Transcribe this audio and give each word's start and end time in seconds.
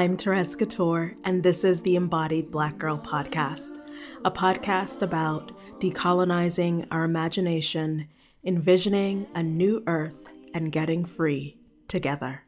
I'm 0.00 0.16
Therese 0.16 0.56
Couture, 0.56 1.14
and 1.24 1.42
this 1.42 1.62
is 1.62 1.82
the 1.82 1.94
Embodied 1.94 2.50
Black 2.50 2.78
Girl 2.78 2.98
Podcast, 2.98 3.76
a 4.24 4.30
podcast 4.30 5.02
about 5.02 5.52
decolonizing 5.78 6.86
our 6.90 7.04
imagination, 7.04 8.08
envisioning 8.42 9.26
a 9.34 9.42
new 9.42 9.82
earth, 9.86 10.30
and 10.54 10.72
getting 10.72 11.04
free 11.04 11.58
together. 11.86 12.44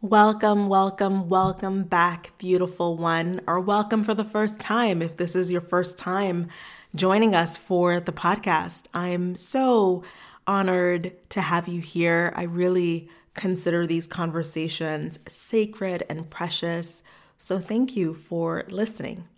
Welcome, 0.00 0.68
welcome, 0.68 1.28
welcome 1.28 1.84
back, 1.84 2.32
beautiful 2.36 2.96
one, 2.96 3.40
or 3.46 3.60
welcome 3.60 4.02
for 4.02 4.14
the 4.14 4.24
first 4.24 4.58
time 4.58 5.02
if 5.02 5.16
this 5.16 5.36
is 5.36 5.52
your 5.52 5.60
first 5.60 5.98
time 5.98 6.48
joining 6.96 7.32
us 7.32 7.56
for 7.56 8.00
the 8.00 8.12
podcast. 8.12 8.86
I'm 8.92 9.36
so 9.36 10.02
honored 10.48 11.12
to 11.28 11.40
have 11.40 11.68
you 11.68 11.80
here. 11.80 12.32
I 12.34 12.42
really 12.42 13.08
consider 13.34 13.86
these 13.86 14.08
conversations 14.08 15.20
sacred 15.28 16.02
and 16.08 16.28
precious. 16.28 17.04
So 17.36 17.60
thank 17.60 17.94
you 17.94 18.14
for 18.14 18.64
listening. 18.68 19.28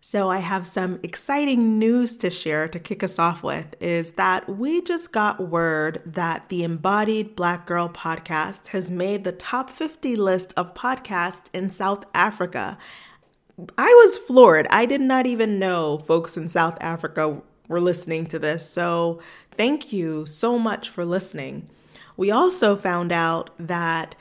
So 0.00 0.30
I 0.30 0.38
have 0.38 0.66
some 0.66 1.00
exciting 1.02 1.78
news 1.78 2.16
to 2.18 2.30
share 2.30 2.68
to 2.68 2.78
kick 2.78 3.02
us 3.02 3.18
off 3.18 3.42
with 3.42 3.74
is 3.80 4.12
that 4.12 4.48
we 4.48 4.80
just 4.80 5.12
got 5.12 5.50
word 5.50 6.00
that 6.06 6.48
the 6.48 6.62
Embodied 6.62 7.34
Black 7.34 7.66
Girl 7.66 7.88
podcast 7.88 8.68
has 8.68 8.90
made 8.90 9.24
the 9.24 9.32
top 9.32 9.68
50 9.68 10.14
list 10.16 10.54
of 10.56 10.72
podcasts 10.72 11.48
in 11.52 11.68
South 11.68 12.04
Africa. 12.14 12.78
I 13.76 13.92
was 14.04 14.16
floored. 14.16 14.68
I 14.70 14.86
did 14.86 15.00
not 15.00 15.26
even 15.26 15.58
know 15.58 15.98
folks 15.98 16.36
in 16.36 16.46
South 16.46 16.78
Africa 16.80 17.42
were 17.68 17.80
listening 17.80 18.26
to 18.26 18.38
this. 18.38 18.68
So 18.68 19.20
thank 19.52 19.92
you 19.92 20.26
so 20.26 20.58
much 20.58 20.88
for 20.88 21.04
listening. 21.04 21.68
We 22.16 22.30
also 22.30 22.74
found 22.74 23.12
out 23.12 23.50
that 23.58 24.16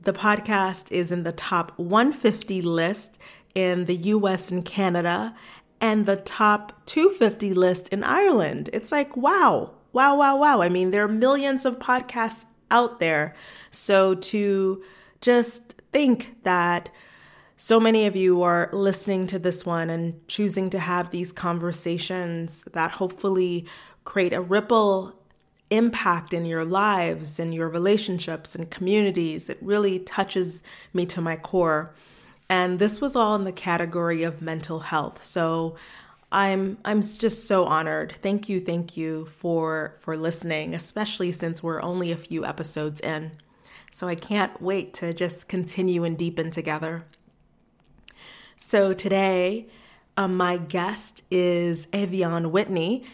the 0.00 0.12
podcast 0.12 0.90
is 0.90 1.12
in 1.12 1.22
the 1.22 1.32
top 1.32 1.78
150 1.78 2.62
list 2.62 3.18
in 3.54 3.84
the 3.84 3.96
US 3.96 4.50
and 4.50 4.64
Canada 4.64 5.34
and 5.80 6.06
the 6.06 6.16
top 6.16 6.86
250 6.86 7.52
list 7.54 7.88
in 7.88 8.04
Ireland. 8.04 8.70
It's 8.72 8.92
like, 8.92 9.16
wow, 9.16 9.72
wow, 9.92 10.16
wow, 10.16 10.36
wow. 10.36 10.62
I 10.62 10.68
mean, 10.68 10.90
there 10.90 11.04
are 11.04 11.08
millions 11.08 11.64
of 11.64 11.78
podcasts 11.78 12.44
out 12.70 13.00
there. 13.00 13.34
So 13.70 14.14
to 14.14 14.82
just 15.20 15.74
think 15.92 16.36
that 16.44 16.88
so 17.62 17.78
many 17.78 18.06
of 18.06 18.16
you 18.16 18.42
are 18.42 18.68
listening 18.72 19.24
to 19.24 19.38
this 19.38 19.64
one 19.64 19.88
and 19.88 20.26
choosing 20.26 20.68
to 20.68 20.80
have 20.80 21.12
these 21.12 21.30
conversations 21.30 22.64
that 22.72 22.90
hopefully 22.90 23.64
create 24.02 24.32
a 24.32 24.40
ripple 24.40 25.16
impact 25.70 26.34
in 26.34 26.44
your 26.44 26.64
lives 26.64 27.38
and 27.38 27.54
your 27.54 27.68
relationships 27.68 28.56
and 28.56 28.68
communities. 28.68 29.48
It 29.48 29.58
really 29.60 30.00
touches 30.00 30.64
me 30.92 31.06
to 31.06 31.20
my 31.20 31.36
core. 31.36 31.94
And 32.48 32.80
this 32.80 33.00
was 33.00 33.14
all 33.14 33.36
in 33.36 33.44
the 33.44 33.52
category 33.52 34.24
of 34.24 34.42
mental 34.42 34.80
health. 34.80 35.22
So 35.22 35.76
I'm 36.32 36.78
I'm 36.84 37.00
just 37.00 37.46
so 37.46 37.66
honored. 37.66 38.16
Thank 38.22 38.48
you, 38.48 38.58
thank 38.58 38.96
you 38.96 39.26
for 39.26 39.94
for 40.00 40.16
listening, 40.16 40.74
especially 40.74 41.30
since 41.30 41.62
we're 41.62 41.80
only 41.80 42.10
a 42.10 42.16
few 42.16 42.44
episodes 42.44 42.98
in. 42.98 43.30
So 43.92 44.08
I 44.08 44.16
can't 44.16 44.60
wait 44.60 44.94
to 44.94 45.14
just 45.14 45.46
continue 45.46 46.02
and 46.02 46.18
deepen 46.18 46.50
together. 46.50 47.02
So 48.64 48.94
today, 48.94 49.66
um, 50.16 50.36
my 50.36 50.56
guest 50.56 51.24
is 51.30 51.86
Ev'Yan 51.88 52.52
Whitney. 52.52 53.04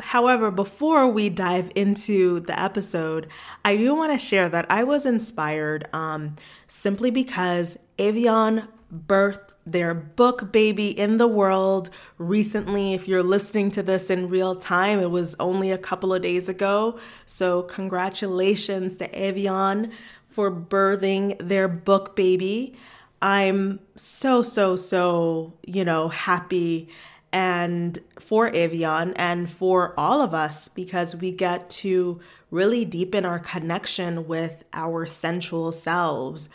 However, 0.00 0.50
before 0.50 1.08
we 1.08 1.30
dive 1.30 1.70
into 1.74 2.40
the 2.40 2.60
episode, 2.60 3.28
I 3.64 3.76
do 3.76 3.94
want 3.94 4.12
to 4.12 4.18
share 4.18 4.50
that 4.50 4.66
I 4.68 4.84
was 4.84 5.06
inspired 5.06 5.88
um, 5.94 6.36
simply 6.66 7.10
because 7.10 7.78
Ev'Yan 7.96 8.68
birthed 8.92 9.54
their 9.64 9.94
book 9.94 10.52
baby 10.52 10.88
in 10.98 11.16
the 11.16 11.28
world 11.28 11.88
recently. 12.18 12.92
If 12.92 13.08
you're 13.08 13.22
listening 13.22 13.70
to 13.72 13.82
this 13.82 14.10
in 14.10 14.28
real 14.28 14.56
time, 14.56 14.98
it 14.98 15.10
was 15.10 15.36
only 15.40 15.70
a 15.70 15.78
couple 15.78 16.12
of 16.12 16.20
days 16.20 16.50
ago. 16.50 16.98
So, 17.24 17.62
congratulations 17.62 18.96
to 18.96 19.08
Ev'Yan 19.08 19.90
for 20.26 20.50
birthing 20.50 21.36
their 21.38 21.68
book 21.68 22.14
baby. 22.14 22.76
I'm 23.20 23.80
so, 23.96 24.42
so, 24.42 24.76
so, 24.76 25.52
you 25.66 25.84
know, 25.84 26.08
happy 26.08 26.88
and 27.32 27.98
for 28.18 28.50
Ev'Yan 28.50 29.12
and 29.16 29.50
for 29.50 29.92
all 29.98 30.22
of 30.22 30.32
us 30.32 30.68
because 30.68 31.16
we 31.16 31.32
get 31.32 31.68
to 31.68 32.20
really 32.50 32.84
deepen 32.84 33.24
our 33.24 33.38
connection 33.38 34.26
with 34.26 34.64
our 34.72 35.04
sensual 35.04 35.72
selves. 35.72 36.48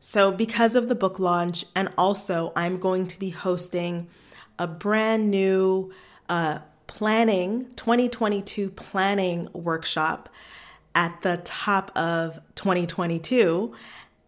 So, 0.00 0.32
because 0.32 0.76
of 0.76 0.88
the 0.88 0.94
book 0.94 1.18
launch, 1.18 1.64
and 1.74 1.92
also 1.98 2.52
I'm 2.56 2.78
going 2.78 3.06
to 3.08 3.18
be 3.18 3.30
hosting 3.30 4.08
a 4.58 4.66
brand 4.66 5.30
new 5.30 5.92
uh, 6.28 6.60
planning 6.86 7.66
2022 7.76 8.70
planning 8.70 9.48
workshop 9.52 10.28
at 10.94 11.20
the 11.20 11.40
top 11.44 11.96
of 11.96 12.40
2022. 12.56 13.74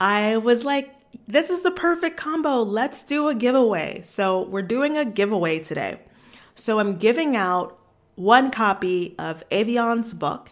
I 0.00 0.36
was 0.36 0.64
like, 0.64 0.94
this 1.30 1.48
is 1.50 1.62
the 1.62 1.70
perfect 1.70 2.16
combo. 2.16 2.62
Let's 2.62 3.02
do 3.02 3.28
a 3.28 3.34
giveaway. 3.34 4.02
So, 4.02 4.42
we're 4.42 4.62
doing 4.62 4.96
a 4.96 5.04
giveaway 5.04 5.60
today. 5.60 6.00
So, 6.54 6.78
I'm 6.80 6.96
giving 6.96 7.36
out 7.36 7.78
one 8.16 8.50
copy 8.50 9.14
of 9.18 9.44
Ev'Yan's 9.50 10.12
book. 10.12 10.50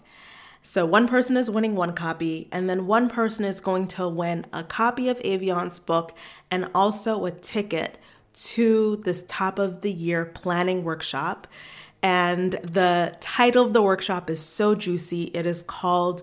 So, 0.62 0.86
one 0.86 1.08
person 1.08 1.36
is 1.36 1.50
winning 1.50 1.74
one 1.74 1.94
copy, 1.94 2.48
and 2.52 2.70
then 2.70 2.86
one 2.86 3.08
person 3.08 3.44
is 3.44 3.60
going 3.60 3.88
to 3.88 4.08
win 4.08 4.46
a 4.52 4.62
copy 4.62 5.08
of 5.08 5.18
Ev'Yan's 5.20 5.80
book 5.80 6.14
and 6.50 6.70
also 6.74 7.24
a 7.24 7.30
ticket 7.30 7.98
to 8.34 8.96
this 9.04 9.24
top 9.26 9.58
of 9.58 9.80
the 9.80 9.92
year 9.92 10.24
planning 10.24 10.84
workshop. 10.84 11.48
And 12.02 12.52
the 12.62 13.16
title 13.18 13.64
of 13.64 13.72
the 13.72 13.82
workshop 13.82 14.30
is 14.30 14.40
so 14.40 14.76
juicy. 14.76 15.24
It 15.34 15.46
is 15.46 15.62
called 15.62 16.22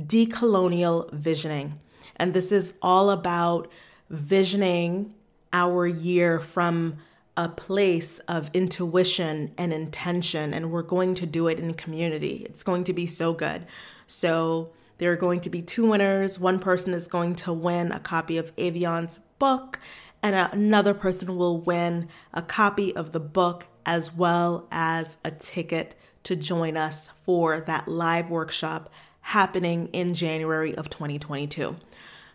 Decolonial 0.00 1.12
Visioning. 1.12 1.78
And 2.16 2.32
this 2.32 2.52
is 2.52 2.74
all 2.80 3.10
about 3.10 3.70
visioning 4.12 5.12
our 5.52 5.86
year 5.86 6.38
from 6.38 6.98
a 7.36 7.48
place 7.48 8.18
of 8.20 8.50
intuition 8.52 9.52
and 9.58 9.72
intention. 9.72 10.54
And 10.54 10.70
we're 10.70 10.82
going 10.82 11.14
to 11.16 11.26
do 11.26 11.48
it 11.48 11.58
in 11.58 11.74
community. 11.74 12.46
It's 12.48 12.62
going 12.62 12.84
to 12.84 12.92
be 12.92 13.06
so 13.06 13.32
good. 13.32 13.66
So, 14.06 14.70
there 14.98 15.10
are 15.10 15.16
going 15.16 15.40
to 15.40 15.50
be 15.50 15.62
two 15.62 15.86
winners. 15.86 16.38
One 16.38 16.60
person 16.60 16.94
is 16.94 17.08
going 17.08 17.34
to 17.36 17.52
win 17.52 17.90
a 17.90 17.98
copy 17.98 18.38
of 18.38 18.54
Ev'Yan's 18.54 19.18
book, 19.40 19.80
and 20.22 20.36
another 20.36 20.94
person 20.94 21.34
will 21.36 21.58
win 21.58 22.08
a 22.32 22.40
copy 22.40 22.94
of 22.94 23.10
the 23.10 23.18
book 23.18 23.66
as 23.84 24.14
well 24.14 24.68
as 24.70 25.16
a 25.24 25.32
ticket 25.32 25.96
to 26.22 26.36
join 26.36 26.76
us 26.76 27.10
for 27.24 27.58
that 27.60 27.88
live 27.88 28.30
workshop 28.30 28.92
happening 29.22 29.88
in 29.88 30.14
January 30.14 30.72
of 30.76 30.88
2022. 30.88 31.74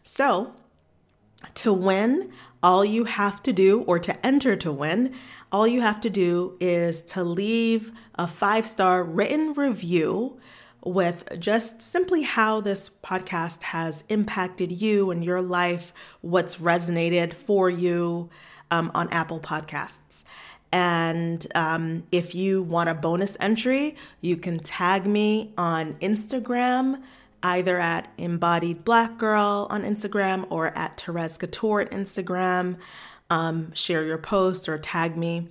So, 0.04 0.54
to 1.56 1.74
win, 1.74 2.31
all 2.63 2.84
you 2.84 3.06
have 3.06 3.42
to 3.44 3.54
do, 3.54 3.81
or 3.81 4.00
to 4.00 4.25
enter 4.25 4.56
to 4.56 4.72
win, 4.72 5.13
all 5.51 5.68
you 5.68 5.81
have 5.81 6.01
to 6.01 6.10
do 6.10 6.57
is 6.60 7.01
to 7.04 7.24
leave 7.24 7.92
a 8.16 8.28
five 8.28 8.66
star 8.66 9.04
written 9.04 9.54
review 9.54 10.39
with 10.84 11.28
just 11.39 11.81
simply 11.81 12.22
how 12.22 12.62
this 12.62 12.89
podcast 13.04 13.63
has 13.63 14.04
impacted 14.10 14.72
you 14.72 15.12
and 15.12 15.24
your 15.24 15.42
life, 15.42 15.92
what's 16.22 16.57
resonated 16.57 17.34
for 17.34 17.69
you. 17.69 18.30
um, 18.72 18.92
on 18.94 19.10
Apple 19.10 19.40
Podcasts. 19.40 20.24
And 20.72 21.45
um, 21.56 22.04
if 22.12 22.36
you 22.36 22.62
want 22.62 22.90
a 22.90 22.94
bonus 22.94 23.38
entry, 23.40 23.95
you 24.22 24.36
can 24.36 24.60
tag 24.60 25.07
me 25.07 25.54
on 25.57 25.94
Instagram, 25.95 27.01
either 27.44 27.80
at 27.80 28.12
Embodied 28.18 28.84
Black 28.84 29.18
Girl 29.18 29.68
on 29.69 29.84
Instagram 29.84 30.45
or 30.50 30.68
at 30.78 31.00
Therese 31.00 31.38
Couture 31.38 31.86
Instagram. 31.86 32.78
Um, 33.30 33.74
share 33.74 34.04
your 34.04 34.18
post 34.18 34.69
or 34.69 34.78
tag 34.78 35.18
me 35.18 35.50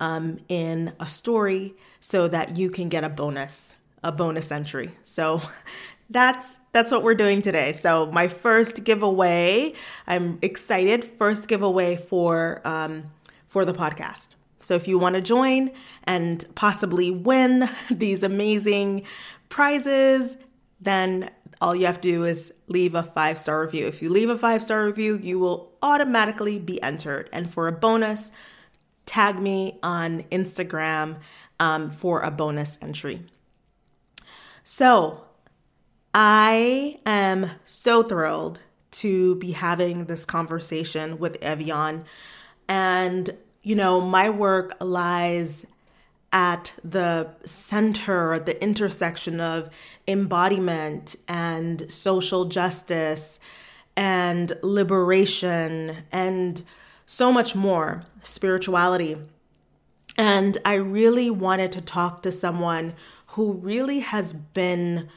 um, 0.00 0.38
in 0.48 0.92
a 1.00 1.08
story 1.08 1.74
so 2.00 2.28
that 2.28 2.56
you 2.56 2.70
can 2.70 2.88
get 2.88 3.04
a 3.04 3.08
bonus, 3.08 3.74
a 4.02 4.12
bonus 4.12 4.50
entry. 4.50 4.90
So 5.04 5.42
that's 6.10 6.58
that's 6.72 6.90
what 6.90 7.02
we're 7.02 7.14
doing 7.14 7.42
today. 7.42 7.72
So 7.72 8.06
my 8.06 8.28
first 8.28 8.84
giveaway, 8.84 9.74
I'm 10.06 10.38
excited. 10.42 11.04
First 11.04 11.48
giveaway 11.48 11.96
for 11.96 12.62
um, 12.64 13.04
for 13.46 13.64
the 13.64 13.72
podcast. 13.72 14.36
So 14.60 14.74
if 14.74 14.88
you 14.88 14.98
want 14.98 15.14
to 15.14 15.20
join 15.20 15.70
and 16.04 16.44
possibly 16.54 17.10
win 17.10 17.68
these 17.90 18.22
amazing 18.22 19.04
prizes, 19.48 20.36
then 20.80 21.30
all 21.60 21.74
you 21.74 21.86
have 21.86 22.00
to 22.00 22.10
do 22.10 22.24
is 22.24 22.52
leave 22.68 22.94
a 22.94 23.02
five 23.02 23.38
star 23.38 23.60
review. 23.60 23.86
If 23.86 24.02
you 24.02 24.10
leave 24.10 24.30
a 24.30 24.38
five 24.38 24.62
star 24.62 24.86
review, 24.86 25.18
you 25.20 25.38
will 25.38 25.72
automatically 25.82 26.58
be 26.58 26.80
entered. 26.82 27.28
And 27.32 27.50
for 27.50 27.66
a 27.68 27.72
bonus, 27.72 28.30
tag 29.06 29.40
me 29.40 29.78
on 29.82 30.22
Instagram 30.24 31.18
um, 31.58 31.90
for 31.90 32.22
a 32.22 32.30
bonus 32.30 32.78
entry. 32.80 33.24
So 34.62 35.24
I 36.14 37.00
am 37.06 37.50
so 37.64 38.02
thrilled 38.02 38.60
to 38.90 39.34
be 39.36 39.52
having 39.52 40.04
this 40.04 40.24
conversation 40.24 41.18
with 41.18 41.40
Ev'Yan. 41.40 42.04
And, 42.68 43.36
you 43.62 43.74
know, 43.74 44.00
my 44.00 44.30
work 44.30 44.76
lies 44.80 45.66
at 46.32 46.74
the 46.84 47.28
center, 47.44 48.34
at 48.34 48.46
the 48.46 48.62
intersection 48.62 49.40
of 49.40 49.70
embodiment 50.06 51.16
and 51.26 51.90
social 51.90 52.44
justice 52.44 53.40
and 53.96 54.52
liberation 54.62 55.96
and 56.12 56.62
so 57.06 57.32
much 57.32 57.54
more, 57.54 58.04
spirituality. 58.22 59.16
And 60.16 60.58
I 60.64 60.74
really 60.74 61.30
wanted 61.30 61.72
to 61.72 61.80
talk 61.80 62.22
to 62.22 62.32
someone 62.32 62.94
who 63.28 63.52
really 63.52 64.00
has 64.00 64.32
been 64.32 65.08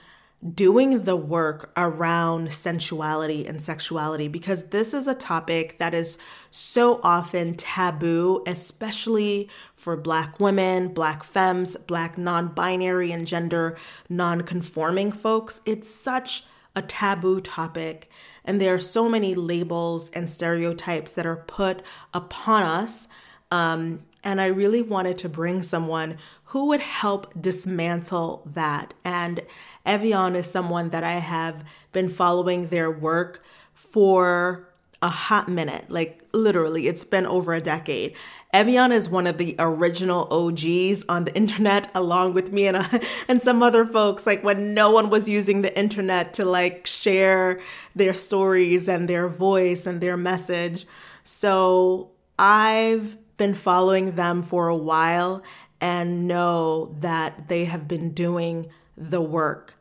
doing 0.56 1.02
the 1.02 1.16
work 1.16 1.72
around 1.78 2.52
sensuality 2.52 3.46
and 3.46 3.62
sexuality 3.62 4.28
because 4.28 4.64
this 4.70 4.94
is 4.94 5.08
a 5.08 5.14
topic 5.14 5.78
that 5.78 5.94
is 5.94 6.18
so 6.50 7.00
often 7.04 7.54
taboo, 7.54 8.44
especially 8.48 9.48
for 9.76 9.96
Black 9.96 10.40
women, 10.40 10.88
Black 10.88 11.24
femmes, 11.24 11.76
Black 11.76 12.18
non 12.18 12.48
binary 12.48 13.12
and 13.12 13.28
gender 13.28 13.78
non 14.10 14.42
conforming 14.42 15.12
folks. 15.12 15.62
It's 15.66 15.90
such 15.90 16.44
a 16.76 16.82
taboo 16.82 17.42
topic, 17.42 18.10
and 18.44 18.60
there 18.60 18.74
are 18.74 18.80
so 18.80 19.08
many 19.08 19.36
labels 19.36 20.10
and 20.10 20.30
stereotypes 20.30 21.12
that 21.14 21.26
are 21.26 21.36
put 21.36 21.84
upon 22.14 22.64
us. 22.64 23.08
Um, 23.52 24.06
and 24.24 24.40
I 24.40 24.48
really 24.48 24.82
wanted 24.82 25.18
to 25.20 25.30
bring 25.30 25.64
someone 25.64 26.18
who 26.52 26.66
would 26.66 26.82
help 26.82 27.34
dismantle 27.42 28.44
that. 28.46 28.94
And 29.06 29.40
Ev'Yan 29.86 30.36
is 30.36 30.52
someone 30.52 30.90
that 30.90 31.02
I 31.02 31.14
have 31.14 31.64
been 31.94 32.10
following 32.10 32.68
their 32.68 32.92
work 32.92 33.42
for 33.74 34.68
a 35.02 35.08
hot 35.08 35.48
minute. 35.48 35.90
Like 35.90 36.28
literally, 36.34 36.88
it's 36.88 37.06
been 37.06 37.26
over 37.26 37.54
a 37.54 37.62
decade. 37.62 38.18
Ev'Yan 38.54 38.92
is 38.92 39.08
one 39.08 39.28
of 39.28 39.38
the 39.38 39.56
original 39.60 40.28
OGs 40.30 41.06
on 41.08 41.24
the 41.24 41.34
internet, 41.34 41.90
along 41.96 42.34
with 42.34 42.52
me 42.52 42.68
and 42.68 42.76
uh, 42.76 43.00
and 43.30 43.42
some 43.42 43.64
other 43.64 43.86
folks. 43.86 44.28
Like 44.28 44.44
when 44.44 44.74
no 44.74 44.92
one 44.92 45.10
was 45.10 45.30
using 45.30 45.62
the 45.62 45.80
internet 45.80 46.34
to 46.34 46.44
like 46.44 46.86
share 46.86 47.62
their 47.96 48.14
stories 48.14 48.90
and 48.90 49.08
their 49.08 49.30
voice 49.30 49.86
and 49.86 50.02
their 50.02 50.18
message. 50.18 50.86
So 51.24 52.12
I've 52.38 53.16
been 53.38 53.54
following 53.54 54.16
them 54.16 54.44
for 54.44 54.68
a 54.68 54.76
while 54.76 55.42
and 55.82 56.28
know 56.28 56.96
that 57.00 57.50
they 57.50 57.66
have 57.66 57.88
been 57.88 58.12
doing 58.12 58.68
the 58.96 59.22
work. 59.22 59.74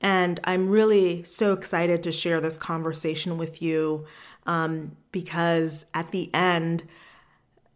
And 0.00 0.38
I'm 0.44 0.68
really 0.68 1.24
so 1.24 1.54
excited 1.54 2.02
to 2.04 2.12
share 2.12 2.40
this 2.40 2.56
conversation 2.56 3.38
with 3.38 3.60
you 3.60 4.06
um, 4.46 4.96
because 5.10 5.86
at 5.94 6.12
the 6.12 6.32
end, 6.32 6.84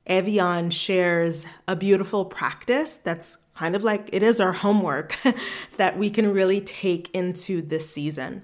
Ev'Yan 0.06 0.70
shares 0.70 1.46
a 1.66 1.74
beautiful 1.74 2.24
practice 2.24 2.96
that's 2.96 3.38
kind 3.54 3.74
of 3.74 3.82
like 3.82 4.08
it 4.12 4.22
is 4.22 4.40
our 4.40 4.52
homework 4.52 5.16
that 5.76 5.98
we 5.98 6.10
can 6.10 6.32
really 6.32 6.60
take 6.60 7.10
into 7.14 7.62
this 7.62 7.90
season. 7.90 8.42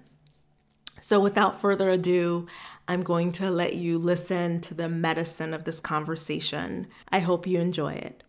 So, 1.01 1.21
without 1.21 1.61
further 1.61 1.91
ado, 1.91 2.47
I'm 2.89 3.03
going 3.03 3.33
to 3.33 3.51
let 3.51 3.75
you 3.75 3.99
listen 3.99 4.61
to 4.63 4.75
the 4.75 4.89
medicine 4.89 5.55
of 5.55 5.65
this 5.65 5.79
conversation. 5.79 6.89
I 7.11 7.21
hope 7.21 7.47
you 7.47 7.61
enjoy 7.61 7.93
it. 7.93 8.25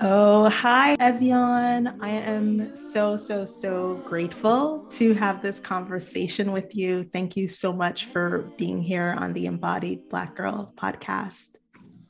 Oh, 0.00 0.48
hi, 0.48 0.96
Ev'Yan. 0.96 1.98
I 2.00 2.10
am 2.10 2.74
so, 2.74 3.16
so, 3.16 3.44
so 3.44 4.02
grateful 4.04 4.80
to 4.90 5.14
have 5.14 5.40
this 5.40 5.60
conversation 5.60 6.50
with 6.50 6.74
you. 6.74 7.04
Thank 7.04 7.36
you 7.36 7.46
so 7.46 7.72
much 7.72 8.06
for 8.06 8.50
being 8.58 8.82
here 8.82 9.14
on 9.16 9.32
the 9.32 9.46
Embodied 9.46 10.08
Black 10.08 10.34
Girl 10.34 10.72
podcast. 10.76 11.50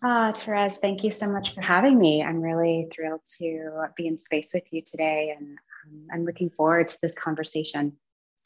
Ah, 0.02 0.32
Therese, 0.32 0.78
thank 0.78 1.04
you 1.04 1.10
so 1.10 1.28
much 1.28 1.54
for 1.54 1.60
having 1.60 1.98
me. 1.98 2.22
I'm 2.22 2.40
really 2.40 2.88
thrilled 2.90 3.20
to 3.38 3.84
be 3.96 4.06
in 4.06 4.16
space 4.16 4.52
with 4.54 4.64
you 4.72 4.81
today, 4.81 5.34
and 5.38 5.58
um, 5.86 6.06
I'm 6.10 6.25
looking 6.25 6.48
forward 6.48 6.88
to 6.88 6.98
this 7.02 7.14
conversation. 7.14 7.92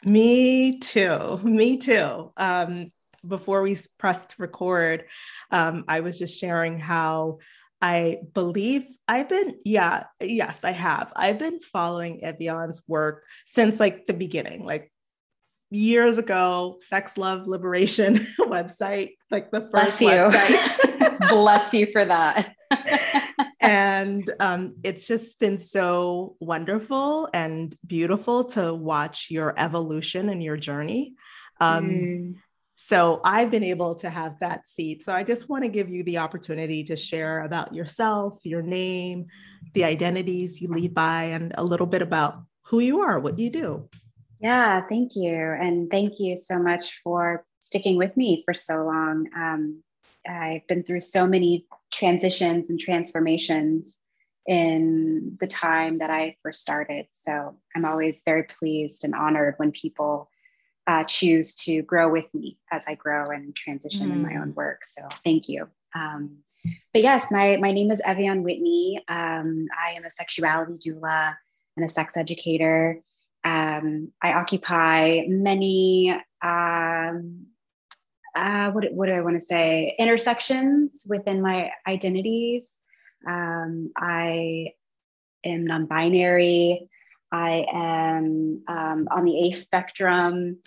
Me 0.05 0.81
too. 0.81 1.39
Me 1.45 1.77
too. 1.77 2.33
Um, 2.37 2.91
before 3.27 3.63
we 3.63 3.77
pressed 3.99 4.35
record, 4.39 5.05
um, 5.53 5.85
I 5.87 6.01
was 6.01 6.19
just 6.19 6.39
sharing 6.39 6.79
how 6.79 7.39
I 7.81 8.19
believe 8.35 8.87
I've 9.07 9.29
been, 9.29 9.59
yeah, 9.65 10.05
yes, 10.21 10.65
I 10.65 10.73
have. 10.73 11.13
I've 11.15 11.39
been 11.39 11.61
following 11.61 12.21
Ev'Yan's 12.23 12.83
work 12.89 13.25
since 13.47 13.79
like 13.79 14.07
the 14.07 14.15
beginning, 14.15 14.65
like 14.65 14.93
years 15.71 16.19
ago, 16.19 16.79
Sex, 16.83 17.17
Love, 17.17 17.47
Liberation 17.47 18.17
website, 18.41 19.17
like 19.31 19.51
the 19.51 19.63
first 19.73 20.01
Bless 20.01 20.01
you. 20.01 20.09
website. 20.09 21.19
Bless 21.29 21.73
you 21.73 21.89
for 21.93 22.05
that. 22.05 22.55
and 23.61 24.31
um, 24.41 24.75
it's 24.83 25.07
just 25.07 25.39
been 25.39 25.59
so 25.59 26.37
wonderful 26.41 27.29
and 27.33 27.77
beautiful 27.87 28.45
to 28.45 28.75
watch 28.75 29.29
your 29.31 29.55
evolution 29.57 30.29
and 30.29 30.43
your 30.43 30.57
journey. 30.57 31.15
Um, 31.61 31.89
mm. 31.89 32.35
So 32.81 33.21
I've 33.25 33.51
been 33.51 33.65
able 33.65 33.97
to 33.97 34.09
have 34.09 34.39
that 34.39 34.69
seat. 34.69 35.03
So 35.03 35.13
I 35.13 35.25
just 35.25 35.49
want 35.49 35.65
to 35.65 35.69
give 35.69 35.89
you 35.91 36.05
the 36.05 36.19
opportunity 36.19 36.85
to 36.85 36.97
share 36.97 37.41
about 37.41 37.75
yourself, 37.75 38.39
your 38.45 38.63
name, 38.63 39.27
the 39.75 39.83
identities 39.83 40.63
you 40.63 40.69
lead 40.69 40.95
by, 40.95 41.25
and 41.25 41.53
a 41.59 41.65
little 41.65 41.89
bit 41.89 42.03
about 42.03 42.41
who 42.63 42.79
you 42.79 43.01
are, 43.01 43.19
what 43.19 43.37
you 43.37 43.51
do. 43.51 43.89
Yeah, 44.39 44.81
thank 44.89 45.17
you. 45.17 45.35
And 45.35 45.91
thank 45.91 46.21
you 46.21 46.37
so 46.37 46.63
much 46.63 47.01
for 47.03 47.45
sticking 47.59 47.97
with 47.97 48.17
me 48.17 48.45
for 48.45 48.55
so 48.55 48.85
long. 48.85 49.27
Um, 49.37 49.83
I've 50.29 50.65
been 50.69 50.85
through 50.85 51.01
so 51.01 51.27
many 51.27 51.67
transitions 51.93 52.71
and 52.71 52.79
transformations 52.79 53.97
in 54.47 55.37
the 55.41 55.49
time 55.49 55.99
that 55.99 56.11
I 56.11 56.37
first 56.45 56.63
started. 56.63 57.07
So 57.13 57.59
I'm 57.75 57.85
always 57.85 58.23
very 58.25 58.45
pleased 58.45 59.03
and 59.03 59.17
honored 59.17 59.55
when 59.57 59.73
people 59.73 60.31
uh, 60.89 61.05
choose 61.05 61.55
to 61.55 61.83
grow 61.83 62.11
with 62.11 62.35
me 62.35 62.57
as 62.73 62.87
I 62.89 62.95
grow 62.95 63.27
and 63.27 63.55
transition 63.55 64.09
mm. 64.09 64.13
in 64.13 64.23
my 64.23 64.37
own 64.37 64.53
mm. 64.53 64.55
work. 64.55 64.87
So 64.87 65.03
thank 65.23 65.49
you. 65.49 65.69
Um, 65.95 66.39
but 66.93 67.03
yes, 67.03 67.31
my, 67.31 67.59
my 67.59 67.71
name 67.73 67.91
is 67.91 68.01
Ev'Yan 68.01 68.43
Whitney. 68.43 69.05
Um, 69.07 69.67
I 69.79 69.93
am 69.93 70.05
a 70.05 70.11
sexuality 70.11 70.91
doula 70.91 71.37
and 71.77 71.85
a 71.85 71.89
sex 71.89 72.17
educator. 72.17 73.01
Um, 73.45 74.13
I 74.23 74.33
occupy 74.33 75.21
many, 75.29 76.11
um, 76.43 77.47
uh, 78.35 78.71
what, 78.71 78.91
what 78.93 79.07
do 79.07 79.13
I 79.13 79.21
want 79.21 79.37
to 79.37 79.45
say, 79.45 79.95
intersections 79.99 81.05
within 81.07 81.43
my 81.43 81.71
identities. 81.87 82.79
Um, 83.27 83.93
I 83.97 84.73
am 85.45 85.67
non 85.67 85.87
binary. 85.87 86.89
I 87.31 87.67
am 87.73 88.63
um, 88.69 89.09
on 89.11 89.25
the 89.25 89.39
ACE 89.47 89.63
spectrum 89.63 90.59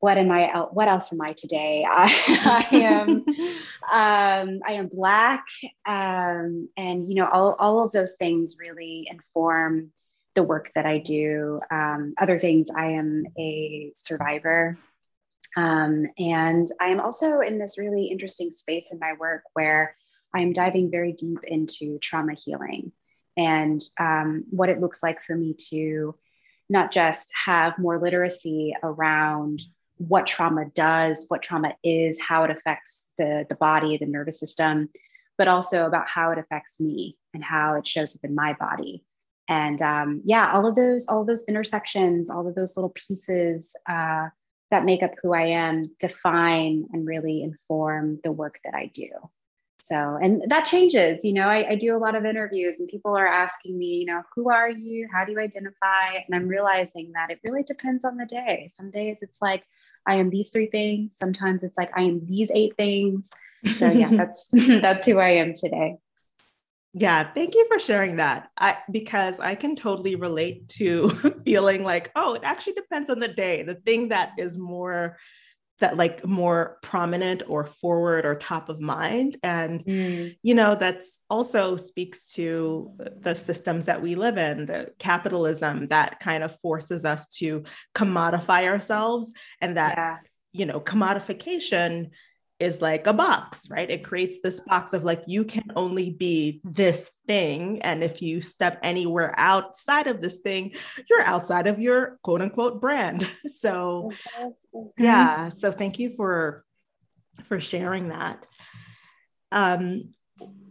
what 0.00 0.18
am 0.18 0.30
I? 0.32 0.48
What 0.72 0.88
else 0.88 1.12
am 1.12 1.20
I 1.22 1.32
today? 1.34 1.86
I, 1.90 2.68
I 2.72 2.76
am, 2.76 3.08
um, 3.92 4.60
I 4.66 4.72
am 4.74 4.88
black, 4.88 5.46
um, 5.86 6.68
and 6.76 7.08
you 7.08 7.16
know, 7.16 7.28
all 7.28 7.54
all 7.58 7.84
of 7.84 7.92
those 7.92 8.16
things 8.16 8.56
really 8.66 9.08
inform 9.10 9.92
the 10.34 10.42
work 10.44 10.72
that 10.74 10.86
I 10.86 10.98
do. 10.98 11.60
Um, 11.70 12.14
other 12.18 12.38
things, 12.38 12.68
I 12.74 12.92
am 12.92 13.26
a 13.38 13.92
survivor 13.94 14.78
Um, 15.56 16.06
and 16.18 16.66
I 16.80 16.88
am 16.88 17.00
also 17.00 17.40
in 17.40 17.58
this 17.58 17.78
really 17.78 18.06
interesting 18.06 18.50
space 18.50 18.92
in 18.92 18.98
my 19.00 19.14
work 19.18 19.42
where 19.54 19.96
I'm 20.34 20.52
diving 20.52 20.90
very 20.90 21.12
deep 21.12 21.44
into 21.44 21.98
trauma 21.98 22.34
healing 22.34 22.92
and 23.36 23.82
um, 23.98 24.44
what 24.50 24.68
it 24.68 24.80
looks 24.80 25.02
like 25.02 25.22
for 25.22 25.34
me 25.36 25.54
to 25.70 26.14
not 26.68 26.92
just 26.92 27.32
have 27.46 27.78
more 27.78 28.00
literacy 28.00 28.74
around 28.82 29.62
what 30.08 30.26
trauma 30.26 30.64
does, 30.74 31.26
what 31.28 31.42
trauma 31.42 31.74
is, 31.84 32.18
how 32.20 32.42
it 32.44 32.50
affects 32.50 33.12
the, 33.18 33.44
the 33.50 33.54
body, 33.54 33.98
the 33.98 34.06
nervous 34.06 34.40
system, 34.40 34.88
but 35.36 35.46
also 35.46 35.86
about 35.86 36.08
how 36.08 36.30
it 36.30 36.38
affects 36.38 36.80
me 36.80 37.18
and 37.34 37.44
how 37.44 37.74
it 37.74 37.86
shows 37.86 38.16
up 38.16 38.24
in 38.24 38.34
my 38.34 38.54
body. 38.54 39.04
And 39.46 39.82
um, 39.82 40.22
yeah, 40.24 40.52
all 40.52 40.66
of 40.66 40.74
those, 40.74 41.06
all 41.06 41.20
of 41.20 41.26
those 41.26 41.44
intersections, 41.48 42.30
all 42.30 42.48
of 42.48 42.54
those 42.54 42.78
little 42.78 42.94
pieces 42.94 43.76
uh, 43.88 44.28
that 44.70 44.86
make 44.86 45.02
up 45.02 45.12
who 45.22 45.34
I 45.34 45.42
am 45.42 45.90
define 45.98 46.86
and 46.92 47.06
really 47.06 47.42
inform 47.42 48.20
the 48.22 48.32
work 48.32 48.58
that 48.64 48.74
I 48.74 48.90
do. 48.94 49.08
So, 49.82 50.18
and 50.22 50.44
that 50.48 50.66
changes, 50.66 51.24
you 51.24 51.32
know, 51.32 51.48
I, 51.48 51.70
I, 51.70 51.74
do 51.74 51.96
a 51.96 51.98
lot 51.98 52.14
of 52.14 52.24
interviews 52.24 52.78
and 52.78 52.88
people 52.88 53.16
are 53.16 53.26
asking 53.26 53.76
me, 53.76 53.86
you 53.86 54.06
know, 54.06 54.22
who 54.36 54.50
are 54.50 54.70
you? 54.70 55.08
How 55.10 55.24
do 55.24 55.32
you 55.32 55.40
identify? 55.40 56.12
And 56.14 56.34
I'm 56.34 56.46
realizing 56.46 57.12
that 57.14 57.30
it 57.30 57.40
really 57.42 57.62
depends 57.62 58.04
on 58.04 58.16
the 58.16 58.26
day. 58.26 58.68
Some 58.70 58.90
days 58.90 59.18
it's 59.22 59.40
like, 59.40 59.64
I 60.06 60.16
am 60.16 60.30
these 60.30 60.50
three 60.50 60.66
things. 60.66 61.16
Sometimes 61.16 61.62
it's 61.62 61.76
like, 61.76 61.90
I 61.96 62.02
am 62.02 62.26
these 62.26 62.50
eight 62.52 62.76
things. 62.76 63.30
So 63.78 63.90
yeah, 63.90 64.10
that's, 64.10 64.48
that's 64.82 65.06
who 65.06 65.18
I 65.18 65.30
am 65.30 65.52
today. 65.54 65.96
Yeah, 66.92 67.32
thank 67.32 67.54
you 67.54 67.68
for 67.68 67.78
sharing 67.78 68.16
that. 68.16 68.50
I 68.58 68.78
because 68.90 69.38
I 69.38 69.54
can 69.54 69.76
totally 69.76 70.16
relate 70.16 70.68
to 70.70 71.08
feeling 71.44 71.84
like, 71.84 72.10
oh, 72.16 72.34
it 72.34 72.42
actually 72.42 72.72
depends 72.72 73.10
on 73.10 73.20
the 73.20 73.28
day. 73.28 73.62
The 73.62 73.76
thing 73.76 74.08
that 74.08 74.32
is 74.38 74.58
more 74.58 75.16
that 75.80 75.96
like 75.96 76.24
more 76.26 76.78
prominent 76.82 77.42
or 77.48 77.64
forward 77.64 78.24
or 78.24 78.34
top 78.34 78.68
of 78.68 78.80
mind 78.80 79.36
and 79.42 79.84
mm. 79.84 80.36
you 80.42 80.54
know 80.54 80.74
that's 80.74 81.20
also 81.28 81.76
speaks 81.76 82.32
to 82.32 82.92
the 83.18 83.34
systems 83.34 83.86
that 83.86 84.00
we 84.00 84.14
live 84.14 84.38
in 84.38 84.66
the 84.66 84.92
capitalism 84.98 85.88
that 85.88 86.20
kind 86.20 86.44
of 86.44 86.58
forces 86.60 87.04
us 87.04 87.26
to 87.28 87.64
commodify 87.94 88.66
ourselves 88.66 89.32
and 89.60 89.76
that 89.76 89.96
yeah. 89.96 90.16
you 90.52 90.66
know 90.66 90.80
commodification 90.80 92.10
is 92.60 92.82
like 92.82 93.06
a 93.06 93.12
box, 93.12 93.68
right? 93.70 93.90
It 93.90 94.04
creates 94.04 94.36
this 94.42 94.60
box 94.60 94.92
of 94.92 95.02
like, 95.02 95.22
you 95.26 95.44
can 95.44 95.64
only 95.74 96.10
be 96.10 96.60
this 96.62 97.10
thing. 97.26 97.80
And 97.82 98.04
if 98.04 98.20
you 98.20 98.40
step 98.40 98.78
anywhere 98.82 99.34
outside 99.36 100.06
of 100.06 100.20
this 100.20 100.38
thing, 100.38 100.74
you're 101.08 101.22
outside 101.22 101.66
of 101.66 101.80
your 101.80 102.18
quote 102.22 102.42
unquote 102.42 102.80
brand. 102.80 103.28
So, 103.48 104.12
mm-hmm. 104.38 105.02
yeah. 105.02 105.50
So, 105.50 105.72
thank 105.72 105.98
you 105.98 106.14
for 106.16 106.64
for 107.48 107.58
sharing 107.58 108.10
that. 108.10 108.46
Um, 109.50 110.10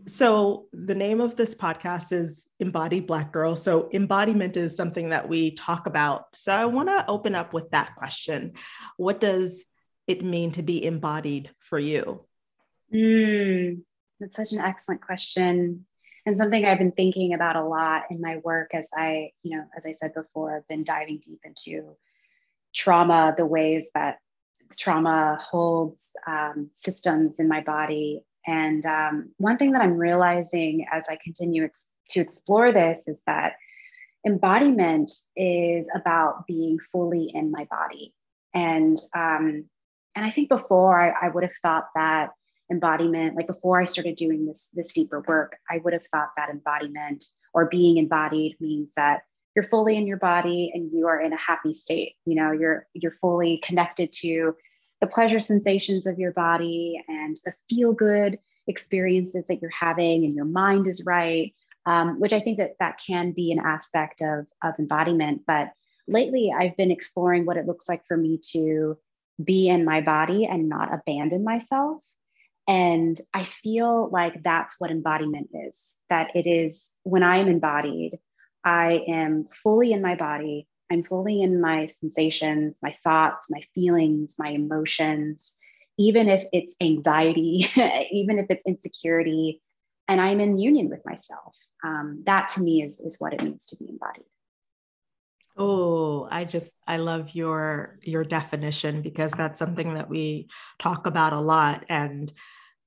so 0.10 0.66
the 0.74 0.96
name 0.96 1.22
of 1.22 1.36
this 1.36 1.54
podcast 1.54 2.12
is 2.12 2.48
embodied 2.60 3.06
black 3.06 3.32
girl 3.32 3.56
so 3.56 3.90
embodiment 3.94 4.58
is 4.58 4.76
something 4.76 5.10
that 5.10 5.30
we 5.30 5.52
talk 5.52 5.86
about 5.86 6.26
so 6.34 6.52
i 6.52 6.66
want 6.66 6.90
to 6.90 7.06
open 7.08 7.36
up 7.36 7.54
with 7.54 7.70
that 7.70 7.96
question 7.96 8.54
what 8.98 9.20
does 9.20 9.66
it 10.10 10.24
mean 10.24 10.52
to 10.54 10.64
be 10.64 10.84
embodied 10.84 11.52
for 11.60 11.80
you? 11.80 12.26
Mm, 12.94 13.82
that's 14.20 14.36
such 14.36 14.52
an 14.52 14.60
excellent 14.60 15.02
question 15.02 15.86
and 16.26 16.38
something 16.38 16.64
I've 16.64 16.78
been 16.78 16.92
thinking 16.92 17.34
about 17.34 17.56
a 17.56 17.64
lot 17.64 18.04
in 18.12 18.22
my 18.22 18.38
work 18.44 18.76
as 18.76 18.90
I, 18.96 19.32
you 19.42 19.58
know, 19.58 19.64
as 19.76 19.86
I 19.86 19.94
said 19.94 20.14
before, 20.14 20.56
I've 20.56 20.68
been 20.68 20.84
diving 20.84 21.20
deep 21.26 21.40
into 21.44 21.96
trauma, 22.74 23.34
the 23.36 23.46
ways 23.46 23.90
that 23.96 24.20
trauma 24.78 25.40
holds 25.42 26.12
um, 26.28 26.70
systems 26.74 27.40
in 27.40 27.48
my 27.48 27.62
body. 27.62 28.22
And 28.46 28.86
um, 28.86 29.32
one 29.38 29.58
thing 29.58 29.72
that 29.72 29.82
I'm 29.82 29.98
realizing 29.98 30.86
as 30.92 31.08
I 31.10 31.18
continue 31.24 31.64
ex- 31.64 31.94
to 32.10 32.20
explore 32.20 32.72
this 32.72 33.08
is 33.08 33.24
that 33.26 33.54
embodiment 34.26 35.10
is 35.36 35.90
about 35.96 36.46
being 36.46 36.78
fully 36.92 37.32
in 37.34 37.50
my 37.50 37.66
body. 37.72 38.14
And 38.54 38.98
um, 39.16 39.66
and 40.20 40.28
I 40.28 40.32
think 40.32 40.50
before 40.50 41.00
I, 41.00 41.28
I 41.28 41.30
would 41.30 41.44
have 41.44 41.56
thought 41.62 41.86
that 41.96 42.32
embodiment, 42.70 43.38
like 43.38 43.48
before 43.48 43.80
I 43.80 43.86
started 43.86 44.18
doing 44.18 44.46
this, 44.46 44.70
this 44.74 44.92
deeper 44.92 45.24
work, 45.26 45.56
I 45.70 45.78
would 45.78 45.94
have 45.94 46.06
thought 46.08 46.32
that 46.36 46.50
embodiment 46.50 47.24
or 47.54 47.70
being 47.70 47.96
embodied 47.96 48.58
means 48.60 48.96
that 48.96 49.22
you're 49.56 49.64
fully 49.64 49.96
in 49.96 50.06
your 50.06 50.18
body 50.18 50.72
and 50.74 50.92
you 50.92 51.08
are 51.08 51.22
in 51.22 51.32
a 51.32 51.38
happy 51.38 51.74
state. 51.74 52.16
You 52.26 52.36
know, 52.36 52.52
you're 52.52 52.86
you're 52.94 53.14
fully 53.14 53.60
connected 53.64 54.12
to 54.20 54.58
the 55.00 55.08
pleasure 55.08 55.40
sensations 55.40 56.06
of 56.06 56.20
your 56.20 56.34
body 56.34 57.02
and 57.08 57.38
the 57.46 57.54
feel 57.70 57.94
good 57.94 58.40
experiences 58.68 59.48
that 59.48 59.62
you're 59.62 59.72
having 59.72 60.26
and 60.26 60.34
your 60.34 60.44
mind 60.44 60.86
is 60.86 61.06
right 61.06 61.56
um, 61.86 62.20
which 62.20 62.34
i 62.34 62.40
think 62.40 62.58
that 62.58 62.76
that 62.80 63.00
can 63.04 63.32
be 63.32 63.52
an 63.52 63.58
aspect 63.58 64.22
of, 64.22 64.46
of 64.64 64.78
embodiment 64.78 65.42
but 65.48 65.72
lately 66.08 66.54
i've 66.56 66.78
been 66.78 66.92
exploring 66.92 67.46
what 67.46 67.58
it 67.58 67.66
looks 67.66 67.90
like 67.90 68.04
for 68.06 68.16
me 68.16 68.40
to 68.52 68.96
be 69.44 69.68
in 69.68 69.86
my 69.86 70.02
body 70.02 70.46
and 70.46 70.70
not 70.70 70.94
abandon 70.94 71.44
myself. 71.44 72.04
And 72.68 73.20
I 73.34 73.44
feel 73.44 74.10
like 74.12 74.44
that's 74.44 74.76
what 74.80 74.92
embodiment 74.92 75.50
is 75.54 75.98
that 76.10 76.36
it 76.36 76.48
is 76.48 76.92
when 77.04 77.24
I 77.24 77.38
am 77.38 77.48
embodied, 77.48 78.20
I 78.64 79.04
am 79.08 79.48
fully 79.52 79.92
in 79.92 80.02
my 80.02 80.16
body. 80.16 80.68
I'm 80.92 81.04
fully 81.04 81.42
in 81.42 81.62
my 81.62 81.88
sensations, 81.88 82.80
my 82.82 82.92
thoughts, 83.04 83.50
my 83.52 83.62
feelings, 83.76 84.36
my 84.40 84.50
emotions, 84.50 85.56
even 85.98 86.28
if 86.28 86.48
it's 86.52 86.76
anxiety, 86.82 87.68
even 88.12 88.40
if 88.40 88.48
it's 88.50 88.66
insecurity, 88.66 89.62
and 90.08 90.20
I'm 90.20 90.40
in 90.40 90.58
union 90.58 90.90
with 90.90 91.06
myself. 91.06 91.56
Um, 91.84 92.24
that 92.26 92.48
to 92.50 92.62
me 92.62 92.82
is, 92.82 93.00
is 93.00 93.18
what 93.20 93.34
it 93.34 93.44
means 93.44 93.68
to 93.68 93.78
be 93.78 93.90
embodied. 93.90 94.26
Oh, 95.62 96.26
I 96.32 96.46
just 96.46 96.74
I 96.88 96.98
love 96.98 97.36
your 97.36 98.00
your 98.02 98.24
definition 98.24 99.02
because 99.02 99.32
that's 99.34 99.60
something 99.60 99.96
that 99.96 100.10
we 100.10 100.48
talk 100.80 101.06
about 101.06 101.34
a 101.34 101.40
lot 101.42 101.84
and 101.90 102.32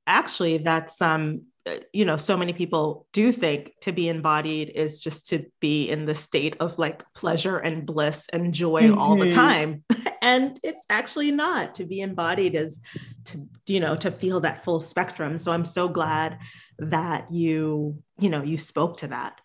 actually 0.06 0.58
that's 0.58 1.00
um 1.00 1.42
uh, 1.64 1.76
you 1.92 2.04
know 2.04 2.16
so 2.16 2.36
many 2.36 2.52
people 2.52 3.06
do 3.12 3.30
think 3.30 3.72
to 3.80 3.92
be 3.92 4.08
embodied 4.08 4.70
is 4.70 5.00
just 5.00 5.28
to 5.28 5.44
be 5.60 5.88
in 5.88 6.06
the 6.06 6.14
state 6.14 6.56
of 6.58 6.78
like 6.78 7.04
pleasure 7.14 7.58
and 7.58 7.86
bliss 7.86 8.26
and 8.32 8.52
joy 8.52 8.82
mm-hmm. 8.82 8.98
all 8.98 9.16
the 9.16 9.26
mm-hmm. 9.26 9.36
time 9.36 9.84
and 10.22 10.58
it's 10.64 10.84
actually 10.90 11.30
not 11.30 11.76
to 11.76 11.84
be 11.84 12.00
embodied 12.00 12.56
is 12.56 12.80
to 13.24 13.46
you 13.66 13.78
know 13.78 13.94
to 13.94 14.10
feel 14.10 14.40
that 14.40 14.64
full 14.64 14.80
spectrum 14.80 15.38
so 15.38 15.52
i'm 15.52 15.64
so 15.64 15.88
glad 15.88 16.38
that 16.78 17.30
you 17.30 18.02
you 18.18 18.28
know 18.28 18.42
you 18.42 18.58
spoke 18.58 18.96
to 18.96 19.06
that 19.06 19.40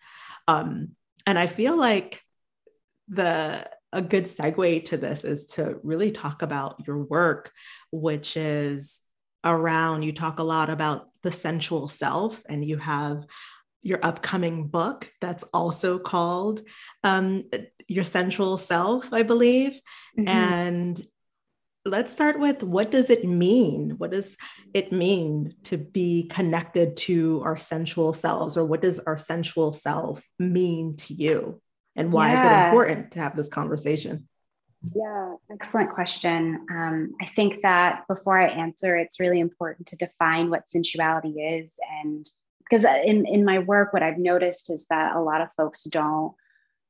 um 0.48 0.88
and 1.24 1.38
i 1.38 1.46
feel 1.46 1.76
like 1.76 2.24
the 3.08 3.68
a 3.92 4.02
good 4.02 4.24
segue 4.24 4.84
to 4.86 4.96
this 4.96 5.24
is 5.24 5.46
to 5.46 5.80
really 5.82 6.10
talk 6.10 6.42
about 6.42 6.86
your 6.86 6.98
work, 6.98 7.52
which 7.90 8.36
is 8.36 9.00
around, 9.44 10.02
you 10.02 10.12
talk 10.12 10.38
a 10.38 10.44
lot 10.44 10.68
about 10.68 11.08
the 11.22 11.32
sensual 11.32 11.88
self, 11.88 12.42
and 12.48 12.64
you 12.64 12.76
have 12.76 13.24
your 13.82 13.98
upcoming 14.02 14.66
book 14.66 15.10
that's 15.20 15.44
also 15.54 15.98
called 15.98 16.60
um, 17.02 17.44
Your 17.86 18.04
Sensual 18.04 18.58
Self, 18.58 19.12
I 19.12 19.22
believe. 19.22 19.80
Mm-hmm. 20.18 20.28
And 20.28 21.06
let's 21.84 22.12
start 22.12 22.38
with 22.38 22.62
what 22.62 22.90
does 22.90 23.08
it 23.08 23.24
mean? 23.24 23.94
What 23.96 24.10
does 24.10 24.36
it 24.74 24.92
mean 24.92 25.54
to 25.64 25.78
be 25.78 26.28
connected 26.30 26.96
to 26.98 27.40
our 27.44 27.56
sensual 27.56 28.12
selves, 28.12 28.56
or 28.56 28.64
what 28.64 28.82
does 28.82 28.98
our 28.98 29.16
sensual 29.16 29.72
self 29.72 30.22
mean 30.38 30.96
to 30.98 31.14
you? 31.14 31.62
And 31.98 32.12
why 32.12 32.32
yeah. 32.32 32.40
is 32.40 32.46
it 32.46 32.68
important 32.68 33.10
to 33.12 33.18
have 33.18 33.36
this 33.36 33.48
conversation? 33.48 34.28
Yeah 34.94 35.34
excellent 35.50 35.90
question. 35.90 36.66
Um, 36.70 37.14
i 37.20 37.26
think 37.26 37.62
that 37.62 38.04
before 38.08 38.38
i 38.38 38.48
answer 38.48 38.96
it's 38.96 39.20
really 39.20 39.40
important 39.40 39.88
to 39.88 39.96
define 39.96 40.50
what 40.50 40.70
sensuality 40.70 41.34
is. 41.60 41.78
And 42.02 42.28
because 42.60 42.84
in, 42.84 43.26
in 43.26 43.44
my 43.44 43.58
work 43.58 43.92
what 43.92 44.02
i've 44.02 44.18
noticed 44.18 44.70
is 44.70 44.86
that 44.88 45.16
a 45.16 45.20
lot 45.20 45.40
of 45.40 45.52
folks 45.52 45.84
don't 45.84 46.34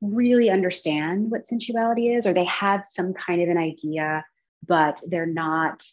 really 0.01 0.49
understand 0.49 1.29
what 1.29 1.47
sensuality 1.47 2.15
is 2.15 2.25
or 2.25 2.33
they 2.33 2.45
have 2.45 2.85
some 2.85 3.13
kind 3.13 3.41
of 3.41 3.49
an 3.49 3.57
idea 3.57 4.23
but 4.65 5.01
they're 5.09 5.25
not 5.25 5.83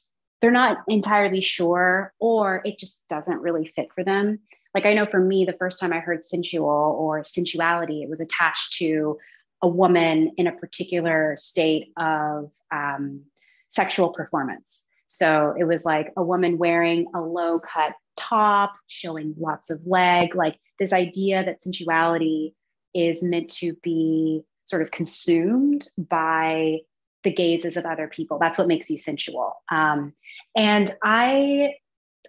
they're 0.40 0.50
not 0.50 0.78
entirely 0.88 1.40
sure 1.40 2.12
or 2.20 2.62
it 2.64 2.78
just 2.78 3.04
doesn't 3.08 3.40
really 3.40 3.66
fit 3.66 3.88
for 3.94 4.04
them 4.04 4.38
like 4.76 4.84
I 4.84 4.92
know 4.92 5.06
for 5.06 5.18
me, 5.18 5.46
the 5.46 5.54
first 5.54 5.80
time 5.80 5.90
I 5.90 6.00
heard 6.00 6.22
sensual 6.22 6.98
or 7.00 7.24
sensuality, 7.24 8.02
it 8.02 8.10
was 8.10 8.20
attached 8.20 8.74
to 8.74 9.16
a 9.62 9.68
woman 9.68 10.32
in 10.36 10.46
a 10.46 10.52
particular 10.52 11.34
state 11.34 11.94
of 11.96 12.52
um, 12.70 13.22
sexual 13.70 14.10
performance. 14.10 14.84
So 15.06 15.54
it 15.58 15.64
was 15.64 15.86
like 15.86 16.12
a 16.14 16.22
woman 16.22 16.58
wearing 16.58 17.06
a 17.14 17.22
low 17.22 17.58
cut 17.58 17.94
top, 18.18 18.74
showing 18.86 19.34
lots 19.38 19.70
of 19.70 19.80
leg, 19.86 20.34
like 20.34 20.58
this 20.78 20.92
idea 20.92 21.42
that 21.42 21.62
sensuality 21.62 22.54
is 22.92 23.22
meant 23.22 23.48
to 23.54 23.72
be 23.82 24.42
sort 24.66 24.82
of 24.82 24.90
consumed 24.90 25.88
by 25.96 26.80
the 27.24 27.32
gazes 27.32 27.78
of 27.78 27.86
other 27.86 28.08
people. 28.08 28.38
That's 28.38 28.58
what 28.58 28.68
makes 28.68 28.90
you 28.90 28.98
sensual. 28.98 29.54
Um, 29.70 30.12
and 30.54 30.90
I 31.02 31.76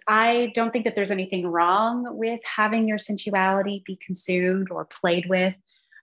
I 0.08 0.52
don't 0.54 0.72
think 0.72 0.86
that 0.86 0.94
there's 0.94 1.10
anything 1.10 1.46
wrong 1.46 2.16
with 2.16 2.40
having 2.42 2.88
your 2.88 2.98
sensuality 2.98 3.82
be 3.84 3.96
consumed 3.96 4.68
or 4.70 4.86
played 4.86 5.28
with 5.28 5.54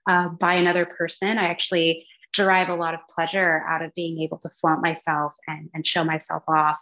uh, 0.08 0.28
by 0.28 0.54
another 0.54 0.86
person. 0.86 1.38
I 1.38 1.46
actually 1.46 2.06
derive 2.32 2.68
a 2.68 2.74
lot 2.74 2.94
of 2.94 3.00
pleasure 3.10 3.64
out 3.68 3.82
of 3.82 3.94
being 3.94 4.20
able 4.20 4.38
to 4.38 4.48
flaunt 4.50 4.80
myself 4.80 5.34
and, 5.48 5.70
and 5.74 5.84
show 5.84 6.04
myself 6.04 6.44
off. 6.46 6.78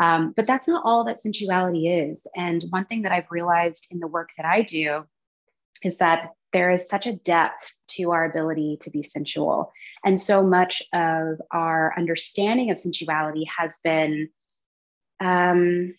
Um, 0.00 0.32
but 0.34 0.46
that's 0.46 0.66
not 0.68 0.82
all 0.86 1.04
that 1.04 1.20
sensuality 1.20 1.88
is. 1.88 2.26
And 2.34 2.64
one 2.70 2.86
thing 2.86 3.02
that 3.02 3.12
I've 3.12 3.30
realized 3.30 3.88
in 3.90 3.98
the 3.98 4.06
work 4.06 4.30
that 4.38 4.46
I 4.46 4.62
do 4.62 5.04
is 5.84 5.98
that 5.98 6.30
there 6.54 6.70
is 6.70 6.88
such 6.88 7.06
a 7.06 7.12
depth 7.12 7.76
to 7.88 8.12
our 8.12 8.24
ability 8.24 8.78
to 8.82 8.90
be 8.90 9.02
sensual. 9.02 9.72
And 10.04 10.18
so 10.18 10.42
much 10.42 10.82
of 10.94 11.40
our 11.50 11.92
understanding 11.98 12.70
of 12.70 12.78
sensuality 12.78 13.44
has 13.58 13.78
been 13.84 14.30
um, 15.20 15.94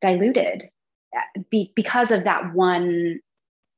diluted 0.00 0.70
uh, 1.16 1.40
be, 1.50 1.72
because 1.74 2.10
of 2.10 2.24
that 2.24 2.54
one 2.54 3.20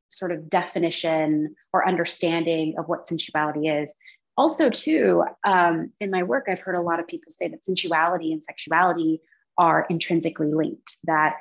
sort 0.09 0.33
of 0.33 0.51
definition 0.51 1.55
or 1.73 1.87
understanding 1.87 2.75
of 2.79 2.89
what 2.89 3.07
sensuality 3.07 3.69
is. 3.69 3.95
Also, 4.37 4.71
too, 4.71 5.25
um, 5.45 5.93
in 6.01 6.11
my 6.11 6.23
work, 6.23 6.47
I've 6.49 6.61
heard 6.61 6.75
a 6.75 6.81
lot 6.81 7.01
of 7.01 7.07
people 7.07 7.31
say 7.31 7.49
that 7.49 7.65
sensuality 7.65 8.33
and 8.33 8.43
sexuality 8.43 9.21
are 9.59 9.87
intrinsically 9.91 10.53
linked, 10.53 10.97
that 11.05 11.37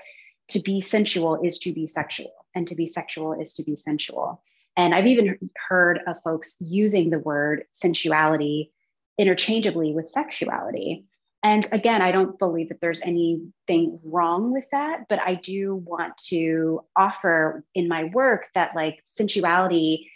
to 0.50 0.60
be 0.60 0.82
sensual 0.82 1.40
is 1.42 1.60
to 1.60 1.72
be 1.72 1.88
sexual, 1.88 2.34
and 2.54 2.68
to 2.68 2.76
be 2.76 2.88
sexual 2.88 3.34
is 3.34 3.54
to 3.54 3.64
be 3.64 3.76
sensual. 3.76 4.44
And 4.76 4.94
I've 4.94 5.08
even 5.08 5.38
heard 5.68 6.00
of 6.08 6.22
folks 6.22 6.56
using 6.60 7.10
the 7.10 7.20
word 7.20 7.64
sensuality 7.74 8.72
interchangeably 9.18 9.94
with 9.94 10.08
sexuality. 10.08 11.06
And 11.42 11.66
again, 11.72 12.02
I 12.02 12.12
don't 12.12 12.38
believe 12.38 12.70
that 12.70 12.82
there's 12.82 13.02
anything 13.02 13.98
wrong 14.06 14.52
with 14.52 14.66
that, 14.72 15.08
but 15.08 15.20
I 15.22 15.36
do 15.36 15.76
want 15.76 16.18
to 16.28 16.82
offer 16.96 17.64
in 17.74 17.88
my 17.88 18.06
work 18.06 18.50
that 18.56 18.76
like 18.76 19.00
sensuality 19.04 20.10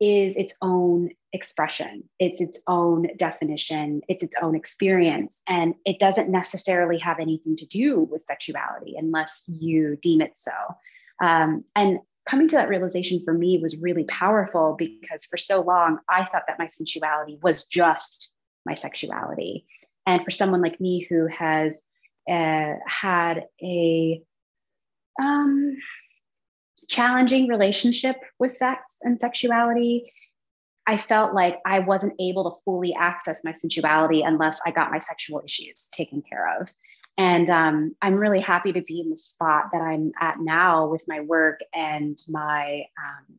is 0.00 0.36
its 0.36 0.54
own 0.62 1.10
expression, 1.34 2.04
it's 2.18 2.40
its 2.40 2.60
own 2.66 3.08
definition, 3.18 4.00
it's 4.08 4.22
its 4.22 4.34
own 4.40 4.56
experience. 4.56 5.42
And 5.46 5.74
it 5.84 5.98
doesn't 5.98 6.30
necessarily 6.30 6.98
have 6.98 7.20
anything 7.20 7.56
to 7.56 7.66
do 7.66 8.00
with 8.00 8.22
sexuality 8.22 8.94
unless 8.96 9.44
you 9.46 9.96
deem 10.00 10.22
it 10.22 10.38
so. 10.38 10.52
Um, 11.22 11.64
and 11.76 11.98
coming 12.24 12.48
to 12.48 12.56
that 12.56 12.70
realization 12.70 13.22
for 13.24 13.34
me 13.34 13.58
was 13.60 13.76
really 13.76 14.04
powerful 14.04 14.74
because 14.78 15.26
for 15.26 15.36
so 15.36 15.60
long 15.60 15.98
I 16.08 16.24
thought 16.24 16.44
that 16.48 16.58
my 16.58 16.66
sensuality 16.66 17.38
was 17.42 17.66
just 17.66 18.32
my 18.64 18.74
sexuality. 18.74 19.66
And 20.10 20.24
for 20.24 20.32
someone 20.32 20.60
like 20.60 20.80
me 20.80 21.06
who 21.08 21.28
has 21.28 21.84
uh, 22.28 22.74
had 22.84 23.44
a 23.62 24.20
um, 25.22 25.76
challenging 26.88 27.46
relationship 27.46 28.16
with 28.40 28.56
sex 28.56 28.96
and 29.02 29.20
sexuality, 29.20 30.12
I 30.84 30.96
felt 30.96 31.32
like 31.32 31.60
I 31.64 31.78
wasn't 31.78 32.14
able 32.18 32.50
to 32.50 32.60
fully 32.64 32.92
access 32.92 33.44
my 33.44 33.52
sensuality 33.52 34.22
unless 34.26 34.60
I 34.66 34.72
got 34.72 34.90
my 34.90 34.98
sexual 34.98 35.42
issues 35.44 35.88
taken 35.92 36.22
care 36.28 36.60
of. 36.60 36.72
And 37.16 37.48
um, 37.48 37.94
I'm 38.02 38.14
really 38.14 38.40
happy 38.40 38.72
to 38.72 38.82
be 38.82 39.00
in 39.00 39.10
the 39.10 39.16
spot 39.16 39.66
that 39.72 39.80
I'm 39.80 40.10
at 40.20 40.40
now 40.40 40.88
with 40.88 41.04
my 41.06 41.20
work 41.20 41.60
and 41.72 42.18
my 42.28 42.86
um, 42.98 43.36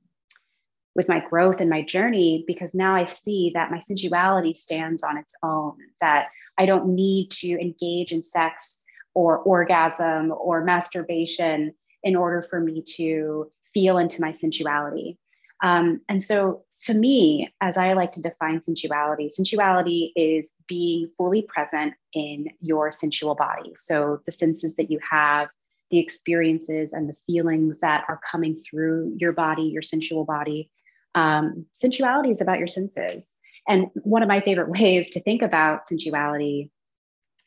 with 0.96 1.10
my 1.10 1.20
growth 1.30 1.60
and 1.60 1.70
my 1.70 1.82
journey 1.82 2.44
because 2.48 2.74
now 2.74 2.96
I 2.96 3.06
see 3.06 3.52
that 3.56 3.72
my 3.72 3.80
sensuality 3.80 4.54
stands 4.54 5.04
on 5.04 5.18
its 5.18 5.34
own, 5.42 5.78
that 6.00 6.28
I 6.58 6.66
don't 6.66 6.96
need 6.96 7.32
to 7.32 7.60
engage 7.60 8.12
in 8.12 8.24
sex 8.24 8.84
or 9.14 9.40
orgasm 9.40 10.32
or 10.32 10.64
masturbation 10.64 11.74
in 12.04 12.16
order 12.16 12.42
for 12.42 12.60
me 12.60 12.84
to 12.96 13.52
feel 13.74 13.98
into 13.98 14.22
my 14.22 14.32
sensuality. 14.32 15.18
Um, 15.64 16.02
and 16.10 16.22
so, 16.24 16.64
to 16.86 16.94
me, 16.96 17.54
as 17.62 17.78
I 17.78 17.94
like 17.94 18.12
to 18.14 18.22
define 18.22 18.62
sensuality, 18.62 19.30
sensuality 19.30 20.12
is 20.16 20.54
being 20.68 21.12
fully 21.18 21.44
present 21.44 21.94
in 22.14 22.48
your 22.62 22.92
sensual 22.92 23.36
body. 23.36 23.74
So, 23.76 24.22
the 24.26 24.32
senses 24.32 24.76
that 24.78 24.90
you 24.90 25.00
have, 25.08 25.50
the 25.92 26.00
experiences 26.00 26.94
and 26.94 27.08
the 27.08 27.18
feelings 27.28 27.80
that 27.82 28.06
are 28.08 28.20
coming 28.30 28.56
through 28.56 29.14
your 29.18 29.34
body, 29.34 29.64
your 29.64 29.84
sensual 29.84 30.26
body. 30.26 30.72
Um, 31.14 31.66
sensuality 31.74 32.32
is 32.32 32.42
about 32.42 32.58
your 32.58 32.68
senses. 32.68 33.38
And 33.68 33.88
one 33.96 34.24
of 34.24 34.30
my 34.30 34.42
favorite 34.42 34.70
ways 34.80 35.12
to 35.12 35.22
think 35.22 35.42
about 35.42 35.88
sensuality 35.88 36.70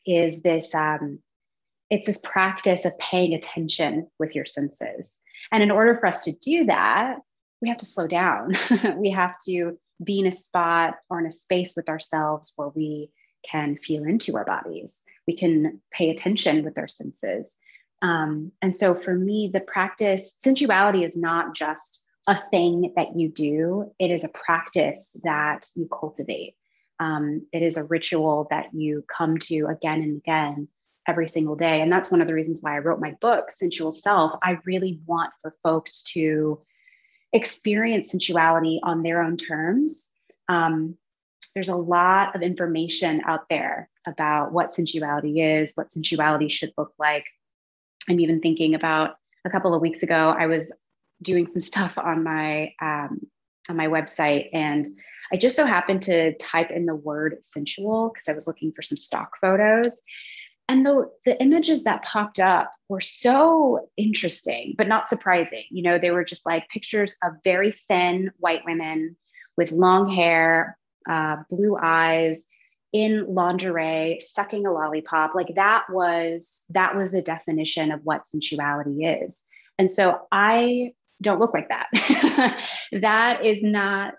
is 0.05 0.41
this 0.41 0.73
um, 0.75 1.19
it's 1.89 2.07
this 2.07 2.19
practice 2.19 2.85
of 2.85 2.97
paying 2.97 3.33
attention 3.33 4.07
with 4.19 4.35
your 4.35 4.45
senses. 4.45 5.19
And 5.51 5.61
in 5.61 5.71
order 5.71 5.93
for 5.95 6.07
us 6.07 6.23
to 6.23 6.31
do 6.31 6.65
that, 6.65 7.17
we 7.61 7.69
have 7.69 7.77
to 7.79 7.85
slow 7.85 8.07
down. 8.07 8.53
we 8.97 9.11
have 9.11 9.35
to 9.47 9.77
be 10.03 10.19
in 10.19 10.27
a 10.27 10.31
spot 10.31 10.95
or 11.09 11.19
in 11.19 11.25
a 11.25 11.31
space 11.31 11.73
with 11.75 11.89
ourselves 11.89 12.53
where 12.55 12.69
we 12.69 13.11
can 13.49 13.77
feel 13.77 14.03
into 14.03 14.35
our 14.35 14.45
bodies. 14.45 15.03
We 15.27 15.37
can 15.37 15.81
pay 15.91 16.09
attention 16.09 16.63
with 16.63 16.77
our 16.77 16.87
senses. 16.87 17.57
Um, 18.01 18.51
and 18.61 18.73
so 18.73 18.93
for 18.93 19.13
me, 19.13 19.49
the 19.53 19.61
practice, 19.61 20.35
sensuality 20.37 21.03
is 21.03 21.17
not 21.17 21.55
just 21.55 22.04
a 22.27 22.35
thing 22.35 22.93
that 22.95 23.15
you 23.15 23.29
do, 23.29 23.91
it 23.99 24.11
is 24.11 24.23
a 24.23 24.29
practice 24.29 25.15
that 25.23 25.67
you 25.75 25.87
cultivate. 25.87 26.55
Um, 26.99 27.45
it 27.51 27.61
is 27.61 27.77
a 27.77 27.83
ritual 27.83 28.47
that 28.49 28.73
you 28.73 29.03
come 29.07 29.37
to 29.39 29.67
again 29.67 30.01
and 30.01 30.17
again 30.17 30.67
every 31.07 31.27
single 31.27 31.55
day. 31.55 31.81
And 31.81 31.91
that's 31.91 32.09
one 32.09 32.21
of 32.21 32.27
the 32.27 32.33
reasons 32.33 32.61
why 32.61 32.75
I 32.75 32.79
wrote 32.79 32.99
my 32.99 33.15
book, 33.21 33.51
Sensual 33.51 33.91
Self. 33.91 34.33
I 34.41 34.57
really 34.65 34.99
want 35.05 35.31
for 35.41 35.55
folks 35.61 36.01
to 36.13 36.61
experience 37.31 38.11
sensuality 38.11 38.79
on 38.81 39.03
their 39.03 39.21
own 39.21 39.37
terms. 39.37 40.09
Um, 40.47 40.97
there's 41.53 41.69
a 41.69 41.75
lot 41.75 42.35
of 42.35 42.41
information 42.41 43.21
out 43.25 43.49
there 43.49 43.89
about 44.07 44.51
what 44.51 44.73
sensuality 44.73 45.41
is, 45.41 45.73
what 45.75 45.91
sensuality 45.91 46.49
should 46.49 46.71
look 46.77 46.93
like. 46.97 47.25
I'm 48.09 48.19
even 48.19 48.41
thinking 48.41 48.75
about 48.75 49.15
a 49.45 49.49
couple 49.49 49.73
of 49.73 49.81
weeks 49.81 50.01
ago, 50.01 50.35
I 50.37 50.47
was 50.47 50.73
doing 51.25 51.45
some 51.45 51.61
stuff 51.61 51.97
on 51.97 52.23
my 52.23 52.73
um, 52.81 53.19
on 53.69 53.75
my 53.75 53.87
website, 53.87 54.49
and 54.53 54.87
I 55.33 55.37
just 55.37 55.55
so 55.55 55.65
happened 55.65 56.03
to 56.03 56.35
type 56.37 56.71
in 56.71 56.85
the 56.85 56.95
word 56.95 57.37
sensual 57.41 58.11
because 58.13 58.29
I 58.29 58.33
was 58.33 58.47
looking 58.47 58.71
for 58.71 58.81
some 58.81 58.97
stock 58.97 59.31
photos, 59.41 60.01
and 60.69 60.85
the, 60.85 61.09
the 61.25 61.41
images 61.41 61.83
that 61.83 62.03
popped 62.03 62.39
up 62.39 62.71
were 62.89 63.01
so 63.01 63.89
interesting 63.97 64.75
but 64.77 64.87
not 64.87 65.09
surprising. 65.09 65.63
You 65.69 65.83
know 65.83 65.97
they 65.97 66.11
were 66.11 66.23
just 66.23 66.45
like 66.45 66.69
pictures 66.69 67.17
of 67.23 67.33
very 67.43 67.71
thin 67.71 68.31
white 68.37 68.63
women 68.65 69.17
with 69.57 69.71
long 69.71 70.13
hair 70.13 70.77
uh, 71.09 71.37
blue 71.49 71.77
eyes 71.81 72.47
in 72.95 73.33
lingerie 73.33 74.19
sucking 74.21 74.65
a 74.65 74.71
lollipop. 74.71 75.35
Like 75.35 75.55
that 75.55 75.83
was 75.89 76.63
that 76.69 76.95
was 76.95 77.11
the 77.11 77.21
definition 77.21 77.91
of 77.91 77.99
what 78.03 78.25
sensuality 78.25 79.03
is. 79.03 79.45
And 79.77 79.91
so 79.91 80.21
i 80.31 80.93
don't 81.21 81.39
look 81.39 81.53
like 81.53 81.69
that 81.69 81.87
that 82.91 83.45
is 83.45 83.63
not 83.63 84.15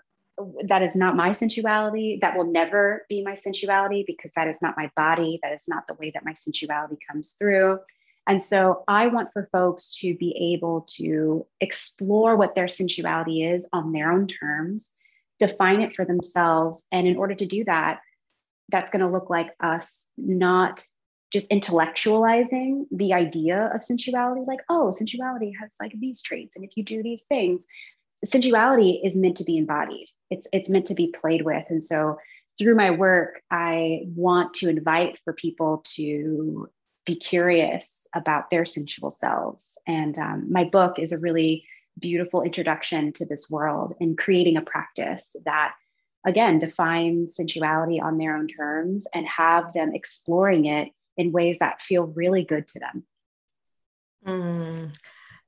that 0.65 0.83
is 0.83 0.95
not 0.95 1.15
my 1.15 1.31
sensuality. 1.31 2.19
That 2.21 2.37
will 2.37 2.51
never 2.51 3.05
be 3.09 3.23
my 3.23 3.33
sensuality 3.33 4.03
because 4.05 4.33
that 4.33 4.47
is 4.47 4.61
not 4.61 4.77
my 4.77 4.91
body. 4.95 5.39
That 5.41 5.53
is 5.53 5.65
not 5.67 5.87
the 5.87 5.95
way 5.95 6.11
that 6.13 6.25
my 6.25 6.33
sensuality 6.33 6.97
comes 7.09 7.33
through. 7.33 7.79
And 8.27 8.43
so 8.43 8.83
I 8.87 9.07
want 9.07 9.31
for 9.31 9.49
folks 9.51 9.97
to 9.99 10.15
be 10.15 10.53
able 10.53 10.81
to 10.97 11.45
explore 11.61 12.35
what 12.35 12.55
their 12.55 12.67
sensuality 12.67 13.51
is 13.51 13.67
on 13.71 13.93
their 13.93 14.11
own 14.11 14.27
terms, 14.27 14.91
define 15.39 15.81
it 15.81 15.95
for 15.95 16.03
themselves. 16.03 16.85
And 16.91 17.07
in 17.07 17.15
order 17.15 17.35
to 17.35 17.45
do 17.45 17.63
that, 17.63 18.01
that's 18.69 18.91
going 18.91 19.01
to 19.01 19.09
look 19.09 19.29
like 19.29 19.55
us 19.61 20.09
not 20.17 20.85
just 21.31 21.49
intellectualizing 21.49 22.85
the 22.91 23.13
idea 23.13 23.69
of 23.73 23.81
sensuality 23.81 24.45
like 24.47 24.61
oh 24.69 24.91
sensuality 24.91 25.51
has 25.59 25.75
like 25.81 25.93
these 25.99 26.21
traits 26.21 26.55
and 26.55 26.63
if 26.63 26.71
you 26.75 26.83
do 26.83 27.03
these 27.03 27.25
things 27.25 27.67
sensuality 28.25 29.01
is 29.03 29.15
meant 29.15 29.37
to 29.37 29.43
be 29.43 29.57
embodied. 29.57 30.07
It's 30.29 30.47
it's 30.51 30.69
meant 30.69 30.87
to 30.87 30.95
be 30.95 31.07
played 31.07 31.43
with. 31.43 31.65
And 31.69 31.83
so 31.83 32.17
through 32.57 32.73
my 32.73 32.89
work 32.89 33.39
i 33.51 33.99
want 34.15 34.55
to 34.55 34.67
invite 34.67 35.19
for 35.23 35.31
people 35.31 35.83
to 35.85 36.67
be 37.05 37.15
curious 37.15 38.07
about 38.15 38.49
their 38.49 38.65
sensual 38.65 39.11
selves. 39.11 39.77
And 39.87 40.17
um, 40.17 40.51
my 40.51 40.65
book 40.65 40.99
is 40.99 41.11
a 41.11 41.19
really 41.19 41.63
beautiful 41.99 42.41
introduction 42.41 43.13
to 43.13 43.25
this 43.25 43.49
world 43.49 43.93
and 43.99 44.17
creating 44.17 44.57
a 44.57 44.61
practice 44.61 45.35
that 45.45 45.73
again 46.25 46.59
defines 46.59 47.35
sensuality 47.35 48.01
on 48.01 48.17
their 48.17 48.35
own 48.35 48.47
terms 48.47 49.07
and 49.13 49.25
have 49.27 49.71
them 49.73 49.93
exploring 49.93 50.65
it 50.65 50.89
in 51.17 51.31
ways 51.31 51.59
that 51.59 51.81
feel 51.81 52.05
really 52.07 52.43
good 52.43 52.67
to 52.67 52.79
them 52.79 53.03
mm. 54.25 54.91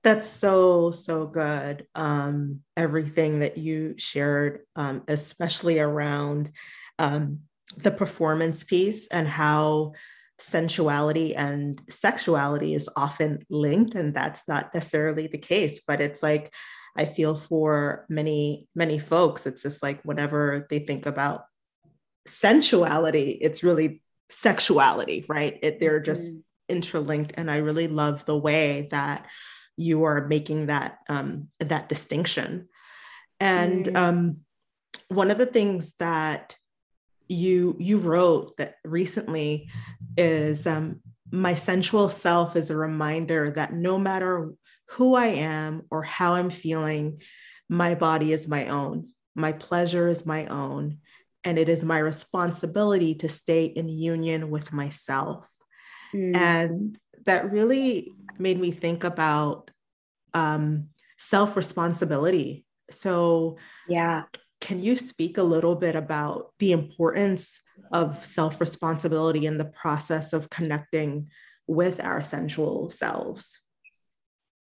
That's 0.02 0.30
so, 0.30 0.92
so 0.92 1.28
good. 1.28 1.86
Um, 1.94 2.62
everything 2.78 3.40
that 3.40 3.58
you 3.58 3.96
shared, 3.98 4.62
um, 4.78 5.04
especially 5.10 5.78
around 5.78 6.52
um, 6.98 7.40
the 7.78 7.92
performance 7.92 8.64
piece 8.64 9.08
and 9.08 9.28
how 9.28 9.94
sensuality 10.40 11.36
and 11.36 11.82
sexuality 11.90 12.74
is 12.74 12.90
often 12.96 13.46
linked 13.50 13.96
and 13.96 14.14
that's 14.14 14.48
not 14.48 14.74
necessarily 14.74 15.28
the 15.28 15.38
case 15.38 15.82
but 15.86 16.00
it's 16.00 16.24
like 16.24 16.54
i 16.96 17.04
feel 17.04 17.36
for 17.36 18.06
many 18.08 18.66
many 18.74 18.98
folks 18.98 19.46
it's 19.46 19.64
just 19.64 19.84
like 19.84 20.02
whenever 20.04 20.66
they 20.70 20.80
think 20.80 21.06
about 21.06 21.44
sensuality 22.26 23.38
it's 23.42 23.64
really 23.64 24.02
sexuality 24.30 25.26
right 25.28 25.60
it, 25.62 25.80
they're 25.80 26.00
just 26.00 26.36
mm. 26.36 26.44
interlinked 26.70 27.34
and 27.36 27.50
i 27.50 27.58
really 27.58 27.88
love 27.88 28.26
the 28.26 28.38
way 28.38 28.88
that 28.92 29.26
you 29.78 30.04
are 30.04 30.28
making 30.28 30.66
that 30.68 31.00
um, 31.08 31.48
that 31.60 31.88
distinction 31.90 32.68
and 33.40 33.86
mm. 33.86 33.96
um, 33.96 34.38
one 35.08 35.32
of 35.32 35.38
the 35.38 35.46
things 35.46 35.94
that 36.00 36.56
you 37.28 37.76
you 37.80 38.00
wrote 38.00 38.58
that 38.58 38.76
recently 38.84 39.70
is 40.18 40.68
um, 40.68 41.00
my 41.32 41.56
sensual 41.56 42.10
self 42.10 42.56
is 42.56 42.70
a 42.70 42.76
reminder 42.76 43.52
that 43.52 43.74
no 43.74 43.98
matter 43.98 44.52
who 44.90 45.14
I 45.14 45.28
am 45.28 45.84
or 45.92 46.02
how 46.02 46.34
I'm 46.34 46.50
feeling, 46.50 47.22
my 47.70 47.94
body 47.94 48.34
is 48.34 48.48
my 48.48 48.68
own. 48.68 49.10
My 49.36 49.52
pleasure 49.52 50.08
is 50.08 50.26
my 50.26 50.48
own. 50.48 51.00
And 51.44 51.58
it 51.58 51.70
is 51.70 51.86
my 51.86 52.00
responsibility 52.00 53.16
to 53.16 53.30
stay 53.30 53.66
in 53.66 53.90
union 53.90 54.50
with 54.50 54.74
myself. 54.74 55.46
Mm. 56.14 56.36
And 56.36 56.98
that 57.26 57.52
really 57.52 58.12
made 58.38 58.60
me 58.60 58.72
think 58.72 59.04
about 59.04 59.72
um, 60.34 60.90
self 61.18 61.56
responsibility. 61.56 62.66
So, 62.92 63.58
yeah, 63.88 64.24
can 64.62 64.84
you 64.84 64.96
speak 64.96 65.38
a 65.38 65.44
little 65.44 65.76
bit 65.76 65.96
about 65.96 66.52
the 66.60 66.72
importance 66.72 67.62
of 67.92 68.26
self 68.26 68.60
responsibility 68.60 69.46
in 69.46 69.58
the 69.58 69.66
process 69.66 70.34
of 70.34 70.50
connecting 70.50 71.30
with 71.68 72.04
our 72.04 72.22
sensual 72.22 72.92
selves? 72.92 73.58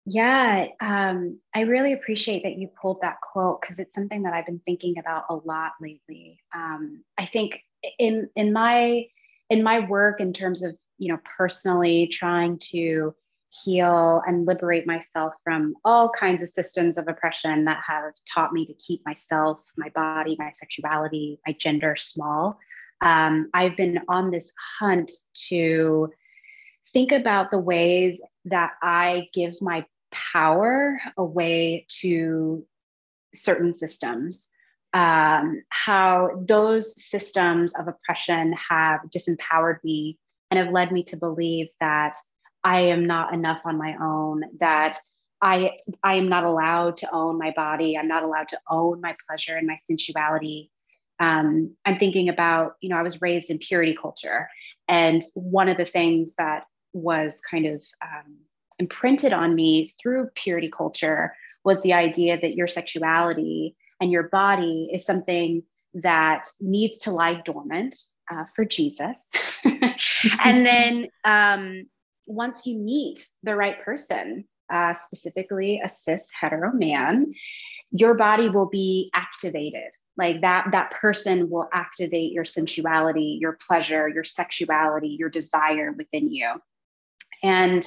Yeah, 0.05 0.67
um, 0.81 1.39
I 1.55 1.61
really 1.61 1.93
appreciate 1.93 2.43
that 2.43 2.57
you 2.57 2.67
pulled 2.67 2.99
that 3.01 3.21
quote 3.21 3.61
because 3.61 3.79
it's 3.79 3.95
something 3.95 4.23
that 4.23 4.33
I've 4.33 4.45
been 4.45 4.61
thinking 4.65 4.97
about 4.97 5.25
a 5.29 5.35
lot 5.35 5.73
lately. 5.79 6.41
Um, 6.53 7.03
I 7.17 7.25
think 7.25 7.61
in 7.97 8.29
in 8.35 8.51
my 8.51 9.05
in 9.49 9.63
my 9.63 9.79
work 9.79 10.19
in 10.19 10.33
terms 10.33 10.61
of 10.61 10.77
you 10.97 11.09
know 11.09 11.19
personally 11.37 12.07
trying 12.07 12.59
to 12.71 13.15
heal 13.63 14.21
and 14.25 14.47
liberate 14.47 14.87
myself 14.87 15.33
from 15.43 15.75
all 15.85 16.09
kinds 16.09 16.41
of 16.41 16.49
systems 16.49 16.97
of 16.97 17.07
oppression 17.07 17.65
that 17.65 17.81
have 17.87 18.11
taught 18.33 18.51
me 18.51 18.65
to 18.65 18.73
keep 18.73 19.05
myself, 19.05 19.61
my 19.77 19.89
body, 19.89 20.35
my 20.39 20.51
sexuality, 20.51 21.39
my 21.45 21.55
gender 21.59 21.95
small. 21.95 22.57
Um, 23.01 23.49
I've 23.53 23.77
been 23.77 23.99
on 24.07 24.31
this 24.31 24.51
hunt 24.79 25.11
to 25.49 26.09
think 26.91 27.11
about 27.11 27.51
the 27.51 27.59
ways 27.59 28.21
that 28.45 28.71
I 28.81 29.27
give 29.33 29.53
my 29.61 29.85
power 30.13 30.99
away 31.17 31.85
to 32.01 32.65
certain 33.33 33.73
systems. 33.73 34.49
Um, 34.93 35.63
how 35.69 36.43
those 36.47 37.03
systems 37.03 37.73
of 37.75 37.87
oppression 37.87 38.53
have 38.53 39.01
disempowered 39.09 39.83
me 39.83 40.19
and 40.51 40.59
have 40.59 40.71
led 40.71 40.91
me 40.91 41.03
to 41.05 41.17
believe 41.17 41.67
that 41.79 42.15
I 42.63 42.81
am 42.81 43.07
not 43.07 43.33
enough 43.33 43.61
on 43.65 43.77
my 43.77 43.95
own, 43.99 44.43
that 44.59 44.99
I, 45.41 45.71
I 46.03 46.15
am 46.15 46.29
not 46.29 46.43
allowed 46.43 46.97
to 46.97 47.13
own 47.13 47.37
my 47.37 47.51
body. 47.55 47.97
I'm 47.97 48.07
not 48.07 48.23
allowed 48.23 48.49
to 48.49 48.59
own 48.69 49.01
my 49.01 49.15
pleasure 49.27 49.57
and 49.57 49.67
my 49.67 49.77
sensuality. 49.83 50.71
Um, 51.19 51.75
I'm 51.85 51.97
thinking 51.97 52.29
about, 52.29 52.75
you 52.79 52.89
know, 52.89 52.97
I 52.97 53.01
was 53.03 53.21
raised 53.21 53.49
in 53.49 53.57
purity 53.57 53.97
culture. 53.99 54.47
And 54.87 55.21
one 55.33 55.69
of 55.69 55.77
the 55.77 55.85
things 55.85 56.35
that 56.35 56.65
was 56.93 57.41
kind 57.41 57.65
of 57.65 57.81
um, 58.01 58.37
imprinted 58.79 59.33
on 59.33 59.55
me 59.55 59.93
through 60.01 60.29
purity 60.35 60.69
culture 60.69 61.33
was 61.63 61.81
the 61.83 61.93
idea 61.93 62.39
that 62.39 62.55
your 62.55 62.67
sexuality 62.67 63.75
and 63.99 64.11
your 64.11 64.23
body 64.23 64.89
is 64.91 65.05
something 65.05 65.63
that 65.95 66.47
needs 66.59 66.97
to 66.99 67.11
lie 67.11 67.41
dormant 67.45 67.95
uh, 68.31 68.45
for 68.55 68.65
Jesus. 68.65 69.31
and 69.63 70.65
then 70.65 71.07
um, 71.23 71.85
once 72.25 72.65
you 72.65 72.77
meet 72.77 73.27
the 73.43 73.55
right 73.55 73.79
person, 73.79 74.45
uh, 74.71 74.93
specifically 74.93 75.81
a 75.83 75.89
cis 75.89 76.31
hetero 76.31 76.71
man, 76.73 77.33
your 77.91 78.15
body 78.15 78.49
will 78.49 78.69
be 78.69 79.09
activated. 79.13 79.91
Like 80.17 80.41
that, 80.41 80.67
that 80.71 80.91
person 80.91 81.49
will 81.49 81.67
activate 81.73 82.31
your 82.31 82.45
sensuality, 82.45 83.37
your 83.39 83.53
pleasure, 83.53 84.07
your 84.07 84.23
sexuality, 84.23 85.15
your 85.19 85.29
desire 85.29 85.91
within 85.91 86.31
you. 86.31 86.53
And 87.43 87.85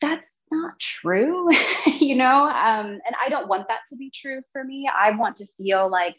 that's 0.00 0.40
not 0.50 0.78
true, 0.78 1.48
you 1.98 2.16
know? 2.16 2.44
Um, 2.44 2.86
and 2.86 3.14
I 3.24 3.28
don't 3.28 3.48
want 3.48 3.68
that 3.68 3.80
to 3.90 3.96
be 3.96 4.10
true 4.10 4.42
for 4.52 4.62
me. 4.62 4.88
I 4.88 5.12
want 5.12 5.36
to 5.36 5.46
feel 5.56 5.90
like 5.90 6.16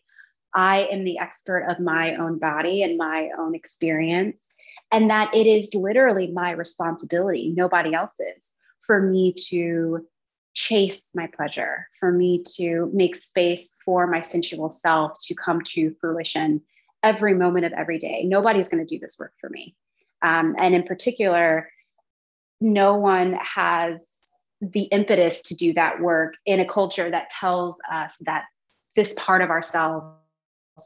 I 0.54 0.88
am 0.92 1.04
the 1.04 1.20
expert 1.20 1.68
of 1.70 1.80
my 1.80 2.16
own 2.16 2.40
body 2.40 2.84
and 2.84 2.98
my 2.98 3.30
own 3.38 3.56
experience 3.56 4.54
and 4.92 5.10
that 5.10 5.34
it 5.34 5.48
is 5.48 5.74
literally 5.74 6.28
my 6.28 6.52
responsibility, 6.52 7.54
nobody 7.56 7.94
else's, 7.94 8.54
for 8.82 9.02
me 9.02 9.34
to 9.50 10.06
chase 10.54 11.12
my 11.14 11.28
pleasure, 11.28 11.88
for 12.00 12.12
me 12.12 12.44
to 12.56 12.90
make 12.94 13.16
space 13.16 13.76
for 13.84 14.08
my 14.08 14.22
sensual 14.22 14.70
self 14.70 15.14
to 15.26 15.36
come 15.36 15.62
to 15.62 15.94
fruition 16.00 16.62
every 17.04 17.34
moment 17.34 17.66
of 17.66 17.74
every 17.74 18.00
day. 18.00 18.24
Nobody's 18.24 18.70
going 18.70 18.86
to 18.86 18.96
do 18.96 19.00
this 19.00 19.18
work 19.20 19.34
for 19.40 19.50
me. 19.50 19.76
Um, 20.22 20.56
and 20.58 20.74
in 20.74 20.84
particular, 20.84 21.70
no 22.60 22.96
one 22.96 23.38
has 23.42 24.06
the 24.62 24.84
impetus 24.84 25.42
to 25.44 25.56
do 25.56 25.74
that 25.74 26.00
work 26.00 26.36
in 26.46 26.60
a 26.60 26.66
culture 26.66 27.10
that 27.10 27.30
tells 27.30 27.80
us 27.92 28.18
that 28.26 28.46
this 28.96 29.14
part 29.14 29.42
of 29.42 29.50
ourselves 29.50 30.06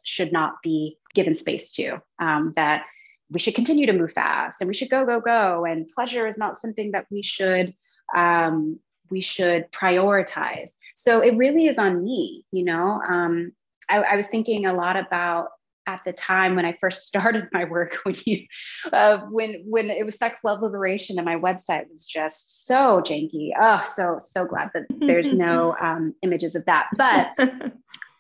should 0.04 0.32
not 0.32 0.56
be 0.62 0.98
given 1.14 1.34
space 1.34 1.72
to, 1.72 2.02
um, 2.20 2.54
that 2.56 2.86
we 3.30 3.40
should 3.40 3.56
continue 3.56 3.86
to 3.86 3.94
move 3.94 4.12
fast 4.12 4.62
and 4.62 4.68
we 4.68 4.74
should 4.74 4.90
go 4.90 5.06
go 5.06 5.22
go. 5.22 5.66
And 5.66 5.88
pleasure 5.88 6.28
is 6.28 6.38
not 6.38 6.58
something 6.58 6.92
that 6.92 7.06
we 7.10 7.22
should 7.22 7.74
um, 8.16 8.80
we 9.10 9.22
should 9.22 9.72
prioritize. 9.72 10.72
So 10.96 11.22
it 11.22 11.38
really 11.38 11.68
is 11.68 11.78
on 11.78 12.04
me 12.04 12.46
you 12.52 12.64
know? 12.64 13.02
Um, 13.08 13.54
I, 13.90 14.02
I, 14.02 14.16
was 14.16 14.28
thinking 14.28 14.66
a 14.66 14.74
lot 14.74 14.96
about 14.96 15.50
at 15.88 16.04
the 16.04 16.14
time 16.14 16.56
when 16.56 16.66
i 16.66 16.76
first 16.80 17.08
started 17.08 17.48
my 17.52 17.66
work 17.66 17.98
when 18.04 18.16
you 18.26 18.46
uh, 18.94 19.20
when 19.30 19.64
when 19.66 19.90
it 19.90 20.06
was 20.06 20.18
sex 20.18 20.40
love 20.44 20.62
liberation 20.62 21.18
and 21.18 21.26
my 21.26 21.36
website 21.36 21.90
was 21.90 22.06
just 22.06 22.66
so 22.66 23.02
janky. 23.02 23.52
Oh 23.60 23.84
so 23.84 24.18
so 24.20 24.46
glad 24.46 24.72
that 24.74 24.84
there's 25.00 25.38
no 25.38 25.76
um, 25.82 26.16
images 26.22 26.56
of 26.56 26.66
that. 26.66 26.88
But 26.96 27.32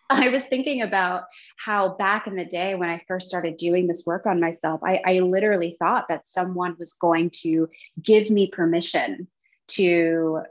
I 0.09 0.29
was 0.29 0.45
thinking 0.45 0.81
about 0.81 1.23
how 1.57 1.95
back 1.95 2.27
in 2.27 2.35
the 2.35 2.45
day 2.45 2.75
when 2.75 2.89
I 2.89 3.01
first 3.07 3.27
started 3.27 3.55
doing 3.57 3.87
this 3.87 4.03
work 4.05 4.25
on 4.25 4.41
myself, 4.41 4.81
I, 4.85 5.01
I 5.05 5.19
literally 5.19 5.75
thought 5.79 6.09
that 6.09 6.27
someone 6.27 6.75
was 6.77 6.93
going 6.93 7.29
to 7.41 7.69
give 8.01 8.29
me 8.29 8.47
permission 8.47 9.27
to 9.69 10.41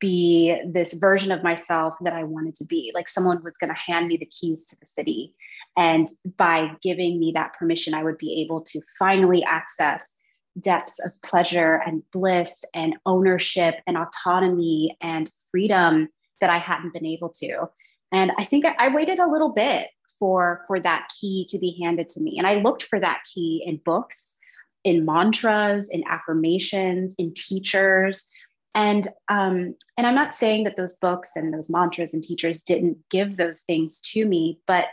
be 0.00 0.56
this 0.66 0.94
version 0.94 1.32
of 1.32 1.42
myself 1.42 1.94
that 2.02 2.12
I 2.12 2.24
wanted 2.24 2.54
to 2.56 2.64
be. 2.64 2.92
Like 2.94 3.08
someone 3.08 3.42
was 3.42 3.56
going 3.58 3.72
to 3.72 3.92
hand 3.92 4.08
me 4.08 4.16
the 4.16 4.26
keys 4.26 4.66
to 4.66 4.76
the 4.78 4.86
city. 4.86 5.34
And 5.76 6.08
by 6.36 6.76
giving 6.82 7.18
me 7.18 7.32
that 7.34 7.54
permission, 7.54 7.94
I 7.94 8.04
would 8.04 8.18
be 8.18 8.42
able 8.42 8.60
to 8.62 8.80
finally 8.98 9.44
access 9.44 10.16
depths 10.60 10.98
of 11.04 11.12
pleasure 11.22 11.80
and 11.86 12.02
bliss 12.12 12.64
and 12.74 12.96
ownership 13.06 13.76
and 13.86 13.96
autonomy 13.96 14.96
and 15.00 15.30
freedom 15.50 16.08
that 16.40 16.50
I 16.50 16.58
hadn't 16.58 16.92
been 16.92 17.06
able 17.06 17.30
to. 17.40 17.68
And 18.12 18.32
I 18.38 18.44
think 18.44 18.66
I, 18.66 18.74
I 18.78 18.94
waited 18.94 19.18
a 19.18 19.30
little 19.30 19.50
bit 19.50 19.88
for 20.18 20.62
for 20.66 20.78
that 20.78 21.08
key 21.20 21.46
to 21.50 21.58
be 21.58 21.78
handed 21.82 22.08
to 22.10 22.20
me. 22.20 22.38
And 22.38 22.46
I 22.46 22.56
looked 22.56 22.82
for 22.82 23.00
that 23.00 23.22
key 23.32 23.62
in 23.66 23.78
books, 23.78 24.38
in 24.84 25.04
mantras, 25.04 25.88
in 25.88 26.04
affirmations, 26.06 27.14
in 27.18 27.32
teachers. 27.34 28.28
And 28.74 29.08
um, 29.28 29.74
and 29.98 30.06
I'm 30.06 30.14
not 30.14 30.34
saying 30.34 30.64
that 30.64 30.76
those 30.76 30.96
books 30.96 31.32
and 31.36 31.52
those 31.52 31.68
mantras 31.68 32.14
and 32.14 32.22
teachers 32.22 32.62
didn't 32.62 32.98
give 33.10 33.36
those 33.36 33.62
things 33.62 34.00
to 34.12 34.24
me, 34.24 34.60
but 34.66 34.86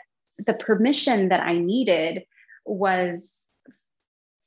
the 0.46 0.54
permission 0.54 1.30
that 1.30 1.42
I 1.42 1.58
needed 1.58 2.24
was 2.66 3.46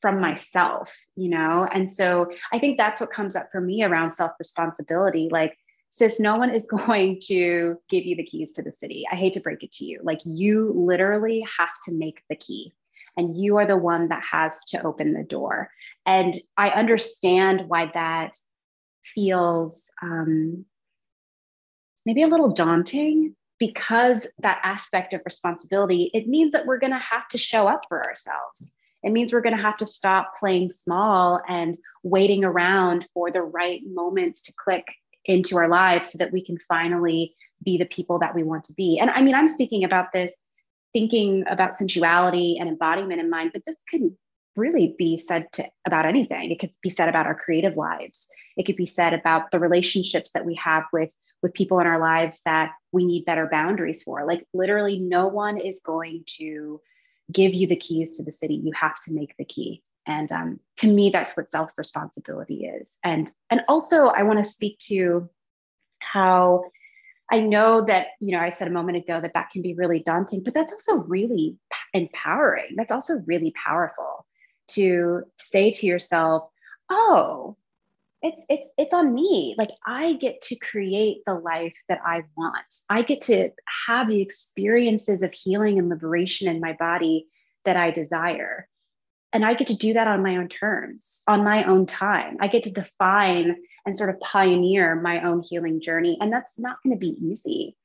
from 0.00 0.20
myself, 0.20 0.94
you 1.16 1.28
know? 1.28 1.66
And 1.72 1.88
so 1.88 2.28
I 2.52 2.58
think 2.58 2.76
that's 2.76 3.00
what 3.00 3.10
comes 3.10 3.36
up 3.36 3.46
for 3.50 3.60
me 3.60 3.84
around 3.84 4.12
self 4.12 4.32
responsibility. 4.38 5.28
Like 5.30 5.56
sis, 5.92 6.18
no 6.18 6.36
one 6.36 6.50
is 6.50 6.66
going 6.86 7.20
to 7.26 7.76
give 7.88 8.04
you 8.04 8.16
the 8.16 8.24
keys 8.24 8.54
to 8.54 8.62
the 8.62 8.72
city. 8.72 9.04
I 9.10 9.14
hate 9.14 9.34
to 9.34 9.40
break 9.40 9.62
it 9.62 9.72
to 9.72 9.84
you. 9.84 10.00
Like, 10.02 10.20
you 10.24 10.72
literally 10.74 11.46
have 11.58 11.72
to 11.86 11.94
make 11.94 12.22
the 12.28 12.36
key, 12.36 12.72
and 13.16 13.36
you 13.36 13.58
are 13.58 13.66
the 13.66 13.76
one 13.76 14.08
that 14.08 14.24
has 14.24 14.64
to 14.66 14.84
open 14.84 15.12
the 15.12 15.22
door. 15.22 15.70
And 16.04 16.40
I 16.56 16.70
understand 16.70 17.64
why 17.68 17.90
that 17.94 18.36
feels 19.04 19.90
um, 20.02 20.64
maybe 22.04 22.22
a 22.22 22.28
little 22.28 22.50
daunting 22.50 23.34
because 23.58 24.26
that 24.40 24.60
aspect 24.64 25.14
of 25.14 25.20
responsibility, 25.24 26.10
it 26.14 26.26
means 26.26 26.52
that 26.52 26.66
we're 26.66 26.78
going 26.78 26.92
to 26.92 26.98
have 26.98 27.28
to 27.28 27.38
show 27.38 27.68
up 27.68 27.82
for 27.88 28.04
ourselves. 28.04 28.74
It 29.02 29.12
means 29.12 29.32
we're 29.32 29.40
going 29.40 29.56
to 29.56 29.62
have 29.62 29.76
to 29.78 29.86
stop 29.86 30.34
playing 30.36 30.70
small 30.70 31.40
and 31.48 31.76
waiting 32.04 32.44
around 32.44 33.06
for 33.14 33.30
the 33.30 33.40
right 33.40 33.80
moments 33.84 34.42
to 34.42 34.52
click 34.56 34.86
into 35.24 35.56
our 35.56 35.68
lives 35.68 36.10
so 36.10 36.18
that 36.18 36.32
we 36.32 36.44
can 36.44 36.58
finally 36.58 37.34
be 37.64 37.78
the 37.78 37.86
people 37.86 38.18
that 38.18 38.34
we 38.34 38.42
want 38.42 38.64
to 38.64 38.74
be. 38.74 38.98
And 38.98 39.10
I 39.10 39.22
mean, 39.22 39.34
I'm 39.34 39.48
speaking 39.48 39.84
about 39.84 40.12
this 40.12 40.42
thinking 40.92 41.44
about 41.48 41.74
sensuality 41.74 42.58
and 42.58 42.68
embodiment 42.68 43.20
in 43.20 43.30
mind, 43.30 43.50
but 43.52 43.62
this 43.64 43.80
can 43.88 44.16
really 44.56 44.94
be 44.98 45.18
said 45.18 45.50
to, 45.52 45.68
about 45.86 46.06
anything. 46.06 46.50
It 46.50 46.58
could 46.58 46.72
be 46.82 46.90
said 46.90 47.08
about 47.08 47.26
our 47.26 47.34
creative 47.34 47.76
lives. 47.76 48.28
It 48.56 48.66
could 48.66 48.76
be 48.76 48.86
said 48.86 49.14
about 49.14 49.50
the 49.50 49.58
relationships 49.58 50.32
that 50.32 50.44
we 50.44 50.54
have 50.56 50.84
with 50.92 51.14
with 51.42 51.54
people 51.54 51.80
in 51.80 51.86
our 51.86 51.98
lives 51.98 52.42
that 52.44 52.72
we 52.92 53.04
need 53.04 53.24
better 53.24 53.48
boundaries 53.50 54.02
for. 54.02 54.24
Like 54.24 54.46
literally 54.54 54.98
no 54.98 55.26
one 55.26 55.58
is 55.58 55.80
going 55.80 56.22
to 56.38 56.80
give 57.32 57.54
you 57.54 57.66
the 57.66 57.76
keys 57.76 58.16
to 58.16 58.22
the 58.22 58.32
city. 58.32 58.54
You 58.54 58.72
have 58.74 58.98
to 59.00 59.12
make 59.12 59.34
the 59.38 59.44
key. 59.44 59.82
And 60.06 60.30
um, 60.30 60.60
to 60.78 60.94
me, 60.94 61.10
that's 61.10 61.36
what 61.36 61.50
self 61.50 61.70
responsibility 61.76 62.66
is. 62.66 62.98
And 63.04 63.30
and 63.50 63.62
also, 63.68 64.08
I 64.08 64.22
want 64.22 64.38
to 64.38 64.44
speak 64.44 64.78
to 64.88 65.28
how 66.00 66.64
I 67.30 67.40
know 67.40 67.82
that 67.82 68.08
you 68.20 68.32
know 68.32 68.40
I 68.40 68.50
said 68.50 68.68
a 68.68 68.72
moment 68.72 68.98
ago 68.98 69.20
that 69.20 69.32
that 69.34 69.50
can 69.50 69.62
be 69.62 69.74
really 69.74 70.00
daunting, 70.00 70.42
but 70.42 70.54
that's 70.54 70.72
also 70.72 71.04
really 71.04 71.56
empowering. 71.94 72.74
That's 72.76 72.92
also 72.92 73.20
really 73.26 73.52
powerful 73.52 74.26
to 74.68 75.22
say 75.38 75.70
to 75.70 75.86
yourself, 75.86 76.48
"Oh, 76.90 77.56
it's 78.22 78.44
it's 78.48 78.68
it's 78.78 78.94
on 78.94 79.12
me. 79.12 79.54
Like 79.58 79.70
i 79.84 80.14
get 80.14 80.40
to 80.42 80.56
create 80.56 81.22
the 81.26 81.34
life 81.34 81.76
that 81.88 82.00
i 82.06 82.22
want. 82.36 82.74
I 82.88 83.02
get 83.02 83.22
to 83.22 83.50
have 83.86 84.08
the 84.08 84.20
experiences 84.20 85.22
of 85.22 85.32
healing 85.32 85.78
and 85.78 85.88
liberation 85.88 86.48
in 86.48 86.60
my 86.60 86.72
body 86.74 87.26
that 87.64 87.76
i 87.76 87.90
desire. 87.90 88.68
And 89.32 89.44
i 89.44 89.54
get 89.54 89.66
to 89.68 89.76
do 89.76 89.94
that 89.94 90.06
on 90.06 90.22
my 90.22 90.36
own 90.36 90.48
terms 90.48 91.22
on 91.26 91.44
my 91.44 91.64
own 91.64 91.86
time. 91.86 92.36
I 92.40 92.46
get 92.46 92.62
to 92.64 92.70
define 92.70 93.56
and 93.84 93.96
sort 93.96 94.10
of 94.10 94.20
pioneer 94.20 94.94
my 94.94 95.22
own 95.22 95.42
healing 95.42 95.80
journey. 95.80 96.16
And 96.20 96.32
that's 96.32 96.58
not 96.58 96.76
going 96.84 96.94
to 96.94 97.00
be 97.00 97.16
easy. 97.20 97.76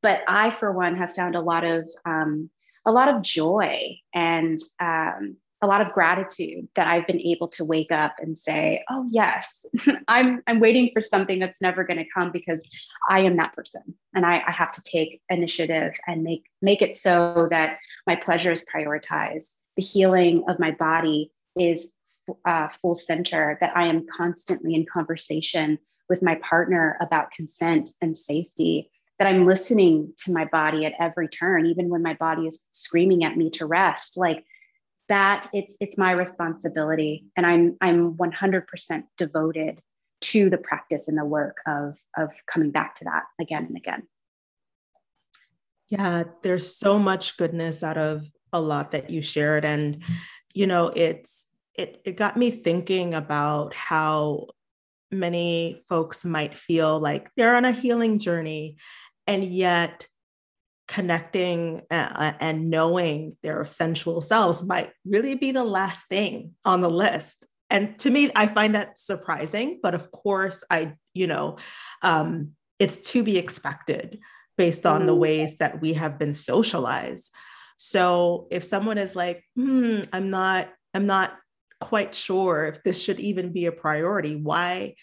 But 0.00 0.22
i 0.26 0.50
for 0.50 0.72
one 0.72 0.96
have 0.96 1.14
found 1.14 1.34
a 1.34 1.40
lot 1.40 1.64
of 1.64 1.88
um, 2.06 2.48
a 2.86 2.92
lot 2.92 3.14
of 3.14 3.22
joy 3.22 3.98
and 4.14 4.58
um, 4.80 5.36
a 5.62 5.66
lot 5.66 5.80
of 5.80 5.92
gratitude 5.92 6.68
that 6.74 6.88
I've 6.88 7.06
been 7.06 7.20
able 7.20 7.46
to 7.48 7.64
wake 7.64 7.92
up 7.92 8.16
and 8.18 8.36
say, 8.36 8.84
"Oh 8.90 9.06
yes, 9.08 9.64
I'm 10.08 10.42
I'm 10.46 10.58
waiting 10.58 10.90
for 10.92 11.00
something 11.00 11.38
that's 11.38 11.62
never 11.62 11.84
going 11.84 11.98
to 11.98 12.10
come 12.12 12.32
because 12.32 12.68
I 13.08 13.20
am 13.20 13.36
that 13.36 13.54
person, 13.54 13.82
and 14.12 14.26
I, 14.26 14.42
I 14.44 14.50
have 14.50 14.72
to 14.72 14.82
take 14.82 15.22
initiative 15.30 15.94
and 16.06 16.24
make 16.24 16.44
make 16.60 16.82
it 16.82 16.96
so 16.96 17.46
that 17.50 17.78
my 18.06 18.16
pleasure 18.16 18.50
is 18.50 18.64
prioritized, 18.64 19.54
the 19.76 19.82
healing 19.82 20.44
of 20.48 20.58
my 20.58 20.72
body 20.72 21.30
is 21.56 21.92
uh, 22.44 22.68
full 22.82 22.96
center, 22.96 23.56
that 23.60 23.76
I 23.76 23.86
am 23.86 24.06
constantly 24.14 24.74
in 24.74 24.84
conversation 24.92 25.78
with 26.08 26.22
my 26.22 26.34
partner 26.36 26.98
about 27.00 27.30
consent 27.30 27.90
and 28.02 28.16
safety." 28.16 28.90
That 29.18 29.28
I'm 29.28 29.46
listening 29.46 30.14
to 30.24 30.32
my 30.32 30.46
body 30.46 30.84
at 30.84 30.94
every 30.98 31.28
turn, 31.28 31.66
even 31.66 31.90
when 31.90 32.02
my 32.02 32.14
body 32.14 32.48
is 32.48 32.66
screaming 32.72 33.22
at 33.22 33.36
me 33.36 33.50
to 33.50 33.66
rest. 33.66 34.16
Like 34.16 34.44
that 35.12 35.46
it's 35.52 35.76
it's 35.78 35.98
my 35.98 36.12
responsibility. 36.12 37.26
And 37.36 37.46
i'm 37.46 37.76
i'm 37.82 38.14
100% 38.14 39.02
devoted 39.18 39.82
to 40.22 40.48
the 40.48 40.56
practice 40.56 41.08
and 41.08 41.18
the 41.18 41.24
work 41.24 41.58
of 41.66 41.98
of 42.16 42.32
coming 42.46 42.70
back 42.70 42.96
to 42.96 43.04
that 43.04 43.24
again 43.38 43.66
and 43.66 43.76
again. 43.76 44.04
Yeah 45.88 46.24
there's 46.42 46.74
so 46.74 46.98
much 46.98 47.36
goodness 47.36 47.82
out 47.82 47.98
of 47.98 48.26
a 48.54 48.60
lot 48.60 48.92
that 48.92 49.10
you 49.10 49.20
shared. 49.20 49.66
And 49.66 50.02
you 50.54 50.66
know 50.66 50.88
it's 50.88 51.46
it 51.74 52.00
it 52.06 52.16
got 52.16 52.38
me 52.38 52.50
thinking 52.50 53.12
about 53.12 53.74
how 53.74 54.46
many 55.10 55.82
folks 55.90 56.24
might 56.24 56.56
feel 56.56 56.98
like 56.98 57.28
they're 57.36 57.56
on 57.56 57.66
a 57.66 57.72
healing 57.72 58.18
journey 58.18 58.78
and 59.26 59.44
yet 59.44 60.06
connecting 60.92 61.80
uh, 61.90 62.32
and 62.38 62.68
knowing 62.68 63.34
their 63.42 63.64
sensual 63.64 64.20
selves 64.20 64.62
might 64.62 64.92
really 65.06 65.34
be 65.34 65.50
the 65.50 65.64
last 65.64 66.06
thing 66.06 66.52
on 66.66 66.82
the 66.82 66.90
list. 66.90 67.46
And 67.70 67.98
to 68.00 68.10
me 68.10 68.30
i 68.36 68.46
find 68.46 68.74
that 68.74 68.98
surprising 68.98 69.80
but 69.82 69.94
of 69.94 70.10
course 70.10 70.62
i 70.70 70.92
you 71.14 71.26
know 71.26 71.56
um, 72.02 72.50
it's 72.78 72.98
to 73.12 73.22
be 73.22 73.38
expected 73.38 74.18
based 74.58 74.84
on 74.84 75.06
the 75.06 75.14
mm. 75.14 75.20
ways 75.20 75.56
that 75.56 75.80
we 75.80 75.94
have 75.94 76.18
been 76.18 76.34
socialized. 76.34 77.32
So 77.78 78.46
if 78.50 78.62
someone 78.62 78.98
is 78.98 79.16
like 79.16 79.42
hmm 79.56 80.02
i'm 80.12 80.28
not 80.28 80.68
i'm 80.92 81.06
not 81.06 81.32
quite 81.80 82.14
sure 82.14 82.66
if 82.66 82.82
this 82.82 83.02
should 83.02 83.18
even 83.18 83.52
be 83.52 83.64
a 83.64 83.72
priority 83.72 84.36
why 84.36 84.94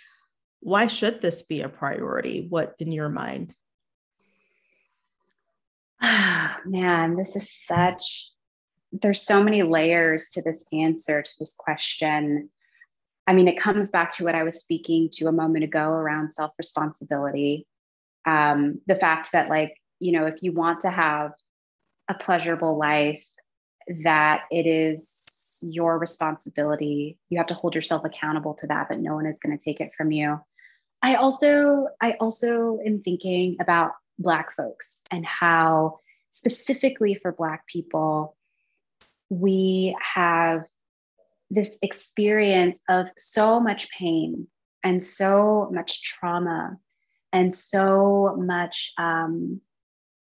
why 0.61 0.87
should 0.87 1.21
this 1.21 1.41
be 1.41 1.61
a 1.61 1.69
priority? 1.69 2.45
What 2.49 2.75
in 2.79 2.91
your 2.91 3.09
mind 3.09 3.53
man, 6.65 7.15
this 7.15 7.35
is 7.35 7.51
such, 7.51 8.31
there's 8.91 9.21
so 9.21 9.43
many 9.43 9.63
layers 9.63 10.29
to 10.31 10.41
this 10.41 10.65
answer 10.71 11.21
to 11.21 11.31
this 11.39 11.55
question. 11.57 12.49
I 13.27 13.33
mean, 13.33 13.47
it 13.47 13.59
comes 13.59 13.89
back 13.89 14.13
to 14.13 14.23
what 14.23 14.35
I 14.35 14.43
was 14.43 14.59
speaking 14.59 15.09
to 15.13 15.27
a 15.27 15.31
moment 15.31 15.63
ago 15.63 15.91
around 15.91 16.31
self 16.31 16.51
responsibility. 16.57 17.67
Um, 18.25 18.81
the 18.87 18.95
fact 18.95 19.33
that, 19.33 19.49
like, 19.49 19.75
you 19.99 20.11
know, 20.13 20.25
if 20.25 20.41
you 20.41 20.51
want 20.51 20.81
to 20.81 20.89
have 20.89 21.31
a 22.07 22.13
pleasurable 22.13 22.77
life, 22.77 23.23
that 24.03 24.43
it 24.51 24.65
is 24.65 25.59
your 25.61 25.97
responsibility. 25.97 27.17
You 27.29 27.37
have 27.37 27.47
to 27.47 27.53
hold 27.53 27.75
yourself 27.75 28.05
accountable 28.05 28.53
to 28.55 28.67
that, 28.67 28.89
that 28.89 28.99
no 28.99 29.15
one 29.15 29.25
is 29.25 29.39
going 29.39 29.57
to 29.57 29.63
take 29.63 29.81
it 29.81 29.91
from 29.95 30.11
you. 30.11 30.39
I 31.01 31.15
also, 31.15 31.87
I 32.01 32.13
also 32.13 32.79
am 32.85 33.01
thinking 33.01 33.57
about 33.59 33.91
Black 34.19 34.53
folks 34.53 35.01
and 35.09 35.25
how, 35.25 35.99
specifically 36.29 37.15
for 37.15 37.31
Black 37.31 37.65
people, 37.65 38.35
we 39.29 39.95
have 40.01 40.65
this 41.49 41.77
experience 41.81 42.79
of 42.87 43.07
so 43.17 43.59
much 43.59 43.89
pain 43.89 44.47
and 44.83 45.01
so 45.01 45.69
much 45.73 46.03
trauma 46.03 46.77
and 47.33 47.53
so 47.53 48.35
much 48.37 48.93
um, 48.97 49.61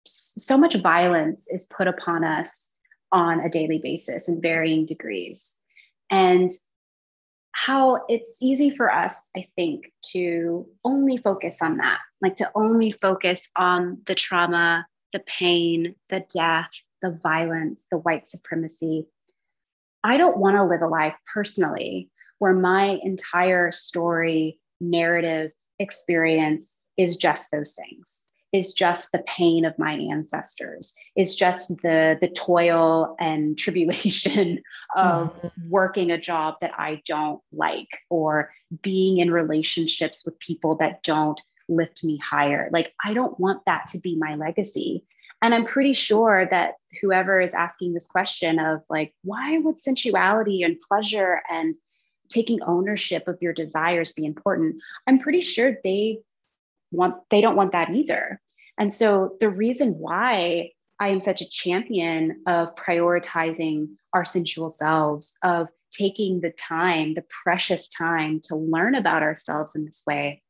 so 0.07 0.57
much 0.57 0.77
violence 0.77 1.49
is 1.51 1.67
put 1.67 1.89
upon 1.89 2.23
us 2.25 2.73
on 3.13 3.41
a 3.41 3.51
daily 3.51 3.79
basis 3.83 4.29
in 4.29 4.41
varying 4.41 4.87
degrees. 4.87 5.61
And 6.11 6.51
how 7.57 8.03
it's 8.11 8.37
easy 8.43 8.69
for 8.69 8.93
us, 8.93 9.31
I 9.35 9.47
think, 9.57 9.91
to 10.13 10.69
only 10.85 11.17
focus 11.17 11.63
on 11.63 11.79
that, 11.79 12.01
like 12.21 12.37
to 12.37 12.51
only 12.55 12.91
focus 12.91 13.49
on 13.57 14.03
the 14.05 14.15
trauma, 14.15 14.87
the 15.13 15.21
pain, 15.21 15.95
the 16.11 16.23
death, 16.35 16.69
the 17.01 17.19
violence, 17.23 17.87
the 17.91 17.97
white 17.97 18.27
supremacy. 18.27 19.07
I 20.05 20.19
don't 20.19 20.37
want 20.37 20.57
to 20.57 20.65
live 20.65 20.83
a 20.83 20.87
life 20.87 21.15
personally 21.33 22.11
where 22.41 22.53
my 22.53 22.99
entire 23.03 23.73
story, 23.73 24.61
narrative, 24.79 25.51
experience 25.79 26.77
is 26.99 27.17
just 27.17 27.51
those 27.51 27.75
things 27.75 28.26
is 28.57 28.73
just 28.73 29.13
the 29.13 29.23
pain 29.27 29.65
of 29.65 29.79
my 29.79 29.93
ancestors 29.93 30.95
is 31.17 31.37
just 31.37 31.69
the 31.83 32.19
the 32.21 32.29
toil 32.29 33.15
and 33.21 33.59
tribulation 33.65 34.63
of 34.97 35.35
mm-hmm. 35.35 35.69
working 35.69 36.11
a 36.11 36.21
job 36.21 36.55
that 36.61 36.73
i 36.79 37.01
don't 37.07 37.41
like 37.53 38.01
or 38.11 38.51
being 38.83 39.19
in 39.19 39.31
relationships 39.31 40.25
with 40.25 40.39
people 40.41 40.77
that 40.77 41.03
don't 41.03 41.41
lift 41.69 42.05
me 42.05 42.19
higher. 42.19 42.69
Like 42.73 42.95
i 43.05 43.13
don't 43.13 43.39
want 43.39 43.63
that 43.67 43.89
to 43.89 44.01
be 44.01 44.17
my 44.17 44.35
legacy. 44.35 45.05
And 45.43 45.55
i'm 45.55 45.65
pretty 45.65 45.93
sure 45.93 46.47
that 46.51 46.75
whoever 47.01 47.41
is 47.41 47.55
asking 47.55 47.93
this 47.95 48.07
question 48.07 48.59
of 48.59 48.81
like 48.89 49.15
why 49.23 49.59
would 49.59 49.81
sensuality 49.81 50.65
and 50.65 50.79
pleasure 50.79 51.43
and 51.51 51.77
taking 52.29 52.63
ownership 52.63 53.29
of 53.29 53.39
your 53.41 53.53
desires 53.53 54.13
be 54.13 54.25
important? 54.25 54.77
I'm 55.07 55.19
pretty 55.19 55.41
sure 55.41 55.77
they 55.85 56.21
want 56.91 57.17
they 57.31 57.41
don't 57.41 57.57
want 57.57 57.73
that 57.73 57.91
either 57.91 58.41
and 58.79 58.93
so 58.93 59.37
the 59.41 59.51
reason 59.51 59.99
why 59.99 60.71
i 61.01 61.09
am 61.09 61.21
such 61.21 61.41
a 61.41 61.49
champion 61.49 62.43
of 62.47 62.75
prioritizing 62.75 63.89
our 64.13 64.25
sensual 64.25 64.69
selves 64.69 65.37
of 65.43 65.69
taking 65.93 66.41
the 66.41 66.51
time 66.51 67.15
the 67.15 67.25
precious 67.43 67.89
time 67.89 68.41
to 68.45 68.57
learn 68.57 68.95
about 68.95 69.23
ourselves 69.23 69.75
in 69.77 69.85
this 69.85 70.03
way 70.07 70.43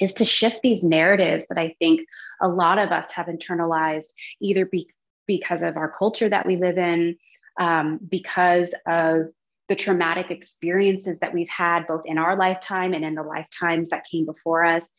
is 0.00 0.14
to 0.14 0.24
shift 0.24 0.60
these 0.62 0.84
narratives 0.84 1.46
that 1.48 1.58
i 1.58 1.74
think 1.78 2.00
a 2.40 2.48
lot 2.48 2.78
of 2.78 2.90
us 2.90 3.12
have 3.12 3.26
internalized 3.26 4.12
either 4.40 4.66
be, 4.66 4.88
because 5.26 5.62
of 5.62 5.76
our 5.76 5.90
culture 5.90 6.28
that 6.28 6.46
we 6.46 6.56
live 6.56 6.78
in 6.78 7.16
um, 7.58 7.98
because 8.08 8.74
of 8.86 9.28
the 9.68 9.74
traumatic 9.74 10.30
experiences 10.30 11.18
that 11.20 11.34
we've 11.34 11.48
had 11.48 11.86
both 11.86 12.02
in 12.06 12.18
our 12.18 12.36
lifetime 12.36 12.94
and 12.94 13.04
in 13.04 13.14
the 13.14 13.22
lifetimes 13.22 13.90
that 13.90 14.06
came 14.10 14.24
before 14.24 14.64
us 14.64 14.92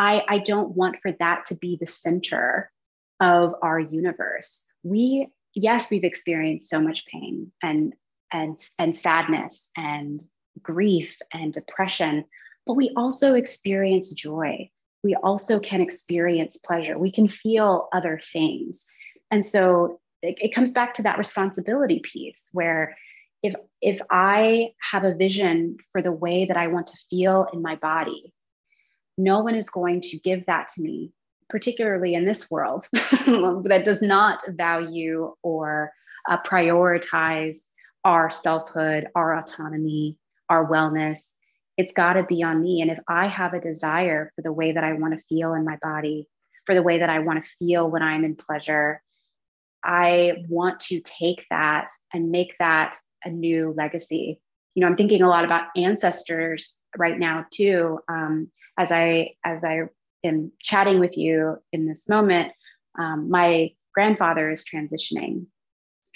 I, 0.00 0.24
I 0.26 0.38
don't 0.38 0.74
want 0.74 0.96
for 1.02 1.12
that 1.20 1.44
to 1.46 1.54
be 1.54 1.76
the 1.78 1.86
center 1.86 2.72
of 3.20 3.54
our 3.60 3.78
universe. 3.78 4.64
We, 4.82 5.28
yes, 5.54 5.90
we've 5.90 6.04
experienced 6.04 6.70
so 6.70 6.80
much 6.80 7.04
pain 7.06 7.52
and 7.62 7.92
and 8.32 8.58
and 8.78 8.96
sadness 8.96 9.70
and 9.76 10.22
grief 10.62 11.20
and 11.34 11.52
depression, 11.52 12.24
but 12.64 12.74
we 12.74 12.92
also 12.96 13.34
experience 13.34 14.14
joy. 14.14 14.70
We 15.04 15.16
also 15.16 15.60
can 15.60 15.82
experience 15.82 16.56
pleasure. 16.56 16.96
We 16.96 17.12
can 17.12 17.28
feel 17.28 17.88
other 17.92 18.18
things. 18.22 18.86
And 19.30 19.44
so 19.44 20.00
it, 20.22 20.38
it 20.40 20.54
comes 20.54 20.72
back 20.72 20.94
to 20.94 21.02
that 21.02 21.18
responsibility 21.18 22.00
piece 22.02 22.48
where 22.52 22.96
if 23.42 23.54
if 23.82 24.00
I 24.10 24.70
have 24.90 25.04
a 25.04 25.14
vision 25.14 25.76
for 25.92 26.00
the 26.00 26.12
way 26.12 26.46
that 26.46 26.56
I 26.56 26.68
want 26.68 26.86
to 26.86 26.98
feel 27.10 27.48
in 27.52 27.60
my 27.60 27.76
body, 27.76 28.32
no 29.22 29.40
one 29.40 29.54
is 29.54 29.70
going 29.70 30.00
to 30.00 30.18
give 30.18 30.46
that 30.46 30.68
to 30.68 30.82
me, 30.82 31.12
particularly 31.48 32.14
in 32.14 32.24
this 32.24 32.50
world 32.50 32.86
that 32.92 33.82
does 33.84 34.02
not 34.02 34.42
value 34.48 35.34
or 35.42 35.92
uh, 36.28 36.38
prioritize 36.42 37.66
our 38.04 38.30
selfhood, 38.30 39.08
our 39.14 39.38
autonomy, 39.38 40.16
our 40.48 40.66
wellness. 40.66 41.32
It's 41.76 41.92
got 41.92 42.14
to 42.14 42.24
be 42.24 42.42
on 42.42 42.62
me. 42.62 42.82
And 42.82 42.90
if 42.90 42.98
I 43.08 43.26
have 43.26 43.54
a 43.54 43.60
desire 43.60 44.32
for 44.34 44.42
the 44.42 44.52
way 44.52 44.72
that 44.72 44.84
I 44.84 44.94
want 44.94 45.16
to 45.16 45.24
feel 45.24 45.54
in 45.54 45.64
my 45.64 45.78
body, 45.82 46.26
for 46.66 46.74
the 46.74 46.82
way 46.82 46.98
that 46.98 47.10
I 47.10 47.20
want 47.20 47.42
to 47.42 47.50
feel 47.58 47.90
when 47.90 48.02
I'm 48.02 48.24
in 48.24 48.36
pleasure, 48.36 49.02
I 49.82 50.44
want 50.48 50.80
to 50.80 51.00
take 51.00 51.46
that 51.50 51.88
and 52.12 52.30
make 52.30 52.54
that 52.58 52.96
a 53.24 53.30
new 53.30 53.74
legacy. 53.76 54.40
You 54.74 54.82
know, 54.82 54.86
I'm 54.86 54.96
thinking 54.96 55.22
a 55.22 55.28
lot 55.28 55.44
about 55.44 55.68
ancestors 55.76 56.78
right 56.96 57.18
now 57.18 57.44
too. 57.50 58.00
Um, 58.08 58.50
as 58.78 58.92
I 58.92 59.34
as 59.44 59.64
I 59.64 59.82
am 60.24 60.52
chatting 60.60 61.00
with 61.00 61.18
you 61.18 61.58
in 61.72 61.86
this 61.86 62.08
moment, 62.08 62.52
um, 62.98 63.30
my 63.30 63.72
grandfather 63.94 64.50
is 64.50 64.64
transitioning, 64.64 65.46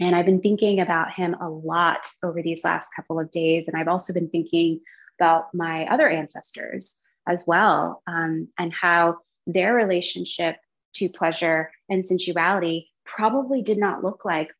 and 0.00 0.14
I've 0.14 0.26
been 0.26 0.40
thinking 0.40 0.80
about 0.80 1.12
him 1.12 1.34
a 1.34 1.48
lot 1.48 2.06
over 2.22 2.42
these 2.42 2.64
last 2.64 2.90
couple 2.94 3.18
of 3.20 3.30
days. 3.30 3.68
And 3.68 3.76
I've 3.76 3.88
also 3.88 4.12
been 4.12 4.30
thinking 4.30 4.80
about 5.18 5.54
my 5.54 5.86
other 5.86 6.08
ancestors 6.08 7.00
as 7.28 7.44
well, 7.46 8.02
um, 8.06 8.48
and 8.58 8.72
how 8.72 9.18
their 9.46 9.74
relationship 9.74 10.56
to 10.94 11.08
pleasure 11.08 11.70
and 11.88 12.04
sensuality 12.04 12.86
probably 13.04 13.62
did 13.62 13.78
not 13.78 14.02
look 14.02 14.24
like 14.24 14.52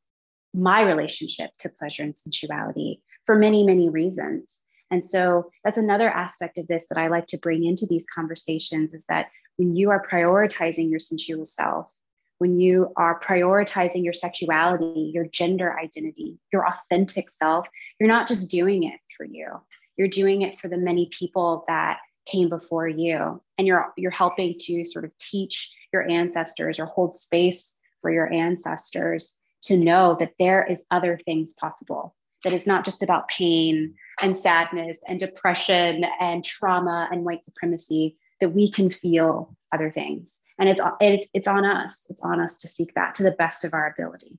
my 0.52 0.82
relationship 0.82 1.50
to 1.58 1.68
pleasure 1.68 2.02
and 2.02 2.16
sensuality 2.16 3.00
for 3.24 3.36
many, 3.36 3.64
many 3.64 3.88
reasons. 3.88 4.62
And 4.90 5.04
so 5.04 5.50
that's 5.64 5.78
another 5.78 6.08
aspect 6.08 6.58
of 6.58 6.66
this 6.68 6.86
that 6.88 6.98
I 6.98 7.08
like 7.08 7.26
to 7.28 7.38
bring 7.38 7.64
into 7.64 7.86
these 7.88 8.06
conversations 8.14 8.94
is 8.94 9.06
that 9.06 9.26
when 9.56 9.74
you 9.74 9.90
are 9.90 10.06
prioritizing 10.06 10.90
your 10.90 11.00
sensual 11.00 11.44
self, 11.44 11.90
when 12.38 12.60
you 12.60 12.92
are 12.96 13.20
prioritizing 13.20 14.04
your 14.04 14.12
sexuality, 14.12 15.10
your 15.14 15.26
gender 15.26 15.78
identity, 15.78 16.38
your 16.52 16.66
authentic 16.66 17.30
self, 17.30 17.66
you're 17.98 18.08
not 18.08 18.28
just 18.28 18.50
doing 18.50 18.84
it 18.84 19.00
for 19.16 19.24
you. 19.24 19.48
You're 19.96 20.08
doing 20.08 20.42
it 20.42 20.60
for 20.60 20.68
the 20.68 20.76
many 20.76 21.08
people 21.16 21.64
that 21.68 21.98
came 22.26 22.48
before 22.48 22.88
you 22.88 23.40
and 23.58 23.66
you're 23.66 23.92
you're 23.96 24.10
helping 24.10 24.56
to 24.58 24.84
sort 24.84 25.04
of 25.04 25.16
teach 25.18 25.70
your 25.92 26.08
ancestors 26.08 26.78
or 26.78 26.86
hold 26.86 27.14
space 27.14 27.78
for 28.00 28.10
your 28.10 28.32
ancestors 28.32 29.38
to 29.62 29.76
know 29.76 30.16
that 30.18 30.32
there 30.38 30.64
is 30.64 30.84
other 30.90 31.18
things 31.24 31.52
possible 31.52 32.14
that 32.44 32.52
it's 32.52 32.66
not 32.66 32.84
just 32.84 33.02
about 33.02 33.28
pain 33.28 33.94
and 34.22 34.36
sadness 34.36 35.00
and 35.08 35.18
depression 35.18 36.04
and 36.20 36.44
trauma 36.44 37.08
and 37.10 37.24
white 37.24 37.44
supremacy 37.44 38.16
that 38.40 38.50
we 38.50 38.70
can 38.70 38.90
feel 38.90 39.56
other 39.72 39.90
things. 39.90 40.40
And 40.58 40.68
it's 40.68 40.80
it's, 41.00 41.28
it's 41.34 41.48
on 41.48 41.64
us. 41.64 42.06
It's 42.10 42.22
on 42.22 42.40
us 42.40 42.58
to 42.58 42.68
seek 42.68 42.94
that 42.94 43.16
to 43.16 43.22
the 43.22 43.32
best 43.32 43.64
of 43.64 43.74
our 43.74 43.92
ability. 43.92 44.38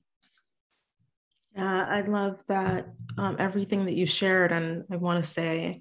Yeah 1.54 1.86
i 1.88 2.02
love 2.02 2.38
that 2.48 2.88
um, 3.18 3.36
everything 3.38 3.86
that 3.86 3.94
you 3.94 4.06
shared. 4.06 4.52
And 4.52 4.84
i 4.90 4.96
want 4.96 5.22
to 5.24 5.30
say 5.30 5.80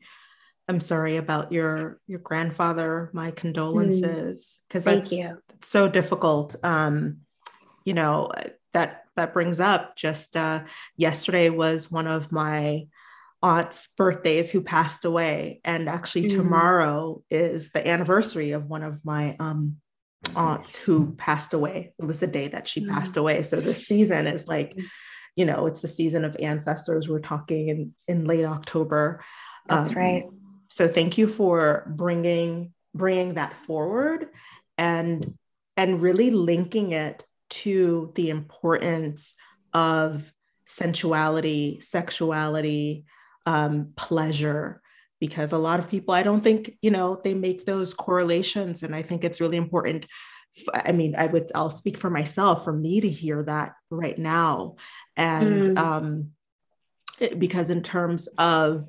i'm 0.68 0.82
sorry 0.82 1.18
about 1.18 1.52
your 1.52 2.00
your 2.08 2.20
grandfather 2.20 3.10
my 3.14 3.32
condolences 3.32 4.60
because 4.68 4.84
mm, 4.84 4.86
that's 4.86 5.12
you. 5.12 5.38
so 5.62 5.88
difficult. 5.88 6.56
Um, 6.64 7.22
you 7.84 7.94
know 7.94 8.32
that 8.74 9.05
that 9.16 9.34
brings 9.34 9.60
up 9.60 9.96
just 9.96 10.36
uh, 10.36 10.64
yesterday 10.98 11.50
was 11.50 11.92
one 11.92 12.08
of 12.08 12.32
my 12.32 12.88
aunt's 13.42 13.88
birthdays 13.98 14.50
who 14.50 14.62
passed 14.62 15.06
away 15.06 15.62
and 15.64 15.88
actually 15.88 16.26
mm-hmm. 16.26 16.38
tomorrow 16.38 17.22
is 17.30 17.72
the 17.72 17.88
anniversary 17.88 18.52
of 18.52 18.66
one 18.66 18.84
of 18.84 19.04
my 19.06 19.36
um, 19.40 19.78
aunts 20.36 20.76
who 20.76 21.14
passed 21.14 21.54
away 21.54 21.94
it 22.00 22.06
was 22.06 22.20
the 22.20 22.28
day 22.28 22.48
that 22.48 22.68
she 22.68 22.82
mm-hmm. 22.82 22.94
passed 22.94 23.18
away 23.18 23.44
so 23.44 23.60
the 23.60 23.76
season 23.76 24.26
is 24.26 24.48
like 24.48 24.76
mm. 24.76 24.84
you 25.36 25.46
know 25.46 25.68
it's 25.68 25.82
the 25.82 25.88
season 25.88 26.26
of 26.26 26.36
ancestors 26.40 27.08
we're 27.08 27.20
talking 27.20 27.68
in 27.68 27.94
in 28.08 28.26
late 28.26 28.46
october 28.46 29.22
that's 29.68 29.96
um, 29.96 30.02
right 30.02 30.24
so 30.70 30.88
thank 30.88 31.18
you 31.18 31.28
for 31.28 31.86
bringing 31.96 32.74
bringing 32.96 33.36
that 33.36 33.56
forward 33.56 34.28
and 34.78 35.38
and 35.78 36.02
really 36.02 36.32
linking 36.32 36.94
it 36.94 37.24
to 37.64 38.12
the 38.16 38.30
importance 38.30 39.34
of 39.74 40.32
sensuality, 40.66 41.80
sexuality, 41.82 43.06
um, 43.46 43.94
pleasure, 43.96 44.82
because 45.20 45.52
a 45.52 45.58
lot 45.58 45.80
of 45.80 45.90
people, 45.90 46.14
I 46.14 46.24
don't 46.24 46.42
think, 46.42 46.78
you 46.82 46.92
know, 46.92 47.22
they 47.24 47.34
make 47.34 47.66
those 47.66 47.94
correlations. 47.94 48.84
And 48.84 48.96
I 48.96 49.02
think 49.02 49.24
it's 49.24 49.40
really 49.40 49.58
important. 49.58 50.06
I 50.74 50.92
mean, 50.92 51.16
I 51.16 51.28
would, 51.28 51.52
I'll 51.56 51.70
speak 51.70 51.98
for 51.98 52.10
myself, 52.10 52.64
for 52.64 52.74
me 52.74 53.02
to 53.02 53.10
hear 53.10 53.44
that 53.44 53.74
right 53.90 54.18
now. 54.18 54.76
And 55.16 55.66
mm. 55.66 55.78
um, 55.78 56.32
because 57.38 57.70
in 57.70 57.84
terms 57.84 58.28
of 58.38 58.88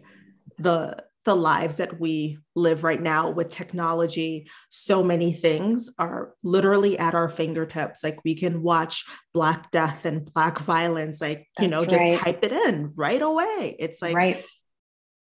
the 0.59 1.05
the 1.27 1.35
lives 1.35 1.79
that 1.79 2.01
we 2.01 2.39
live 2.55 2.85
right 2.85 3.03
now 3.03 3.31
with 3.31 3.51
technology 3.51 4.49
so 4.71 5.03
many 5.03 5.33
things 5.33 5.91
are 5.99 6.35
literally 6.45 6.97
at 6.99 7.15
our 7.15 7.29
fingertips 7.29 8.05
like 8.05 8.25
we 8.25 8.37
can 8.37 8.63
watch 8.63 9.05
black 9.35 9.71
death 9.73 10.05
and 10.05 10.33
black 10.33 10.59
violence 10.61 11.21
like 11.21 11.49
That's 11.57 11.65
you 11.65 11.69
know 11.69 11.83
right. 11.83 12.11
just 12.13 12.23
type 12.23 12.45
it 12.45 12.53
in 12.53 12.93
right 12.95 13.21
away 13.21 13.77
it's 13.79 14.01
like 14.01 14.15
right. 14.15 14.45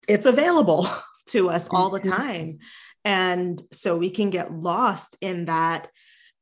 it's 0.07 0.27
available 0.27 0.87
to 1.29 1.49
us 1.49 1.67
all 1.69 1.89
the 1.89 1.99
mm-hmm. 1.99 2.11
time 2.11 2.59
and 3.03 3.61
so 3.71 3.97
we 3.97 4.11
can 4.11 4.29
get 4.29 4.53
lost 4.53 5.17
in 5.21 5.45
that 5.45 5.89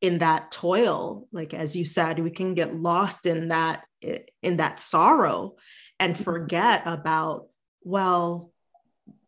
in 0.01 0.17
that 0.17 0.51
toil 0.51 1.29
like 1.31 1.53
as 1.53 1.73
you 1.73 1.85
said 1.85 2.19
we 2.19 2.31
can 2.31 2.53
get 2.53 2.75
lost 2.75 3.25
in 3.25 3.47
that 3.47 3.85
in 4.41 4.57
that 4.57 4.77
sorrow 4.77 5.55
and 6.01 6.15
mm-hmm. 6.15 6.23
forget 6.23 6.83
about 6.85 7.47
well 7.83 8.52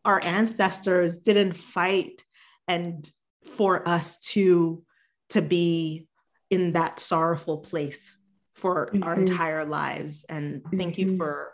our 0.05 0.23
ancestors 0.23 1.17
didn't 1.17 1.53
fight 1.53 2.23
and 2.67 3.09
for 3.43 3.87
us 3.87 4.19
to 4.19 4.83
to 5.29 5.41
be 5.41 6.07
in 6.49 6.73
that 6.73 6.99
sorrowful 6.99 7.57
place 7.57 8.15
for 8.53 8.87
mm-hmm. 8.87 9.03
our 9.03 9.15
entire 9.15 9.65
lives 9.65 10.25
and 10.29 10.63
thank 10.77 10.97
you 10.97 11.07
mm-hmm. 11.07 11.17
for 11.17 11.51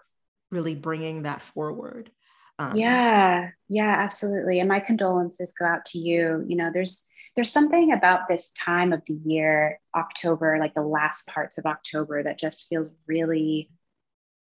really 0.52 0.76
bringing 0.76 1.24
that 1.24 1.42
forward 1.42 2.12
um, 2.60 2.76
yeah 2.76 3.50
yeah 3.70 3.96
absolutely 4.00 4.60
and 4.60 4.70
my 4.70 4.80
condolences 4.80 5.54
go 5.58 5.66
out 5.66 5.86
to 5.86 5.98
you 5.98 6.46
you 6.48 6.56
know 6.56 6.70
there's 6.74 7.08
there's 7.36 7.52
something 7.52 7.94
about 7.94 8.28
this 8.28 8.52
time 8.52 8.92
of 8.92 9.02
the 9.06 9.18
year 9.26 9.80
october 9.96 10.58
like 10.60 10.74
the 10.74 10.82
last 10.82 11.26
parts 11.28 11.58
of 11.58 11.66
october 11.66 12.22
that 12.22 12.38
just 12.38 12.68
feels 12.68 12.90
really 13.08 13.70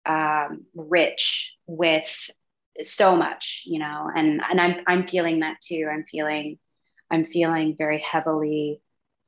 um, 0.06 0.66
rich 0.74 1.54
with 1.66 2.30
so 2.84 3.16
much 3.16 3.64
you 3.66 3.80
know 3.80 4.10
and 4.16 4.42
and 4.50 4.62
i'm 4.62 4.76
i'm 4.88 5.08
feeling 5.08 5.40
that 5.40 5.60
too 5.62 5.88
i'm 5.92 6.06
feeling 6.06 6.58
i'm 7.10 7.26
feeling 7.26 7.76
very 7.78 8.00
heavily 8.00 8.82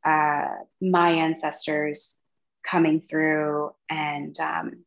uh 0.06 0.48
my 0.82 1.12
ancestors 1.12 2.22
coming 2.64 3.02
through 3.02 3.72
and 3.90 4.40
um 4.40 4.84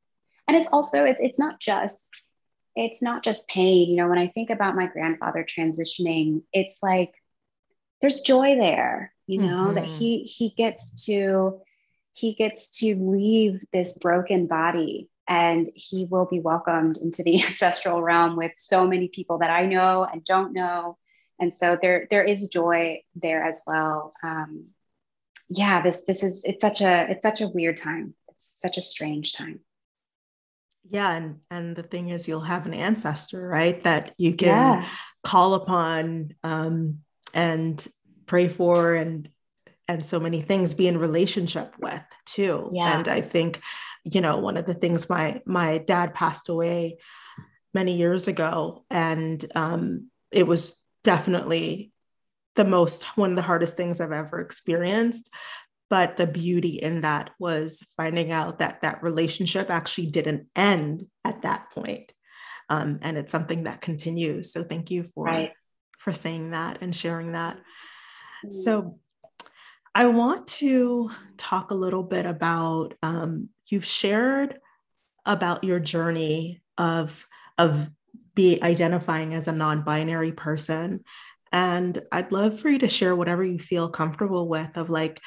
and 0.47 0.57
it's 0.57 0.73
also 0.73 1.05
it, 1.05 1.17
it's 1.21 1.39
not 1.39 1.61
just 1.61 2.29
it's 2.77 3.03
not 3.03 3.23
just 3.23 3.49
pain 3.49 3.91
you 3.91 3.97
know 3.97 4.09
when 4.09 4.19
i 4.19 4.29
think 4.29 4.51
about 4.51 4.77
my 4.77 4.87
grandfather 4.87 5.45
transitioning 5.45 6.43
it's 6.53 6.79
like 6.83 7.15
there's 8.01 8.21
joy 8.21 8.57
there 8.57 9.13
you 9.27 9.41
know 9.41 9.67
mm-hmm. 9.67 9.75
that 9.75 9.89
he 9.89 10.23
he 10.23 10.51
gets 10.51 11.05
to 11.07 11.61
he 12.13 12.35
gets 12.35 12.79
to 12.79 12.95
leave 12.97 13.65
this 13.73 13.97
broken 13.99 14.47
body 14.47 15.09
and 15.29 15.71
he 15.75 16.05
will 16.05 16.27
be 16.27 16.41
welcomed 16.41 16.99
into 16.99 17.23
the 17.23 17.43
ancestral 17.47 18.03
realm 18.03 18.37
with 18.37 18.53
so 18.57 18.87
many 18.87 19.09
people 19.09 19.39
that 19.39 19.51
I 19.51 19.67
know 19.67 20.07
and 20.11 20.25
don't 20.25 20.53
know. 20.53 20.99
And 21.41 21.53
so 21.53 21.79
there, 21.81 22.07
there 22.11 22.25
is 22.25 22.49
joy 22.49 23.03
there 23.15 23.43
as 23.43 23.63
well. 23.67 24.15
Um, 24.23 24.67
yeah, 25.49 25.83
this, 25.83 26.03
this 26.03 26.23
is, 26.23 26.45
it's 26.45 26.61
such 26.61 26.81
a, 26.81 27.11
it's 27.11 27.23
such 27.23 27.41
a 27.41 27.49
weird 27.49 27.77
time. 27.77 28.15
It's 28.29 28.61
such 28.61 28.79
a 28.79 28.83
strange 28.83 29.35
time. 29.35 29.61
Yeah. 30.89 31.13
And, 31.13 31.39
and 31.51 31.77
the 31.77 31.83
thing 31.83 32.09
is 32.09 32.29
you'll 32.29 32.41
have 32.41 32.67
an 32.67 32.75
ancestor, 32.75 33.47
right. 33.47 33.83
That 33.85 34.13
you 34.19 34.35
can 34.35 34.49
yeah. 34.49 34.89
call 35.25 35.55
upon, 35.55 36.35
um, 36.43 36.99
and 37.35 37.85
pray 38.27 38.49
for 38.49 38.95
and, 38.95 39.29
and 39.89 40.05
so 40.05 40.21
many 40.21 40.43
things 40.43 40.75
be 40.75 40.87
in 40.87 40.99
relationship 40.99 41.75
with 41.79 42.05
too. 42.25 42.71
Yeah. 42.73 42.99
And 42.99 43.09
I 43.09 43.21
think, 43.21 43.61
you 44.05 44.21
know, 44.21 44.39
one 44.39 44.57
of 44.57 44.67
the 44.67 44.75
things 44.75 45.09
my 45.09 45.41
my 45.47 45.79
dad 45.79 46.15
passed 46.15 46.49
away 46.49 46.99
many 47.75 47.97
years 47.97 48.29
ago, 48.29 48.85
and 48.91 49.45
um, 49.55 50.11
it 50.31 50.47
was 50.47 50.75
definitely 51.05 51.93
the 52.57 52.65
most 52.65 53.05
one 53.17 53.31
of 53.31 53.37
the 53.37 53.43
hardest 53.43 53.77
things 53.77 54.01
I've 54.01 54.13
ever 54.13 54.41
experienced. 54.41 55.33
But 55.89 56.17
the 56.17 56.27
beauty 56.27 56.81
in 56.81 57.03
that 57.03 57.31
was 57.39 57.87
finding 57.99 58.33
out 58.33 58.61
that 58.61 58.81
that 58.81 59.03
relationship 59.03 59.71
actually 59.71 60.07
didn't 60.07 60.47
end 60.57 61.05
at 61.23 61.43
that 61.43 61.71
point. 61.71 62.13
Um, 62.71 62.99
and 63.03 63.19
it's 63.19 63.31
something 63.31 63.65
that 63.65 63.83
continues. 63.83 64.53
So 64.53 64.65
thank 64.65 64.91
you 64.91 65.11
for 65.15 65.27
right. 65.27 65.53
for 65.99 66.13
saying 66.13 66.53
that 66.53 66.79
and 66.81 66.97
sharing 66.97 67.33
that. 67.33 67.59
Mm. 68.47 68.53
So 68.53 68.99
I 69.95 70.07
want 70.07 70.47
to 70.49 71.11
talk 71.37 71.71
a 71.71 71.77
little 71.77 72.03
bit 72.03 72.25
about 72.25 72.95
um, 73.03 73.51
you've 73.67 73.85
shared 73.85 74.59
about 75.27 75.65
your 75.65 75.79
journey 75.81 76.63
of 76.79 77.27
of 77.59 77.89
be 78.35 78.63
identifying 78.63 79.35
as 79.35 79.47
a 79.47 79.53
non-binary 79.53 80.33
person. 80.33 81.05
And 81.53 82.01
i'd 82.13 82.33
love 82.33 82.59
for 82.59 82.71
you 82.71 82.79
to 82.79 82.89
share 82.89 83.15
whatever 83.15 83.45
you 83.45 83.59
feel 83.59 83.91
comfortable 83.91 84.49
with 84.49 84.77
of 84.77 84.89
like 84.89 85.21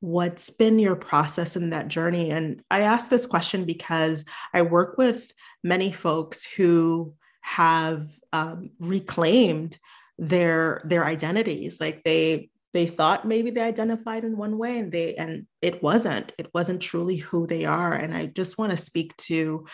what's 0.00 0.50
been 0.50 0.78
your 0.78 0.96
process 0.96 1.56
in 1.56 1.70
that 1.70 1.88
journey? 1.88 2.30
And 2.30 2.62
i 2.70 2.82
ask 2.82 3.08
this 3.08 3.26
question 3.26 3.64
because 3.64 4.24
i 4.52 4.62
work 4.62 4.98
with 4.98 5.32
many 5.64 5.90
folks 5.90 6.44
who 6.44 7.14
have 7.40 8.12
um, 8.32 8.70
reclaimed 8.78 9.78
their 10.18 10.82
their 10.84 11.04
identities. 11.04 11.80
Like 11.80 12.04
they 12.04 12.50
they 12.72 12.86
thought 12.86 13.26
maybe 13.26 13.50
they 13.50 13.62
identified 13.62 14.24
in 14.24 14.36
one 14.36 14.58
way 14.58 14.78
and 14.78 14.92
they 14.92 15.14
and 15.16 15.46
it 15.60 15.82
wasn't. 15.82 16.32
It 16.38 16.48
wasn't 16.54 16.80
truly 16.80 17.16
who 17.16 17.46
they 17.46 17.64
are. 17.64 17.92
And 17.92 18.14
i 18.14 18.26
just 18.26 18.58
want 18.58 18.70
to 18.70 18.76
speak 18.76 19.16
to 19.18 19.66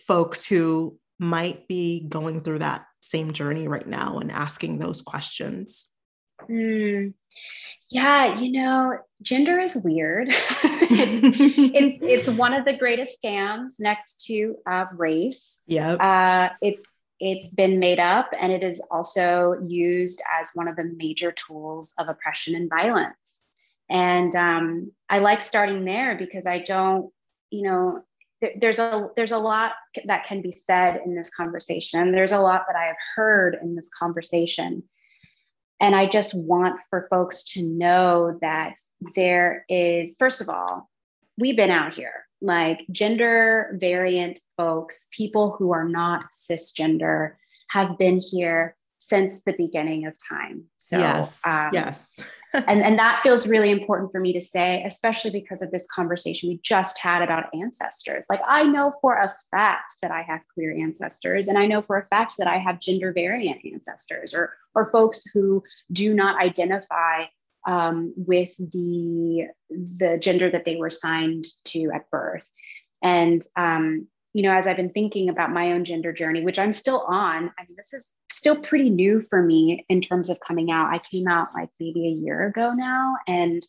folks 0.00 0.46
who 0.46 0.98
might 1.18 1.68
be 1.68 2.06
going 2.08 2.42
through 2.42 2.60
that 2.60 2.86
same 3.00 3.32
journey 3.32 3.68
right 3.68 3.86
now 3.86 4.18
and 4.18 4.30
asking 4.30 4.78
those 4.78 5.02
questions. 5.02 5.86
Mm. 6.48 7.12
yeah 7.90 8.40
you 8.40 8.50
know 8.50 8.98
gender 9.22 9.58
is 9.58 9.80
weird. 9.84 10.28
It's, 10.92 11.22
it's, 12.02 12.02
it's 12.02 12.28
one 12.28 12.52
of 12.52 12.64
the 12.64 12.76
greatest 12.76 13.22
scams 13.22 13.74
next 13.78 14.24
to 14.26 14.56
uh, 14.68 14.86
race. 14.96 15.60
Yeah 15.68 15.92
uh, 15.92 16.52
it's 16.60 16.90
it's 17.20 17.50
been 17.50 17.78
made 17.78 17.98
up 17.98 18.32
and 18.38 18.50
it 18.50 18.62
is 18.62 18.82
also 18.90 19.60
used 19.62 20.22
as 20.40 20.50
one 20.54 20.68
of 20.68 20.76
the 20.76 20.92
major 20.96 21.32
tools 21.32 21.92
of 21.98 22.08
oppression 22.08 22.54
and 22.54 22.70
violence. 22.70 23.42
And 23.90 24.34
um, 24.34 24.92
I 25.08 25.18
like 25.18 25.42
starting 25.42 25.84
there 25.84 26.16
because 26.16 26.46
I 26.46 26.60
don't, 26.60 27.12
you 27.50 27.62
know, 27.62 28.02
th- 28.42 28.56
there's 28.60 28.78
a 28.78 29.08
there's 29.16 29.32
a 29.32 29.38
lot 29.38 29.72
that 30.06 30.24
can 30.24 30.40
be 30.40 30.52
said 30.52 31.02
in 31.04 31.14
this 31.14 31.28
conversation. 31.28 32.12
There's 32.12 32.32
a 32.32 32.40
lot 32.40 32.64
that 32.68 32.76
I 32.76 32.86
have 32.86 32.96
heard 33.16 33.58
in 33.60 33.74
this 33.74 33.90
conversation. 33.90 34.84
And 35.80 35.94
I 35.94 36.06
just 36.06 36.34
want 36.46 36.80
for 36.88 37.06
folks 37.10 37.42
to 37.54 37.62
know 37.62 38.36
that 38.40 38.76
there 39.14 39.64
is, 39.68 40.14
first 40.18 40.40
of 40.40 40.48
all, 40.48 40.90
we've 41.38 41.56
been 41.56 41.70
out 41.70 41.94
here 41.94 42.26
like 42.40 42.86
gender 42.90 43.76
variant 43.78 44.40
folks, 44.56 45.08
people 45.10 45.56
who 45.58 45.72
are 45.72 45.88
not 45.88 46.26
cisgender, 46.32 47.34
have 47.68 47.98
been 47.98 48.20
here 48.20 48.76
since 48.98 49.42
the 49.42 49.54
beginning 49.54 50.06
of 50.06 50.14
time. 50.28 50.64
So, 50.76 50.98
yes, 50.98 51.40
um, 51.46 51.70
yes. 51.72 52.20
and, 52.52 52.82
and 52.82 52.98
that 52.98 53.22
feels 53.22 53.48
really 53.48 53.70
important 53.70 54.12
for 54.12 54.20
me 54.20 54.32
to 54.34 54.40
say, 54.40 54.82
especially 54.84 55.30
because 55.30 55.62
of 55.62 55.70
this 55.70 55.86
conversation 55.86 56.50
we 56.50 56.60
just 56.62 56.98
had 56.98 57.22
about 57.22 57.46
ancestors. 57.54 58.26
Like, 58.28 58.40
I 58.46 58.64
know 58.64 58.92
for 59.00 59.14
a 59.14 59.34
fact 59.50 59.94
that 60.02 60.10
I 60.10 60.22
have 60.22 60.42
queer 60.52 60.76
ancestors, 60.76 61.48
and 61.48 61.56
I 61.56 61.66
know 61.66 61.80
for 61.80 61.96
a 61.96 62.06
fact 62.08 62.34
that 62.38 62.46
I 62.46 62.58
have 62.58 62.78
gender 62.78 63.12
variant 63.12 63.64
ancestors 63.64 64.34
or, 64.34 64.54
or 64.74 64.84
folks 64.84 65.24
who 65.32 65.62
do 65.92 66.12
not 66.12 66.40
identify 66.40 67.24
um, 67.66 68.12
with 68.16 68.56
the 68.58 69.46
the 69.70 70.18
gender 70.20 70.50
that 70.50 70.64
they 70.64 70.76
were 70.76 70.86
assigned 70.88 71.46
to 71.64 71.90
at 71.94 72.10
birth. 72.10 72.46
And 73.02 73.42
um, 73.56 74.08
you 74.32 74.44
know 74.44 74.52
as 74.52 74.68
i've 74.68 74.76
been 74.76 74.92
thinking 74.92 75.28
about 75.28 75.50
my 75.50 75.72
own 75.72 75.84
gender 75.84 76.12
journey 76.12 76.44
which 76.44 76.56
i'm 76.56 76.72
still 76.72 77.00
on 77.08 77.50
i 77.58 77.64
mean 77.66 77.74
this 77.76 77.92
is 77.92 78.14
still 78.40 78.56
pretty 78.56 78.88
new 78.88 79.20
for 79.20 79.42
me 79.42 79.84
in 79.88 80.00
terms 80.00 80.30
of 80.30 80.40
coming 80.40 80.70
out. 80.70 80.92
I 80.92 80.98
came 80.98 81.28
out 81.28 81.48
like 81.54 81.68
maybe 81.78 82.06
a 82.06 82.10
year 82.10 82.46
ago 82.46 82.72
now. 82.74 83.16
And 83.26 83.62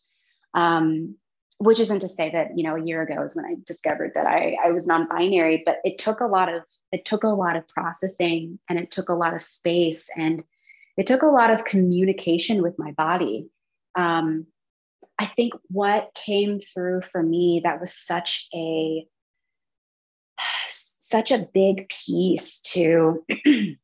um, 0.54 1.16
which 1.58 1.78
isn't 1.78 2.00
to 2.00 2.08
say 2.08 2.30
that 2.30 2.56
you 2.56 2.64
know 2.64 2.74
a 2.74 2.84
year 2.84 3.02
ago 3.02 3.22
is 3.22 3.36
when 3.36 3.44
i 3.44 3.54
discovered 3.66 4.10
that 4.14 4.26
i, 4.26 4.56
I 4.64 4.72
was 4.72 4.88
non-binary 4.88 5.62
but 5.64 5.78
it 5.84 5.96
took 5.96 6.20
a 6.20 6.26
lot 6.26 6.52
of 6.52 6.62
it 6.90 7.04
took 7.04 7.22
a 7.22 7.28
lot 7.28 7.54
of 7.54 7.68
processing 7.68 8.58
and 8.68 8.80
it 8.80 8.90
took 8.90 9.10
a 9.10 9.14
lot 9.14 9.32
of 9.32 9.40
space 9.40 10.10
and 10.16 10.42
it 10.96 11.06
took 11.06 11.22
a 11.22 11.26
lot 11.26 11.52
of 11.52 11.64
communication 11.64 12.62
with 12.62 12.78
my 12.80 12.90
body 12.92 13.48
um, 13.94 14.46
I 15.18 15.26
think 15.26 15.54
what 15.68 16.14
came 16.14 16.58
through 16.58 17.02
for 17.02 17.22
me 17.22 17.60
that 17.64 17.80
was 17.80 17.94
such 17.94 18.48
a 18.54 19.06
such 20.68 21.30
a 21.30 21.46
big 21.52 21.90
piece 21.90 22.60
to 22.62 23.24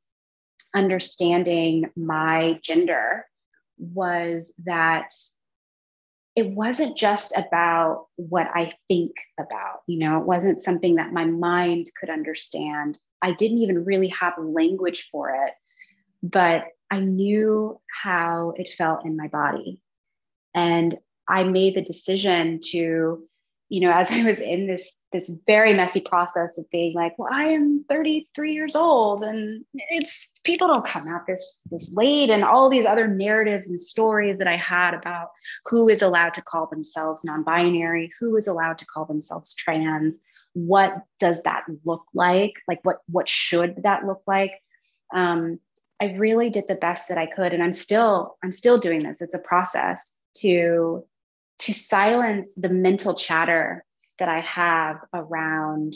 understanding 0.74 1.90
my 1.94 2.59
gender 2.62 3.26
was 3.78 4.54
that 4.64 5.12
it 6.34 6.50
wasn't 6.50 6.96
just 6.96 7.36
about 7.36 8.06
what 8.16 8.46
I 8.54 8.70
think 8.88 9.12
about, 9.38 9.80
you 9.86 9.98
know, 9.98 10.20
it 10.20 10.26
wasn't 10.26 10.61
something 10.61 10.94
that 10.94 11.12
my 11.12 11.24
mind 11.24 11.90
could 11.98 12.11
understand. 12.11 12.98
I 13.20 13.32
didn't 13.32 13.59
even 13.59 13.84
really 13.84 14.09
have 14.09 14.34
language 14.38 15.09
for 15.11 15.30
it, 15.30 15.52
but 16.22 16.64
I 16.90 17.00
knew 17.00 17.80
how 18.02 18.54
it 18.56 18.68
felt 18.68 19.04
in 19.04 19.16
my 19.16 19.28
body. 19.28 19.82
And 20.55 20.99
I 21.28 21.44
made 21.44 21.74
the 21.74 21.82
decision 21.82 22.61
to, 22.70 23.22
you 23.68 23.80
know, 23.80 23.90
as 23.94 24.11
I 24.11 24.22
was 24.22 24.40
in 24.40 24.66
this 24.66 24.96
this 25.12 25.40
very 25.46 25.72
messy 25.72 26.01
process 26.01 26.59
of 26.59 26.68
being 26.70 26.94
like, 26.94 27.18
well, 27.18 27.32
I 27.32 27.44
am 27.44 27.84
33 27.88 28.53
years 28.53 28.76
old, 28.76 29.22
and 29.22 29.64
it's 29.74 30.28
people 30.44 30.68
don't 30.68 30.84
come 30.84 31.09
out 31.09 31.26
this 31.26 31.61
this 31.66 31.92
late, 31.94 32.30
and 32.30 32.44
all 32.44 32.68
these 32.68 32.86
other 32.86 33.07
narratives 33.07 33.68
and 33.68 33.80
stories 33.80 34.38
that 34.38 34.49
I 34.49 34.57
had 34.57 34.94
about 34.94 35.28
who 35.66 35.88
is 35.88 36.03
allowed 36.03 36.34
to 36.34 36.42
call 36.42 36.66
themselves 36.66 37.24
non-binary, 37.24 38.11
who 38.20 38.36
is 38.36 38.46
allowed 38.46 38.78
to 38.78 38.86
call 38.86 39.05
themselves 39.05 39.55
trans, 39.55 40.20
what 40.55 41.03
does 41.18 41.42
that 41.42 41.64
look 41.84 42.05
like, 42.14 42.55
like 42.66 42.80
what 42.82 42.99
what 43.09 43.28
should 43.28 43.82
that 43.82 44.05
look 44.05 44.22
like. 44.26 44.53
Um, 45.14 45.59
I 46.01 46.14
really 46.16 46.49
did 46.49 46.68
the 46.68 46.76
best 46.76 47.09
that 47.09 47.18
I 47.18 47.26
could, 47.26 47.53
and 47.53 47.62
I'm 47.62 47.72
still 47.72 48.36
I'm 48.42 48.53
still 48.53 48.78
doing 48.78 49.03
this. 49.03 49.20
It's 49.20 49.34
a 49.34 49.38
process 49.38 50.18
to 50.37 51.05
to 51.61 51.74
silence 51.74 52.55
the 52.55 52.68
mental 52.68 53.14
chatter 53.14 53.85
that 54.18 54.29
I 54.29 54.41
have 54.41 54.99
around 55.12 55.95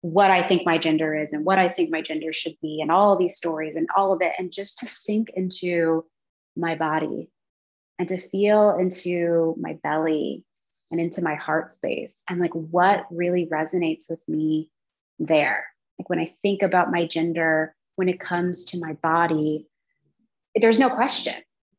what 0.00 0.30
I 0.30 0.42
think 0.42 0.66
my 0.66 0.76
gender 0.76 1.14
is 1.14 1.32
and 1.32 1.44
what 1.44 1.58
I 1.58 1.68
think 1.68 1.90
my 1.90 2.02
gender 2.02 2.32
should 2.32 2.56
be 2.60 2.80
and 2.80 2.90
all 2.90 3.16
these 3.16 3.36
stories 3.36 3.76
and 3.76 3.88
all 3.96 4.12
of 4.12 4.20
it 4.22 4.32
and 4.38 4.52
just 4.52 4.80
to 4.80 4.86
sink 4.86 5.30
into 5.34 6.04
my 6.56 6.74
body 6.74 7.30
and 7.98 8.08
to 8.08 8.18
feel 8.18 8.76
into 8.76 9.54
my 9.58 9.78
belly 9.82 10.44
and 10.90 11.00
into 11.00 11.22
my 11.22 11.36
heart 11.36 11.70
space 11.70 12.22
and 12.28 12.40
like 12.40 12.52
what 12.52 13.06
really 13.10 13.46
resonates 13.46 14.10
with 14.10 14.20
me 14.28 14.70
there. 15.18 15.64
Like 15.98 16.10
when 16.10 16.18
I 16.18 16.26
think 16.42 16.62
about 16.62 16.90
my 16.90 17.06
gender 17.06 17.74
when 17.96 18.08
it 18.08 18.20
comes 18.20 18.64
to 18.66 18.80
my 18.80 18.94
body 18.94 19.66
there's 20.56 20.78
no 20.78 20.90
question 20.90 21.34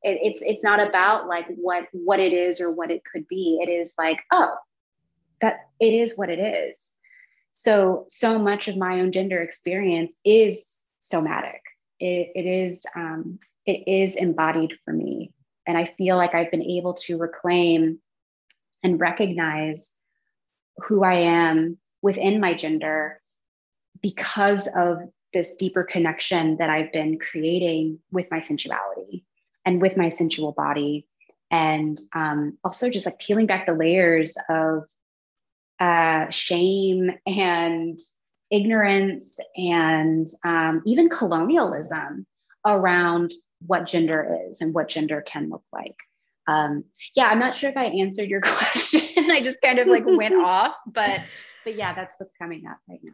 it, 0.06 0.20
it's 0.22 0.42
it's 0.44 0.64
not 0.64 0.80
about 0.80 1.28
like 1.28 1.48
what 1.56 1.88
what 1.92 2.20
it 2.20 2.32
is 2.32 2.62
or 2.62 2.72
what 2.72 2.92
it 2.92 3.04
could 3.04 3.28
be. 3.28 3.60
It 3.62 3.70
is 3.70 3.96
like 3.98 4.20
oh 4.32 4.56
that 5.42 5.68
it 5.80 5.94
is 5.94 6.16
what 6.16 6.30
it 6.30 6.40
is. 6.40 6.92
So 7.54 8.06
so 8.10 8.38
much 8.38 8.68
of 8.68 8.78
my 8.78 9.02
own 9.02 9.12
gender 9.12 9.42
experience 9.42 10.18
is 10.24 10.78
somatic. 11.00 11.62
It, 12.00 12.32
it 12.36 12.46
is 12.46 12.86
um, 12.96 13.40
it 13.66 13.84
is 13.88 14.16
embodied 14.16 14.78
for 14.86 14.94
me. 14.94 15.34
And 15.68 15.80
i 15.80 15.86
feel 15.86 16.16
like 16.16 16.36
i've 16.36 16.52
been 16.52 16.62
able 16.62 16.94
to 16.94 17.18
reclaim 17.18 17.98
and 18.84 19.00
recognize 19.00 19.98
who 20.86 21.04
i 21.04 21.16
am 21.16 21.80
within 22.04 22.40
my 22.40 22.54
gender 22.54 23.20
because 24.00 24.70
of 24.78 25.00
this 25.34 25.56
deeper 25.56 25.84
connection 25.84 26.58
that 26.58 26.70
i've 26.70 26.92
been 26.92 27.18
creating 27.18 27.98
with 28.12 28.30
my 28.30 28.42
sensuality 28.42 29.25
and 29.66 29.82
with 29.82 29.98
my 29.98 30.10
sensual 30.10 30.52
body 30.52 31.08
and 31.52 32.00
um, 32.14 32.58
also 32.64 32.90
just 32.90 33.06
like 33.06 33.20
peeling 33.20 33.46
back 33.46 33.66
the 33.66 33.74
layers 33.74 34.38
of 34.50 34.86
uh, 35.80 36.30
shame 36.30 37.12
and 37.26 38.00
ignorance 38.50 39.38
and 39.56 40.28
um, 40.44 40.82
even 40.86 41.10
colonialism 41.10 42.26
around 42.66 43.34
what 43.66 43.88
gender 43.88 44.40
is 44.48 44.62
and 44.62 44.74
what 44.74 44.88
gender 44.88 45.22
can 45.22 45.50
look 45.50 45.64
like 45.74 45.96
um, 46.48 46.84
yeah, 47.16 47.26
I'm 47.26 47.40
not 47.40 47.56
sure 47.56 47.70
if 47.70 47.78
I 47.78 47.86
answered 47.86 48.30
your 48.30 48.42
question. 48.44 49.32
I 49.32 49.42
just 49.42 49.62
kind 49.62 49.80
of 49.80 49.88
like 49.88 50.04
went 50.06 50.36
off, 50.46 50.76
but 50.86 51.22
but 51.64 51.76
yeah, 51.76 51.94
that's 51.94 52.20
what's 52.20 52.34
coming 52.40 52.68
up 52.68 52.78
right 52.88 53.00
now. 53.04 53.14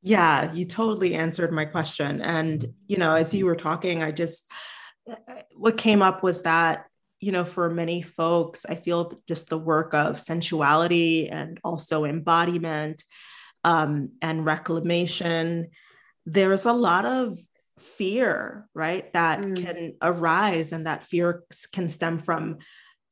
Yeah, 0.00 0.52
you 0.52 0.64
totally 0.64 1.14
answered 1.14 1.52
my 1.52 1.64
question. 1.64 2.20
And 2.20 2.64
you 2.86 2.96
know, 2.96 3.12
as 3.12 3.34
you 3.34 3.46
were 3.46 3.56
talking, 3.56 4.02
I 4.02 4.12
just 4.12 4.46
what 5.56 5.76
came 5.76 6.02
up 6.02 6.22
was 6.22 6.42
that 6.42 6.86
you 7.20 7.32
know 7.32 7.44
for 7.44 7.70
many 7.70 8.02
folks 8.02 8.64
i 8.68 8.74
feel 8.74 9.20
just 9.26 9.48
the 9.48 9.58
work 9.58 9.94
of 9.94 10.20
sensuality 10.20 11.28
and 11.30 11.58
also 11.64 12.04
embodiment 12.04 13.02
um, 13.64 14.10
and 14.22 14.44
reclamation 14.44 15.68
there's 16.26 16.66
a 16.66 16.72
lot 16.72 17.04
of 17.04 17.38
fear, 17.78 18.68
right, 18.74 19.12
that 19.12 19.40
mm. 19.40 19.56
can 19.56 19.94
arise, 20.02 20.72
and 20.72 20.86
that 20.86 21.02
fear 21.02 21.44
can 21.72 21.88
stem 21.88 22.18
from 22.18 22.58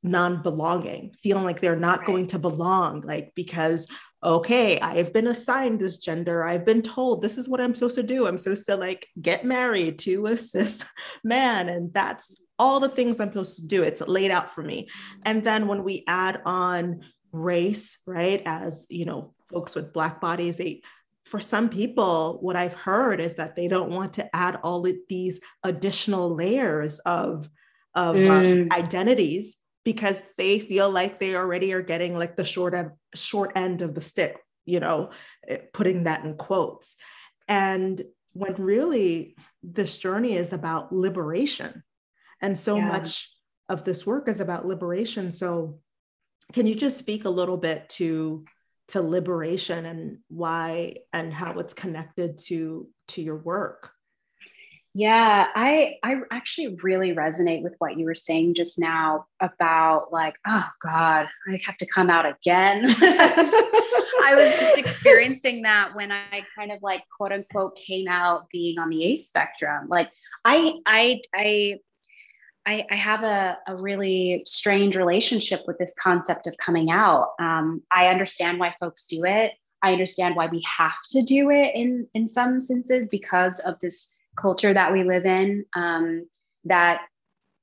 non 0.03 0.43
belonging, 0.43 1.13
feeling 1.23 1.45
like 1.45 1.61
they're 1.61 1.77
not 1.77 2.01
right. 2.01 2.07
going 2.07 2.27
to 2.29 2.39
belong, 2.39 3.01
like 3.01 3.33
because, 3.35 3.87
okay, 4.23 4.81
I've 4.81 5.13
been 5.13 5.27
assigned 5.27 5.81
this 5.81 5.99
gender, 5.99 6.45
I've 6.45 6.65
been 6.65 6.83
told 6.83 7.23
this 7.23 7.39
is 7.39 7.49
what 7.49 7.61
I'm 7.61 7.75
supposed 7.75 7.97
to 7.97 8.03
do. 8.03 8.27
I'm 8.27 8.39
supposed 8.39 8.67
to 8.67 8.77
like 8.77 9.07
get 9.21 9.45
married 9.45 9.99
to 10.01 10.27
a 10.27 10.37
cis 10.37 10.85
man, 11.25 11.69
and 11.69 11.93
that's 11.93 12.37
all 12.59 12.81
the 12.81 12.89
things 12.89 13.21
I'm 13.21 13.29
supposed 13.29 13.57
to 13.61 13.67
do. 13.67 13.83
It's 13.83 14.01
laid 14.01 14.31
out 14.31 14.51
for 14.51 14.63
me. 14.63 14.89
And 15.25 15.45
then 15.45 15.69
when 15.69 15.85
we 15.85 16.05
add 16.07 16.41
on 16.45 17.03
race, 17.33 17.99
right, 18.07 18.43
as 18.47 18.87
you 18.89 19.05
know, 19.05 19.35
folks 19.51 19.75
with 19.75 19.93
Black 19.93 20.21
bodies, 20.21 20.57
they 20.57 20.83
for 21.27 21.41
some 21.41 21.69
people, 21.69 22.39
what 22.41 22.55
I've 22.55 22.75
heard 22.75 23.21
is 23.21 23.35
that 23.35 23.57
they 23.57 23.67
don't 23.67 23.91
want 23.91 24.13
to 24.15 24.35
add 24.35 24.61
all 24.63 24.87
of 24.87 24.95
these 25.09 25.41
additional 25.65 26.33
layers 26.33 27.01
of, 27.01 27.51
of 27.97 28.15
um, 28.15 28.23
mm. 28.23 28.63
um, 28.63 28.69
identities 28.71 29.57
because 29.87 30.21
they 30.37 30.59
feel 30.59 30.91
like 30.91 31.21
they 31.21 31.37
already 31.37 31.73
are 31.73 31.81
getting 31.81 32.19
like 32.19 32.35
the 32.35 32.45
short 32.45 32.75
of, 32.75 32.91
short 33.15 33.53
end 33.55 33.83
of 33.83 33.95
the 33.95 34.01
stick, 34.01 34.37
you 34.65 34.81
know, 34.81 35.11
eh, 35.47 35.59
putting 35.73 36.03
that 36.05 36.25
in 36.25 36.35
quotes. 36.35 36.97
And 37.47 38.03
when 38.33 38.55
really 38.55 39.37
this 39.63 39.97
journey 39.99 40.35
is 40.35 40.53
about 40.53 40.93
liberation. 40.93 41.85
And 42.43 42.59
so 42.59 42.75
yeah. 42.75 42.89
much 42.89 43.33
of 43.69 43.85
this 43.85 44.05
work 44.05 44.27
is 44.29 44.41
about 44.41 44.67
liberation. 44.67 45.31
So, 45.31 45.79
can 46.53 46.67
you 46.67 46.75
just 46.75 46.99
speak 46.99 47.25
a 47.25 47.31
little 47.31 47.57
bit 47.57 47.89
to 47.91 48.45
to 48.89 49.03
liberation 49.03 49.87
and 49.87 50.19
why 50.29 50.97
and 51.13 51.33
how 51.33 51.59
it's 51.61 51.75
connected 51.75 52.39
to 52.39 52.89
to 53.09 53.23
your 53.23 53.37
work 53.37 53.91
yeah 54.97 55.49
i 55.55 55.97
i 56.03 56.15
actually 56.31 56.75
really 56.83 57.13
resonate 57.13 57.63
with 57.63 57.75
what 57.81 57.99
you 57.99 58.07
were 58.07 58.15
saying 58.15 58.55
just 58.55 58.79
now 58.79 59.27
about 59.41 60.11
like 60.11 60.37
oh 60.49 60.67
god 60.81 61.29
i 61.47 61.61
have 61.63 61.77
to 61.77 61.87
come 61.87 62.09
out 62.09 62.25
again 62.25 62.87
i 62.89 64.33
was 64.35 64.59
just 64.59 64.79
experiencing 64.79 65.61
that 65.61 65.95
when 65.95 66.11
i 66.11 66.43
kind 66.57 66.73
of 66.73 66.83
like 66.83 67.03
quote 67.15 67.31
unquote 67.31 67.77
came 67.77 68.09
out 68.09 68.49
being 68.49 68.79
on 68.79 68.89
the 68.89 69.05
ace 69.05 69.29
spectrum 69.29 69.87
like 69.89 70.09
i 70.47 70.73
i 70.87 71.21
i 71.35 71.79
I, 72.69 72.85
I 72.91 72.97
have 72.97 73.23
a, 73.23 73.57
a, 73.69 73.77
really 73.77 74.43
strange 74.45 74.97
relationship 74.97 75.63
with 75.69 75.79
this 75.79 75.95
concept 76.03 76.49
of 76.49 76.57
coming 76.57 76.91
out. 76.91 77.29
Um, 77.39 77.81
I 77.93 78.09
understand 78.09 78.59
why 78.59 78.75
folks 78.81 79.07
do 79.07 79.25
it. 79.25 79.53
I 79.85 79.93
understand 79.93 80.35
why 80.35 80.49
we 80.49 80.65
have 80.67 81.01
to 81.11 81.23
do 81.23 81.51
it 81.51 81.77
in 81.77 82.09
in 82.15 82.27
some 82.27 82.59
senses 82.59 83.07
because 83.09 83.61
of 83.61 83.79
this 83.79 84.16
culture 84.37 84.73
that 84.73 84.93
we 84.93 85.05
live 85.05 85.25
in. 85.25 85.65
Um, 85.75 86.27
that 86.65 87.03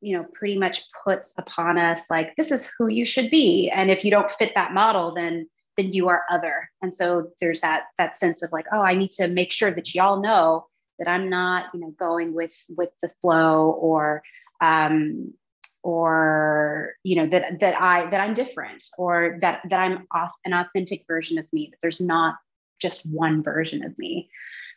you 0.02 0.18
know 0.18 0.26
pretty 0.34 0.58
much 0.58 0.84
puts 1.04 1.34
upon 1.38 1.78
us 1.78 2.10
like 2.10 2.36
this 2.36 2.52
is 2.52 2.72
who 2.78 2.88
you 2.88 3.06
should 3.06 3.30
be, 3.30 3.70
and 3.70 3.90
if 3.90 4.04
you 4.04 4.12
don't 4.12 4.30
fit 4.30 4.54
that 4.56 4.74
model, 4.74 5.14
then 5.14 5.48
then 5.78 5.94
you 5.94 6.08
are 6.08 6.24
other. 6.30 6.70
And 6.82 6.94
so 6.94 7.30
there's 7.40 7.62
that 7.62 7.86
that 7.98 8.18
sense 8.18 8.44
of 8.44 8.52
like, 8.52 8.66
oh, 8.72 8.82
I 8.82 8.96
need 8.96 9.12
to 9.12 9.28
make 9.28 9.52
sure 9.52 9.72
that 9.72 9.94
y'all 9.96 10.22
know 10.22 10.68
that 11.00 11.08
I'm 11.08 11.30
not, 11.30 11.66
you 11.74 11.80
know, 11.80 11.92
going 11.92 12.34
with 12.34 12.54
with 12.70 12.90
the 13.02 13.10
flow 13.22 13.72
or 13.72 14.24
um, 14.62 15.34
or 15.82 16.94
you 17.04 17.16
know 17.16 17.28
that 17.28 17.60
that 17.60 17.82
I 17.82 18.10
that 18.10 18.22
I'm 18.22 18.34
different 18.34 18.84
or 18.98 19.38
that 19.42 19.62
that 19.70 19.80
I'm 19.80 20.08
off, 20.12 20.32
an 20.46 20.54
authentic 20.54 21.06
version 21.08 21.38
of 21.38 21.52
me. 21.52 21.70
That 21.72 21.78
there's 21.82 22.02
not 22.02 22.36
just 22.80 23.10
one 23.12 23.44
version 23.44 23.84
of 23.84 23.98
me. 23.98 24.30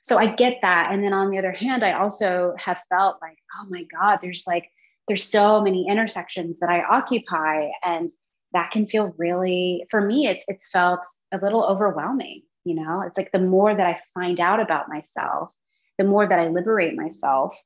So 0.07 0.18
I 0.18 0.26
get 0.26 0.59
that. 0.62 0.90
And 0.92 1.02
then 1.02 1.12
on 1.12 1.30
the 1.30 1.38
other 1.38 1.50
hand, 1.50 1.82
I 1.82 1.94
also 1.94 2.54
have 2.59 2.78
felt 2.88 3.16
like, 3.20 3.38
oh 3.59 3.66
my 3.68 3.82
God, 3.92 4.20
there's 4.22 4.44
like 4.46 4.70
there's 5.09 5.24
so 5.24 5.61
many 5.61 5.88
intersections 5.88 6.61
that 6.61 6.70
I 6.70 6.82
occupy, 6.82 7.70
and 7.84 8.09
that 8.52 8.70
can 8.70 8.86
feel 8.86 9.14
really 9.18 9.84
for 9.90 10.00
me. 10.00 10.28
It's 10.28 10.44
it's 10.46 10.70
felt 10.70 11.04
a 11.32 11.38
little 11.38 11.64
overwhelming. 11.64 12.42
You 12.64 12.76
know, 12.76 13.02
it's 13.02 13.18
like 13.18 13.32
the 13.32 13.40
more 13.40 13.74
that 13.74 13.86
I 13.86 13.98
find 14.14 14.38
out 14.38 14.61
about 14.61 14.88
myself, 14.88 15.52
the 15.98 16.04
more 16.04 16.28
that 16.28 16.38
I 16.38 16.48
liberate 16.48 16.94
myself, 16.94 17.61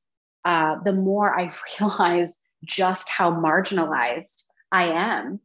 uh, 0.46 0.76
the 0.82 0.94
more 0.94 1.38
I 1.38 1.52
realize 1.78 2.40
just 2.64 3.10
how 3.10 3.30
marginalized 3.30 4.44
I 4.72 4.84
am. 4.84 5.40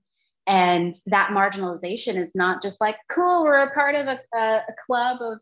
And 0.47 0.93
that 1.07 1.31
marginalization 1.31 2.15
is 2.15 2.31
not 2.35 2.61
just 2.61 2.79
like, 2.79 2.95
cool, 3.09 3.43
we're 3.43 3.55
a 3.55 3.73
part 3.73 3.95
of 3.95 4.07
a, 4.07 4.19
a, 4.33 4.57
a 4.69 4.73
club 4.85 5.17
of, 5.21 5.39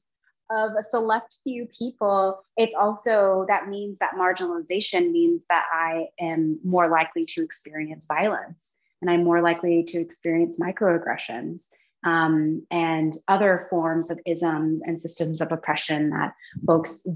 of 0.54 0.72
a 0.78 0.84
select 0.84 1.38
few 1.44 1.68
people. 1.78 2.44
It's 2.58 2.76
also 2.76 3.46
that 3.48 3.68
means 3.68 4.00
that 4.00 4.14
marginalization 4.18 5.12
means 5.12 5.46
that 5.50 5.66
I 5.74 6.08
am 6.20 6.60
more 6.64 6.88
likely 6.88 7.26
to 7.26 7.44
experience 7.44 8.06
violence 8.06 8.74
and 9.02 9.10
I'm 9.10 9.24
more 9.24 9.42
likely 9.42 9.84
to 9.90 10.00
experience 10.00 10.60
microaggressions 10.60 11.68
um, 12.06 12.66
and 12.72 13.18
other 13.28 13.68
forms 13.70 14.12
of 14.12 14.20
isms 14.26 14.82
and 14.82 15.00
systems 15.00 15.42
of 15.42 15.52
oppression 15.52 16.12
that 16.12 16.34
folks 16.66 17.08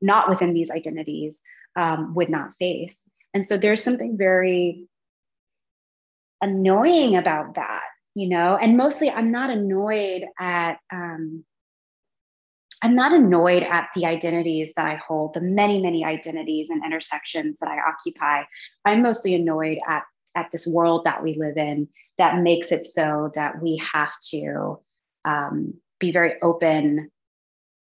not 0.00 0.28
within 0.28 0.54
these 0.54 0.70
identities 0.70 1.42
um, 1.76 2.14
would 2.14 2.28
not 2.28 2.54
face. 2.58 3.08
And 3.34 3.46
so 3.46 3.56
there's 3.56 3.82
something 3.82 4.16
very 4.16 4.86
annoying 6.40 7.16
about 7.16 7.54
that, 7.56 7.82
you 8.14 8.28
know, 8.28 8.56
and 8.56 8.76
mostly 8.76 9.10
I'm 9.10 9.30
not 9.30 9.50
annoyed 9.50 10.24
at, 10.38 10.78
um, 10.92 11.44
I'm 12.82 12.94
not 12.94 13.12
annoyed 13.12 13.64
at 13.64 13.88
the 13.94 14.06
identities 14.06 14.74
that 14.74 14.86
I 14.86 14.96
hold, 14.96 15.34
the 15.34 15.40
many, 15.40 15.82
many 15.82 16.04
identities 16.04 16.70
and 16.70 16.84
intersections 16.84 17.58
that 17.58 17.68
I 17.68 17.78
occupy. 17.78 18.42
I'm 18.84 19.02
mostly 19.02 19.34
annoyed 19.34 19.78
at, 19.88 20.04
at 20.34 20.50
this 20.52 20.66
world 20.66 21.04
that 21.04 21.22
we 21.22 21.34
live 21.34 21.56
in 21.56 21.88
that 22.18 22.40
makes 22.42 22.72
it 22.72 22.84
so 22.84 23.30
that 23.34 23.62
we 23.62 23.80
have 23.92 24.12
to 24.30 24.80
um, 25.24 25.74
be 25.98 26.12
very 26.12 26.34
open. 26.42 27.10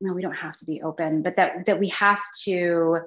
No, 0.01 0.13
we 0.13 0.23
don't 0.23 0.33
have 0.33 0.57
to 0.57 0.67
be 0.67 0.83
open, 0.83 1.23
but 1.23 1.37
that, 1.37 1.67
that 1.67 1.79
we 1.79 1.89
have 1.91 2.21
to 2.45 2.99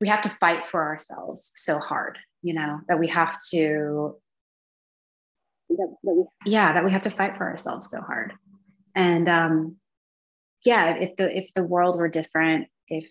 we 0.00 0.08
have 0.08 0.22
to 0.22 0.28
fight 0.28 0.66
for 0.66 0.82
ourselves 0.82 1.52
so 1.54 1.78
hard, 1.78 2.18
you 2.42 2.52
know, 2.52 2.80
that 2.88 2.98
we 2.98 3.08
have 3.08 3.38
to 3.52 4.16
that, 5.70 5.94
that 6.02 6.14
we, 6.14 6.24
yeah, 6.44 6.72
that 6.72 6.84
we 6.84 6.90
have 6.90 7.02
to 7.02 7.10
fight 7.10 7.36
for 7.36 7.44
ourselves 7.44 7.90
so 7.90 8.00
hard. 8.00 8.34
And 8.94 9.28
um 9.28 9.76
yeah, 10.64 10.96
if 10.96 11.16
the 11.16 11.36
if 11.36 11.52
the 11.54 11.62
world 11.62 11.98
were 11.98 12.08
different, 12.08 12.68
if 12.88 13.08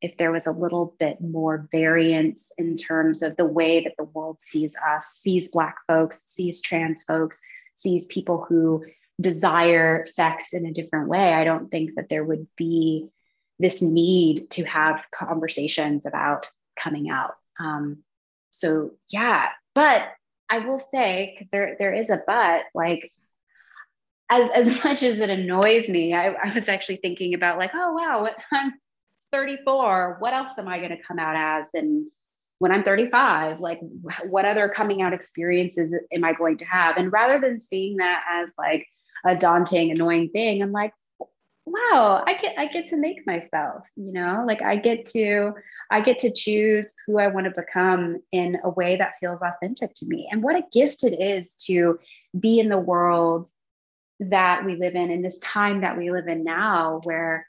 if 0.00 0.16
there 0.16 0.30
was 0.30 0.46
a 0.46 0.52
little 0.52 0.94
bit 0.98 1.20
more 1.20 1.68
variance 1.72 2.52
in 2.56 2.76
terms 2.76 3.22
of 3.22 3.36
the 3.36 3.44
way 3.44 3.82
that 3.82 3.94
the 3.96 4.04
world 4.04 4.40
sees 4.40 4.76
us, 4.76 5.06
sees 5.06 5.50
Black 5.50 5.76
folks, 5.88 6.24
sees 6.26 6.62
trans 6.62 7.02
folks, 7.02 7.40
sees 7.74 8.06
people 8.06 8.44
who 8.48 8.84
desire 9.20 10.04
sex 10.04 10.52
in 10.52 10.66
a 10.66 10.72
different 10.72 11.08
way, 11.08 11.32
I 11.32 11.44
don't 11.44 11.70
think 11.70 11.96
that 11.96 12.08
there 12.08 12.24
would 12.24 12.46
be 12.56 13.08
this 13.58 13.82
need 13.82 14.50
to 14.50 14.64
have 14.64 15.04
conversations 15.12 16.06
about 16.06 16.48
coming 16.76 17.10
out. 17.10 17.34
Um, 17.58 18.04
so 18.50 18.92
yeah, 19.10 19.48
but 19.74 20.04
I 20.48 20.60
will 20.60 20.78
say, 20.78 21.34
because 21.34 21.50
there 21.50 21.76
there 21.78 21.92
is 21.92 22.10
a 22.10 22.22
but, 22.24 22.62
like 22.74 23.12
as 24.30 24.50
as 24.50 24.84
much 24.84 25.02
as 25.02 25.20
it 25.20 25.30
annoys 25.30 25.88
me, 25.88 26.14
I, 26.14 26.28
I 26.32 26.52
was 26.54 26.68
actually 26.68 26.96
thinking 26.96 27.34
about 27.34 27.58
like, 27.58 27.70
oh 27.74 27.92
wow, 27.94 28.28
I'm 28.52 28.74
34. 29.32 30.16
What 30.20 30.32
else 30.32 30.58
am 30.58 30.68
I 30.68 30.78
going 30.78 30.90
to 30.90 31.02
come 31.02 31.18
out 31.18 31.36
as? 31.36 31.70
And 31.74 32.06
when 32.58 32.72
I'm 32.72 32.82
35, 32.82 33.60
like 33.60 33.80
what 34.24 34.44
other 34.44 34.68
coming 34.68 35.02
out 35.02 35.12
experiences 35.12 35.94
am 36.12 36.24
I 36.24 36.32
going 36.32 36.56
to 36.58 36.64
have? 36.64 36.96
And 36.96 37.12
rather 37.12 37.40
than 37.40 37.58
seeing 37.58 37.98
that 37.98 38.24
as 38.28 38.52
like 38.58 38.86
a 39.24 39.36
daunting, 39.36 39.90
annoying 39.90 40.30
thing, 40.30 40.62
I'm 40.62 40.72
like, 40.72 40.92
wow 41.70 42.22
i 42.26 42.34
get 42.34 42.54
i 42.58 42.66
get 42.66 42.88
to 42.88 42.96
make 42.96 43.26
myself 43.26 43.86
you 43.96 44.12
know 44.12 44.44
like 44.46 44.62
i 44.62 44.76
get 44.76 45.04
to 45.04 45.52
i 45.90 46.00
get 46.00 46.18
to 46.18 46.32
choose 46.32 46.94
who 47.06 47.18
i 47.18 47.26
want 47.26 47.44
to 47.44 47.52
become 47.60 48.18
in 48.32 48.56
a 48.64 48.70
way 48.70 48.96
that 48.96 49.18
feels 49.20 49.42
authentic 49.42 49.92
to 49.94 50.06
me 50.06 50.28
and 50.30 50.42
what 50.42 50.56
a 50.56 50.64
gift 50.72 51.04
it 51.04 51.20
is 51.20 51.56
to 51.56 51.98
be 52.38 52.58
in 52.58 52.68
the 52.68 52.78
world 52.78 53.48
that 54.20 54.64
we 54.64 54.76
live 54.76 54.94
in 54.94 55.10
in 55.10 55.22
this 55.22 55.38
time 55.38 55.82
that 55.82 55.96
we 55.96 56.10
live 56.10 56.26
in 56.26 56.44
now 56.44 57.00
where 57.04 57.46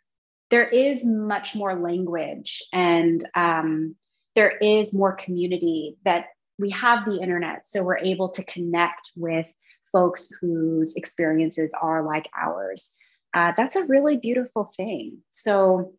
there 0.49 0.63
is 0.63 1.05
much 1.05 1.55
more 1.55 1.75
language 1.75 2.63
and 2.73 3.27
um, 3.35 3.95
there 4.35 4.51
is 4.57 4.93
more 4.93 5.13
community 5.13 5.97
that 6.05 6.27
we 6.57 6.69
have 6.71 7.05
the 7.05 7.19
internet, 7.19 7.65
so 7.65 7.83
we're 7.83 7.97
able 7.97 8.29
to 8.29 8.43
connect 8.43 9.11
with 9.15 9.51
folks 9.91 10.29
whose 10.41 10.93
experiences 10.95 11.73
are 11.81 12.03
like 12.03 12.29
ours. 12.37 12.95
Uh, 13.33 13.53
that's 13.55 13.75
a 13.75 13.85
really 13.85 14.17
beautiful 14.17 14.71
thing. 14.75 15.19
So 15.29 15.93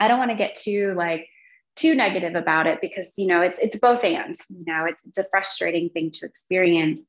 I 0.00 0.08
don't 0.08 0.18
want 0.18 0.32
to 0.32 0.36
get 0.36 0.56
too 0.56 0.94
like 0.96 1.28
too 1.76 1.94
negative 1.94 2.34
about 2.34 2.66
it 2.66 2.80
because 2.80 3.14
you 3.16 3.26
know 3.26 3.40
it's 3.40 3.58
it's 3.60 3.78
both 3.78 4.04
ends. 4.04 4.44
You 4.50 4.64
know, 4.66 4.84
it's 4.84 5.06
it's 5.06 5.18
a 5.18 5.26
frustrating 5.30 5.90
thing 5.90 6.10
to 6.12 6.26
experience. 6.26 7.06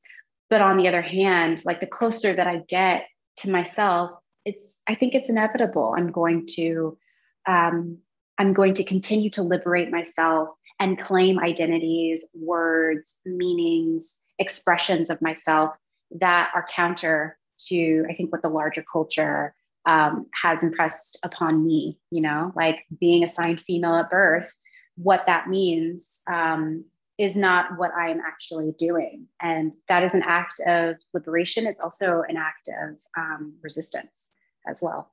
But 0.50 0.60
on 0.60 0.76
the 0.76 0.88
other 0.88 1.02
hand, 1.02 1.62
like 1.64 1.80
the 1.80 1.86
closer 1.86 2.32
that 2.32 2.46
I 2.46 2.62
get 2.68 3.06
to 3.38 3.50
myself, 3.50 4.10
it's 4.44 4.82
I 4.86 4.94
think 4.94 5.14
it's 5.14 5.30
inevitable. 5.30 5.94
I'm 5.96 6.12
going 6.12 6.46
to 6.54 6.98
um, 7.46 7.98
I'm 8.38 8.52
going 8.52 8.74
to 8.74 8.84
continue 8.84 9.30
to 9.30 9.42
liberate 9.42 9.90
myself 9.90 10.50
and 10.80 11.00
claim 11.00 11.38
identities, 11.38 12.26
words, 12.34 13.20
meanings, 13.24 14.18
expressions 14.38 15.08
of 15.08 15.22
myself 15.22 15.76
that 16.18 16.50
are 16.54 16.66
counter 16.68 17.38
to, 17.68 18.04
I 18.08 18.14
think, 18.14 18.32
what 18.32 18.42
the 18.42 18.48
larger 18.48 18.84
culture 18.90 19.54
um, 19.86 20.26
has 20.42 20.62
impressed 20.62 21.18
upon 21.22 21.64
me, 21.64 21.98
you 22.10 22.22
know, 22.22 22.52
like 22.56 22.84
being 22.98 23.22
assigned 23.22 23.60
female 23.60 23.94
at 23.96 24.10
birth, 24.10 24.52
what 24.96 25.26
that 25.26 25.48
means 25.48 26.22
um, 26.30 26.84
is 27.16 27.36
not 27.36 27.78
what 27.78 27.92
I 27.92 28.10
am 28.10 28.20
actually 28.20 28.72
doing. 28.76 29.26
And 29.40 29.74
that 29.88 30.02
is 30.02 30.14
an 30.14 30.22
act 30.24 30.60
of 30.66 30.96
liberation. 31.12 31.66
It's 31.66 31.80
also 31.80 32.22
an 32.28 32.36
act 32.36 32.68
of 32.68 32.96
um, 33.16 33.54
resistance 33.62 34.30
as 34.66 34.80
well. 34.82 35.12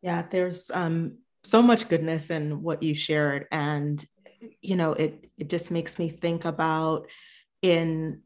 Yeah, 0.00 0.22
there's 0.22 0.70
um, 0.70 1.18
so 1.44 1.62
much 1.62 1.88
goodness 1.88 2.30
in 2.30 2.62
what 2.62 2.82
you 2.82 2.94
shared. 2.94 3.46
And, 3.50 4.02
you 4.62 4.76
know, 4.76 4.92
it, 4.92 5.30
it 5.36 5.50
just 5.50 5.70
makes 5.70 5.98
me 5.98 6.08
think 6.08 6.44
about 6.44 7.08
in 7.60 8.22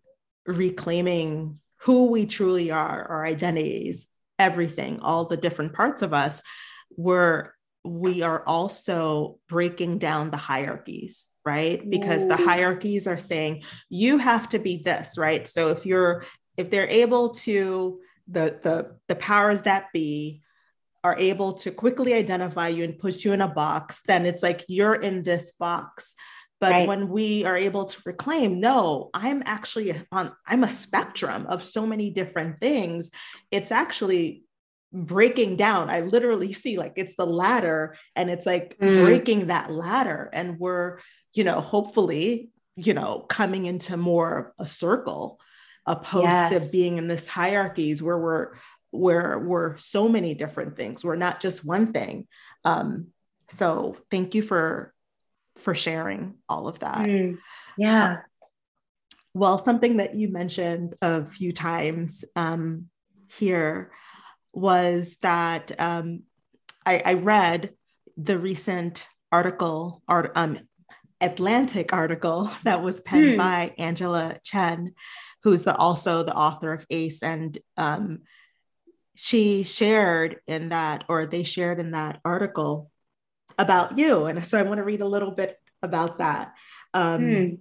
reclaiming 0.47 1.59
who 1.79 2.11
we 2.11 2.27
truly 2.27 2.71
are, 2.71 3.05
our 3.09 3.25
identities, 3.25 4.09
everything, 4.39 5.01
all 5.01 5.25
the 5.25 5.37
different 5.37 5.73
parts 5.73 6.03
of 6.03 6.13
us, 6.13 6.43
where 6.91 7.55
we 7.85 8.23
are 8.23 8.45
also 8.47 9.39
breaking 9.49 9.99
down 9.99 10.31
the 10.31 10.37
hierarchies, 10.37 11.27
right? 11.45 11.89
Because 11.89 12.27
the 12.27 12.37
hierarchies 12.37 13.07
are 13.07 13.17
saying 13.17 13.63
you 13.89 14.19
have 14.19 14.49
to 14.51 14.59
be 14.59 14.83
this, 14.83 15.17
right? 15.17 15.49
So 15.49 15.71
if 15.71 15.87
you're 15.87 16.25
if 16.57 16.71
they're 16.71 16.89
able 16.89 17.31
to 17.31 18.01
the 18.29 18.59
the 18.63 18.97
the 19.09 19.17
powers 19.17 19.63
that 19.63 19.93
be 19.93 20.43
are 21.03 21.17
able 21.19 21.55
to 21.55 21.71
quickly 21.71 22.13
identify 22.13 22.69
you 22.69 22.85
and 22.85 22.99
put 22.99 23.25
you 23.25 23.33
in 23.33 23.41
a 23.41 23.49
box, 23.49 24.01
then 24.07 24.27
it's 24.27 24.43
like 24.43 24.65
you're 24.69 24.95
in 24.95 25.23
this 25.23 25.53
box. 25.53 26.15
But 26.61 26.73
right. 26.73 26.89
when 26.89 27.09
we 27.09 27.47
are 27.47 27.57
able 27.57 27.87
to 27.87 28.03
reclaim, 28.05 28.61
no, 28.61 29.09
I'm 29.15 29.43
actually 29.47 29.95
on, 30.13 30.33
I'm 30.47 30.63
a 30.63 30.69
spectrum 30.69 31.47
of 31.47 31.63
so 31.63 31.87
many 31.87 32.11
different 32.11 32.61
things. 32.61 33.11
It's 33.51 33.73
actually 33.73 34.45
breaking 34.93 35.57
down. 35.57 35.89
I 35.89 36.01
literally 36.01 36.53
see 36.53 36.77
like 36.77 36.95
it's 36.97 37.17
the 37.17 37.25
ladder 37.25 37.97
and 38.15 38.29
it's 38.29 38.45
like 38.45 38.77
mm. 38.79 39.05
breaking 39.05 39.47
that 39.47 39.71
ladder. 39.71 40.29
And 40.35 40.59
we're, 40.59 40.99
you 41.35 41.45
know, 41.45 41.61
hopefully, 41.61 42.51
you 42.77 42.95
know, 42.95 43.21
coming 43.21 43.67
into 43.67 43.97
more 43.97 44.55
a 44.59 44.67
circle 44.67 45.41
opposed 45.87 46.25
yes. 46.25 46.67
to 46.67 46.73
being 46.73 46.99
in 46.99 47.09
this 47.09 47.27
hierarchies 47.27 48.03
where 48.03 48.19
we're 48.19 48.55
where 48.91 49.39
we're 49.39 49.77
so 49.77 50.09
many 50.09 50.35
different 50.35 50.77
things. 50.77 51.05
We're 51.05 51.17
not 51.17 51.41
just 51.41 51.65
one 51.65 51.93
thing. 51.93 52.27
Um, 52.65 53.09
so 53.49 53.97
thank 54.11 54.35
you 54.35 54.43
for 54.43 54.93
for 55.59 55.75
sharing 55.75 56.35
all 56.49 56.69
of 56.69 56.81
that. 56.81 57.07
Mm, 57.07 57.39
yeah. 57.77 58.13
Uh, 58.13 58.17
well, 59.35 59.59
something 59.59 59.99
that 59.99 60.15
you 60.15 60.29
mentioned 60.29 60.95
a 61.03 61.23
few 61.23 61.53
times 61.53 62.25
um, 62.35 62.87
here 63.29 63.93
was 64.53 65.17
that 65.23 65.79
um, 65.79 66.23
I, 66.85 67.03
I, 67.05 67.15
read 67.15 67.71
the 68.17 68.39
recent 68.39 69.07
article, 69.31 70.03
art, 70.09 70.33
um, 70.35 70.59
Atlantic 71.21 71.93
article 71.93 72.51
that 72.65 72.83
was 72.83 73.01
penned 73.01 73.35
mm. 73.35 73.37
by 73.37 73.75
Angela 73.79 74.39
Chen, 74.45 74.95
who's 75.43 75.63
the, 75.63 75.77
also 75.77 76.23
the 76.23 76.35
author 76.35 76.73
of 76.73 76.87
ACE. 76.91 77.23
And 77.23 77.59
um, 77.77 78.21
she 79.15 79.63
shared 79.63 80.41
in 80.47 80.71
that, 80.71 81.05
or 81.09 81.27
they 81.27 81.43
shared 81.43 81.79
in 81.79 81.93
that 81.93 82.21
article 82.25 82.91
about 83.59 83.99
you. 83.99 84.27
And 84.27 84.45
so 84.45 84.59
I 84.59 84.63
want 84.63 84.79
to 84.79 84.85
read 84.85 85.01
a 85.01 85.09
little 85.09 85.33
bit 85.33 85.57
about 85.83 86.19
that. 86.19 86.55
Um, 86.95 87.21
mm. 87.21 87.59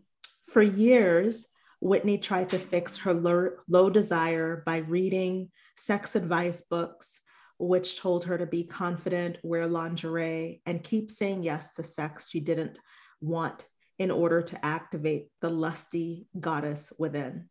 For 0.49 0.61
years, 0.61 1.45
Whitney 1.81 2.17
tried 2.17 2.49
to 2.49 2.59
fix 2.59 2.97
her 2.99 3.13
low, 3.13 3.51
low 3.67 3.89
desire 3.89 4.63
by 4.65 4.77
reading 4.77 5.51
sex 5.77 6.15
advice 6.15 6.61
books, 6.69 7.19
which 7.57 7.99
told 7.99 8.25
her 8.25 8.37
to 8.37 8.45
be 8.45 8.63
confident, 8.63 9.37
wear 9.43 9.67
lingerie, 9.67 10.61
and 10.65 10.83
keep 10.83 11.11
saying 11.11 11.43
yes 11.43 11.71
to 11.73 11.83
sex 11.83 12.29
she 12.29 12.39
didn't 12.39 12.77
want 13.21 13.65
in 13.97 14.11
order 14.11 14.41
to 14.41 14.65
activate 14.65 15.27
the 15.41 15.49
lusty 15.49 16.27
goddess 16.39 16.91
within. 16.97 17.49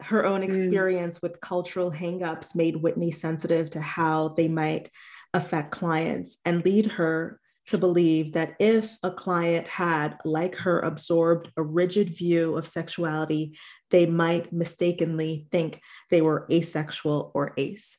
Her 0.00 0.24
own 0.24 0.42
hmm. 0.42 0.50
experience 0.50 1.18
mm. 1.18 1.22
with 1.22 1.40
cultural 1.40 1.90
hangups 1.92 2.56
made 2.56 2.76
Whitney 2.76 3.10
sensitive 3.10 3.70
to 3.70 3.80
how 3.80 4.28
they 4.28 4.48
might 4.48 4.90
affect 5.34 5.72
clients 5.72 6.38
and 6.44 6.64
lead 6.64 6.86
her 6.86 7.38
to 7.66 7.78
believe 7.78 8.32
that 8.32 8.54
if 8.58 8.96
a 9.02 9.12
client 9.12 9.68
had, 9.68 10.16
like 10.24 10.56
her, 10.56 10.80
absorbed 10.80 11.52
a 11.56 11.62
rigid 11.62 12.08
view 12.08 12.56
of 12.56 12.66
sexuality, 12.66 13.56
they 13.90 14.06
might 14.06 14.52
mistakenly 14.52 15.46
think 15.52 15.80
they 16.10 16.20
were 16.20 16.48
asexual 16.50 17.30
or 17.32 17.52
ace. 17.56 17.96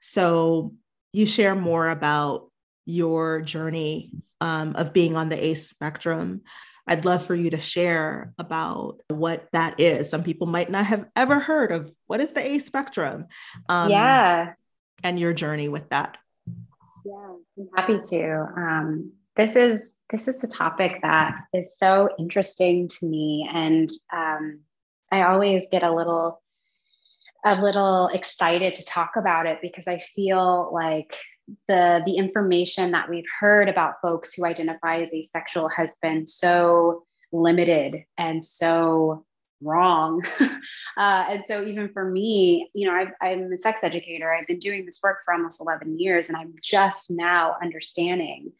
So, 0.00 0.74
you 1.12 1.26
share 1.26 1.54
more 1.54 1.88
about 1.88 2.50
your 2.84 3.42
journey 3.42 4.12
um, 4.42 4.74
of 4.74 4.92
being 4.92 5.16
on 5.16 5.28
the 5.28 5.42
ace 5.42 5.68
spectrum. 5.68 6.42
I'd 6.84 7.04
love 7.04 7.24
for 7.24 7.34
you 7.34 7.50
to 7.50 7.60
share 7.60 8.34
about 8.38 9.00
what 9.06 9.46
that 9.52 9.78
is. 9.78 10.10
Some 10.10 10.24
people 10.24 10.48
might 10.48 10.68
not 10.68 10.84
have 10.86 11.06
ever 11.14 11.38
heard 11.38 11.70
of 11.70 11.92
what 12.08 12.20
is 12.20 12.32
the 12.32 12.44
ace 12.44 12.66
spectrum. 12.66 13.26
Um, 13.68 13.88
yeah. 13.88 14.54
And 15.04 15.18
your 15.18 15.32
journey 15.32 15.68
with 15.68 15.88
that. 15.90 16.18
Yeah, 17.04 17.34
I'm 17.56 17.68
happy 17.76 18.00
to. 18.04 18.32
Um, 18.56 19.12
this 19.36 19.54
is 19.54 19.96
this 20.10 20.26
is 20.26 20.40
the 20.40 20.48
topic 20.48 20.98
that 21.02 21.36
is 21.54 21.78
so 21.78 22.08
interesting 22.18 22.88
to 22.88 23.06
me, 23.06 23.48
and 23.52 23.90
um, 24.12 24.60
I 25.10 25.22
always 25.22 25.66
get 25.70 25.82
a 25.82 25.92
little 25.92 26.42
a 27.44 27.60
little 27.60 28.08
excited 28.08 28.76
to 28.76 28.84
talk 28.84 29.12
about 29.16 29.46
it 29.46 29.58
because 29.62 29.88
I 29.88 29.98
feel 29.98 30.70
like 30.72 31.16
the 31.68 32.02
the 32.04 32.16
information 32.16 32.92
that 32.92 33.08
we've 33.08 33.28
heard 33.40 33.68
about 33.68 34.00
folks 34.00 34.32
who 34.32 34.44
identify 34.44 35.00
as 35.00 35.12
asexual 35.12 35.68
has 35.68 35.96
been 36.02 36.26
so 36.26 37.04
limited 37.32 38.04
and 38.18 38.44
so 38.44 39.24
wrong. 39.62 40.22
uh, 40.40 41.24
and 41.28 41.44
so, 41.46 41.62
even 41.64 41.88
for 41.92 42.04
me, 42.04 42.70
you 42.74 42.86
know, 42.86 43.06
i 43.20 43.28
am 43.28 43.52
a 43.52 43.58
sex 43.58 43.82
educator. 43.84 44.32
I've 44.32 44.46
been 44.46 44.58
doing 44.58 44.84
this 44.84 45.00
work 45.02 45.18
for 45.24 45.34
almost 45.34 45.60
11 45.60 45.98
years, 45.98 46.28
and 46.28 46.36
I'm 46.36 46.54
just 46.62 47.10
now 47.10 47.56
understanding 47.62 48.52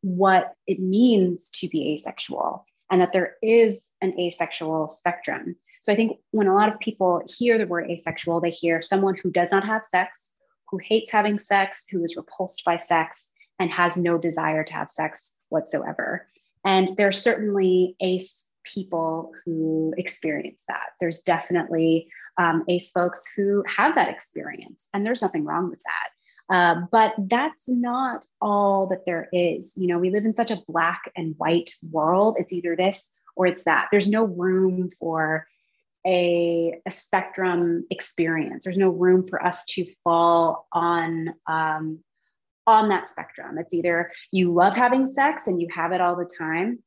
what 0.00 0.52
it 0.66 0.80
means 0.80 1.48
to 1.48 1.68
be 1.68 1.94
asexual 1.94 2.64
and 2.90 3.00
that 3.00 3.12
there 3.12 3.36
is 3.42 3.90
an 4.02 4.18
asexual 4.20 4.86
spectrum. 4.86 5.56
So, 5.82 5.92
I 5.92 5.96
think 5.96 6.18
when 6.30 6.46
a 6.46 6.54
lot 6.54 6.72
of 6.72 6.80
people 6.80 7.22
hear 7.26 7.58
the 7.58 7.66
word 7.66 7.90
asexual, 7.90 8.40
they 8.40 8.50
hear 8.50 8.82
someone 8.82 9.16
who 9.22 9.30
does 9.30 9.52
not 9.52 9.64
have 9.64 9.84
sex, 9.84 10.33
who 10.70 10.78
hates 10.78 11.12
having 11.12 11.38
sex, 11.38 11.86
who 11.90 12.02
is 12.02 12.16
repulsed 12.16 12.64
by 12.64 12.78
sex, 12.78 13.30
and 13.58 13.70
has 13.70 13.96
no 13.96 14.18
desire 14.18 14.64
to 14.64 14.72
have 14.72 14.90
sex 14.90 15.36
whatsoever. 15.48 16.26
And 16.64 16.90
there's 16.96 17.22
certainly 17.22 17.96
ace 18.00 18.48
people 18.64 19.32
who 19.44 19.94
experience 19.96 20.64
that. 20.68 20.90
There's 20.98 21.22
definitely 21.22 22.08
um, 22.38 22.64
ACE 22.68 22.90
folks 22.90 23.32
who 23.34 23.62
have 23.68 23.94
that 23.94 24.08
experience, 24.08 24.88
and 24.92 25.04
there's 25.04 25.22
nothing 25.22 25.44
wrong 25.44 25.70
with 25.70 25.80
that. 25.84 26.54
Uh, 26.54 26.82
but 26.90 27.14
that's 27.18 27.68
not 27.68 28.26
all 28.40 28.86
that 28.88 29.06
there 29.06 29.28
is. 29.32 29.74
You 29.76 29.88
know, 29.88 29.98
we 29.98 30.10
live 30.10 30.26
in 30.26 30.34
such 30.34 30.50
a 30.50 30.60
black 30.68 31.10
and 31.16 31.34
white 31.38 31.70
world. 31.90 32.36
It's 32.38 32.52
either 32.52 32.76
this 32.76 33.14
or 33.36 33.46
it's 33.46 33.64
that. 33.64 33.88
There's 33.90 34.10
no 34.10 34.24
room 34.24 34.90
for 34.90 35.46
a, 36.06 36.80
a 36.86 36.90
spectrum 36.90 37.86
experience. 37.90 38.64
There's 38.64 38.78
no 38.78 38.90
room 38.90 39.26
for 39.26 39.44
us 39.44 39.64
to 39.70 39.86
fall 40.02 40.66
on 40.72 41.34
um, 41.46 42.00
on 42.66 42.88
that 42.88 43.10
spectrum. 43.10 43.58
It's 43.58 43.74
either 43.74 44.10
you 44.30 44.52
love 44.52 44.74
having 44.74 45.06
sex 45.06 45.46
and 45.46 45.60
you 45.60 45.68
have 45.74 45.92
it 45.92 46.00
all 46.00 46.16
the 46.16 46.28
time, 46.38 46.82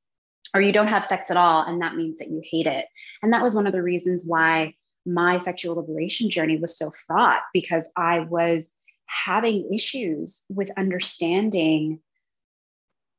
or 0.53 0.61
you 0.61 0.71
don't 0.71 0.87
have 0.87 1.05
sex 1.05 1.29
at 1.29 1.37
all 1.37 1.63
and 1.63 1.81
that 1.81 1.95
means 1.95 2.17
that 2.17 2.29
you 2.29 2.41
hate 2.43 2.67
it 2.67 2.85
and 3.21 3.33
that 3.33 3.43
was 3.43 3.55
one 3.55 3.67
of 3.67 3.73
the 3.73 3.83
reasons 3.83 4.23
why 4.25 4.73
my 5.05 5.37
sexual 5.37 5.75
liberation 5.75 6.29
journey 6.29 6.57
was 6.57 6.77
so 6.77 6.91
fraught 6.91 7.41
because 7.53 7.89
i 7.95 8.19
was 8.19 8.75
having 9.05 9.71
issues 9.73 10.43
with 10.49 10.69
understanding 10.77 11.99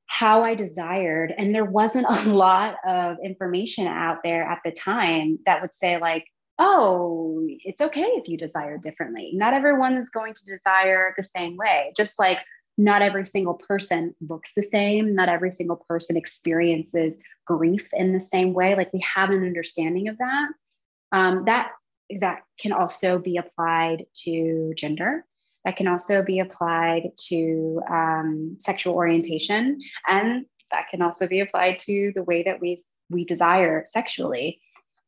how 0.09 0.43
I 0.43 0.55
desired. 0.55 1.33
And 1.39 1.55
there 1.55 1.65
wasn't 1.65 2.07
a 2.09 2.29
lot 2.33 2.77
of 2.85 3.19
information 3.23 3.87
out 3.87 4.19
there 4.25 4.43
at 4.43 4.61
the 4.65 4.73
time 4.73 5.39
that 5.47 5.63
would 5.63 5.73
say, 5.73 5.99
like, 5.99 6.27
oh, 6.59 7.47
it's 7.47 7.81
okay 7.81 8.03
if 8.03 8.29
you 8.29 8.37
desire 8.37 8.79
differently. 8.79 9.31
Not 9.33 9.55
everyone 9.55 9.97
is 9.97 10.09
going 10.11 10.35
to 10.35 10.45
desire 10.45 11.15
the 11.17 11.23
same 11.23 11.57
way. 11.57 11.93
Just 11.97 12.19
like 12.19 12.39
not 12.77 13.03
every 13.03 13.25
single 13.25 13.55
person 13.55 14.15
looks 14.21 14.55
the 14.55 14.63
same, 14.63 15.15
not 15.15 15.29
every 15.29 15.51
single 15.53 15.85
person 15.89 16.17
experiences 16.17 17.17
grief 17.47 17.89
in 17.93 18.13
the 18.13 18.21
same 18.21 18.55
way. 18.55 18.75
Like 18.75 18.93
we 18.93 19.01
have 19.15 19.31
an 19.31 19.45
understanding 19.45 20.09
of 20.09 20.19
that. 20.19 20.49
Um, 21.13 21.45
that 21.47 21.71
that 22.21 22.43
can 22.59 22.73
also 22.73 23.19
be 23.19 23.37
applied 23.37 24.07
to 24.25 24.73
gender 24.77 25.25
that 25.69 25.77
can 25.77 25.87
also 25.87 26.23
be 26.23 26.39
applied 26.39 27.11
to 27.27 27.83
um, 27.91 28.57
sexual 28.59 28.95
orientation, 28.95 29.79
and 30.09 30.47
that 30.71 30.89
can 30.91 31.03
also 31.03 31.29
be 31.29 31.41
applied 31.41 31.79
to 31.81 32.11
the 32.15 32.23
way 32.23 32.43
that 32.45 32.59
we 32.59 32.83
we 33.11 33.27
desire 33.27 33.85
sexually. 33.85 34.63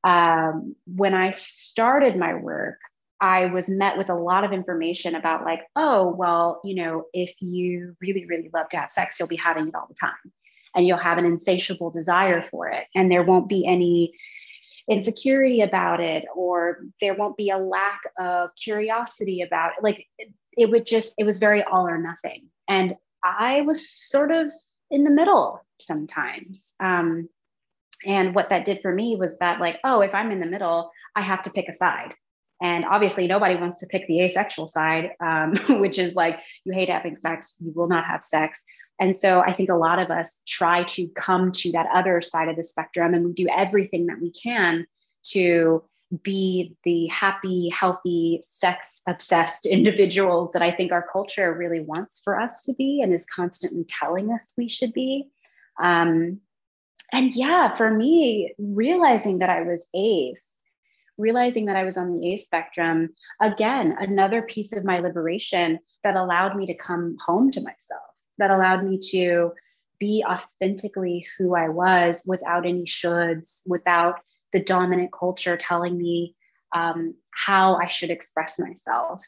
Um, 0.04 0.76
when 0.84 1.14
I 1.14 1.30
started 1.30 2.14
my 2.14 2.34
work, 2.34 2.76
I 3.22 3.46
was 3.46 3.70
met 3.70 3.96
with 3.96 4.10
a 4.10 4.14
lot 4.14 4.44
of 4.44 4.52
information 4.52 5.14
about 5.14 5.46
like, 5.46 5.62
oh, 5.76 6.08
well, 6.08 6.60
you 6.62 6.74
know, 6.74 7.04
if 7.14 7.32
you 7.40 7.96
really, 7.98 8.26
really 8.26 8.50
love 8.52 8.68
to 8.70 8.76
have 8.76 8.90
sex, 8.90 9.18
you'll 9.18 9.28
be 9.28 9.36
having 9.36 9.68
it 9.68 9.74
all 9.74 9.88
the 9.88 9.94
time, 9.98 10.30
and 10.74 10.86
you'll 10.86 10.98
have 10.98 11.16
an 11.16 11.24
insatiable 11.24 11.90
desire 11.90 12.42
for 12.42 12.68
it, 12.68 12.84
and 12.94 13.10
there 13.10 13.22
won't 13.22 13.48
be 13.48 13.66
any 13.66 14.12
insecurity 14.90 15.60
about 15.60 16.00
it 16.00 16.24
or 16.34 16.80
there 17.00 17.14
won't 17.14 17.36
be 17.36 17.50
a 17.50 17.56
lack 17.56 18.00
of 18.18 18.50
curiosity 18.60 19.40
about 19.40 19.70
it. 19.78 19.84
Like 19.84 20.08
it 20.56 20.70
would 20.70 20.86
just 20.86 21.14
it 21.18 21.24
was 21.24 21.38
very 21.38 21.62
all 21.62 21.86
or 21.86 21.98
nothing. 21.98 22.48
And 22.68 22.94
i 23.22 23.60
was 23.62 23.90
sort 23.90 24.30
of 24.30 24.52
in 24.90 25.04
the 25.04 25.10
middle 25.10 25.64
sometimes. 25.80 26.74
Um, 26.80 27.28
and 28.06 28.34
what 28.34 28.48
that 28.48 28.64
did 28.64 28.80
for 28.80 28.94
me 28.94 29.16
was 29.16 29.38
that 29.38 29.60
like 29.60 29.78
oh 29.84 30.00
if 30.00 30.14
i'm 30.14 30.30
in 30.30 30.40
the 30.40 30.48
middle 30.48 30.90
i 31.14 31.20
have 31.22 31.42
to 31.42 31.50
pick 31.50 31.68
a 31.68 31.74
side. 31.74 32.14
And 32.62 32.84
obviously 32.84 33.26
nobody 33.26 33.56
wants 33.56 33.80
to 33.80 33.86
pick 33.86 34.06
the 34.06 34.20
asexual 34.20 34.66
side 34.66 35.10
um, 35.20 35.56
which 35.80 35.98
is 35.98 36.14
like 36.14 36.38
you 36.64 36.72
hate 36.72 36.88
having 36.88 37.16
sex 37.16 37.56
you 37.60 37.72
will 37.74 37.88
not 37.88 38.04
have 38.04 38.22
sex. 38.22 38.64
And 38.98 39.16
so 39.16 39.40
i 39.40 39.52
think 39.52 39.70
a 39.70 39.74
lot 39.74 39.98
of 39.98 40.10
us 40.10 40.42
try 40.46 40.84
to 40.84 41.08
come 41.08 41.52
to 41.52 41.72
that 41.72 41.86
other 41.92 42.20
side 42.20 42.48
of 42.48 42.56
the 42.56 42.64
spectrum 42.64 43.14
and 43.14 43.24
we 43.24 43.32
do 43.32 43.48
everything 43.48 44.06
that 44.06 44.20
we 44.20 44.30
can 44.30 44.86
to 45.22 45.82
be 46.22 46.76
the 46.84 47.06
happy, 47.06 47.70
healthy, 47.70 48.40
sex 48.42 49.02
obsessed 49.06 49.66
individuals 49.66 50.52
that 50.52 50.62
I 50.62 50.70
think 50.70 50.92
our 50.92 51.06
culture 51.12 51.54
really 51.54 51.80
wants 51.80 52.20
for 52.22 52.40
us 52.40 52.62
to 52.64 52.74
be 52.74 53.00
and 53.02 53.12
is 53.12 53.26
constantly 53.26 53.84
telling 53.84 54.32
us 54.32 54.54
we 54.58 54.68
should 54.68 54.92
be. 54.92 55.28
Um, 55.80 56.40
and 57.12 57.34
yeah, 57.34 57.74
for 57.74 57.90
me, 57.90 58.54
realizing 58.58 59.38
that 59.38 59.50
I 59.50 59.62
was 59.62 59.88
ace, 59.94 60.56
realizing 61.18 61.66
that 61.66 61.76
I 61.76 61.84
was 61.84 61.96
on 61.96 62.12
the 62.12 62.32
ace 62.32 62.44
spectrum, 62.44 63.10
again, 63.40 63.96
another 63.98 64.42
piece 64.42 64.72
of 64.72 64.84
my 64.84 65.00
liberation 65.00 65.80
that 66.04 66.16
allowed 66.16 66.56
me 66.56 66.66
to 66.66 66.74
come 66.74 67.16
home 67.24 67.50
to 67.52 67.60
myself, 67.60 68.02
that 68.38 68.50
allowed 68.50 68.84
me 68.84 68.98
to 69.10 69.52
be 69.98 70.24
authentically 70.26 71.26
who 71.36 71.54
I 71.54 71.68
was 71.68 72.24
without 72.26 72.64
any 72.64 72.84
shoulds, 72.84 73.62
without 73.68 74.20
the 74.52 74.62
dominant 74.62 75.12
culture 75.12 75.56
telling 75.56 75.96
me 75.96 76.34
um, 76.74 77.14
how 77.30 77.76
I 77.76 77.88
should 77.88 78.10
express 78.10 78.58
myself. 78.58 79.22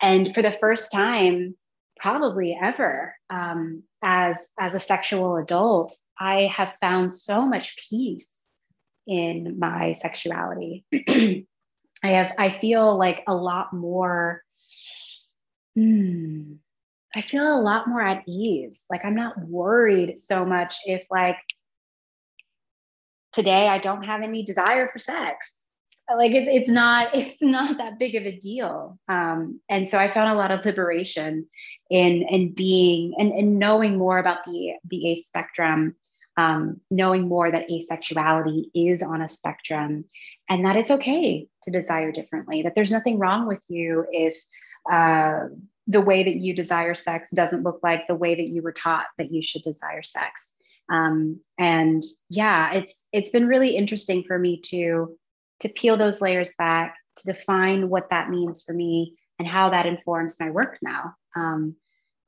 And 0.00 0.34
for 0.34 0.42
the 0.42 0.52
first 0.52 0.92
time, 0.92 1.56
probably 1.98 2.56
ever, 2.60 3.14
um, 3.30 3.82
as 4.02 4.48
as 4.58 4.74
a 4.74 4.80
sexual 4.80 5.36
adult, 5.36 5.94
I 6.18 6.50
have 6.52 6.76
found 6.80 7.12
so 7.12 7.46
much 7.46 7.76
peace 7.88 8.44
in 9.06 9.58
my 9.58 9.92
sexuality. 9.92 10.84
I 10.92 12.08
have 12.10 12.34
I 12.38 12.50
feel 12.50 12.96
like 12.96 13.24
a 13.26 13.34
lot 13.34 13.72
more. 13.72 14.42
Hmm, 15.74 16.54
I 17.14 17.20
feel 17.20 17.58
a 17.58 17.60
lot 17.60 17.88
more 17.88 18.02
at 18.02 18.24
ease. 18.26 18.84
Like 18.90 19.04
I'm 19.04 19.16
not 19.16 19.40
worried 19.40 20.18
so 20.18 20.44
much 20.44 20.76
if 20.84 21.06
like 21.10 21.38
today 23.38 23.68
I 23.68 23.78
don't 23.78 24.02
have 24.02 24.22
any 24.22 24.42
desire 24.42 24.88
for 24.88 24.98
sex. 24.98 25.62
Like 26.12 26.32
it's 26.32 26.48
it's 26.50 26.68
not 26.68 27.10
it's 27.14 27.40
not 27.40 27.78
that 27.78 27.98
big 27.98 28.16
of 28.16 28.24
a 28.24 28.36
deal. 28.36 28.98
Um, 29.08 29.60
and 29.68 29.88
so 29.88 29.98
I 29.98 30.10
found 30.10 30.32
a 30.32 30.34
lot 30.34 30.50
of 30.50 30.64
liberation 30.64 31.46
in 31.88 32.22
in 32.28 32.52
being 32.52 33.14
and, 33.18 33.32
and 33.32 33.58
knowing 33.58 33.96
more 33.96 34.18
about 34.18 34.42
the 34.44 34.72
the 34.88 35.10
ace 35.10 35.26
spectrum, 35.28 35.94
um, 36.36 36.80
knowing 36.90 37.28
more 37.28 37.48
that 37.50 37.68
asexuality 37.68 38.70
is 38.74 39.02
on 39.02 39.22
a 39.22 39.28
spectrum, 39.28 40.04
and 40.48 40.64
that 40.64 40.76
it's 40.76 40.90
okay 40.90 41.46
to 41.62 41.70
desire 41.70 42.10
differently. 42.10 42.62
That 42.62 42.74
there's 42.74 42.92
nothing 42.92 43.20
wrong 43.20 43.46
with 43.46 43.64
you 43.68 44.04
if 44.10 44.36
uh, 44.90 45.44
the 45.86 46.00
way 46.00 46.24
that 46.24 46.36
you 46.36 46.54
desire 46.54 46.94
sex 46.94 47.30
doesn't 47.30 47.62
look 47.62 47.80
like 47.84 48.08
the 48.08 48.14
way 48.16 48.34
that 48.34 48.48
you 48.48 48.62
were 48.62 48.72
taught 48.72 49.06
that 49.16 49.30
you 49.30 49.42
should 49.42 49.62
desire 49.62 50.02
sex 50.02 50.54
um, 50.90 51.40
and 51.58 52.02
yeah 52.30 52.72
it's 52.74 53.06
it's 53.12 53.30
been 53.30 53.46
really 53.46 53.76
interesting 53.76 54.24
for 54.24 54.38
me 54.38 54.60
to 54.60 55.16
to 55.60 55.68
peel 55.68 55.96
those 55.96 56.20
layers 56.20 56.54
back 56.56 56.96
to 57.16 57.32
define 57.32 57.88
what 57.88 58.10
that 58.10 58.30
means 58.30 58.62
for 58.62 58.72
me 58.72 59.16
and 59.38 59.48
how 59.48 59.70
that 59.70 59.86
informs 59.86 60.38
my 60.38 60.50
work 60.50 60.78
now. 60.82 61.14
Um, 61.36 61.76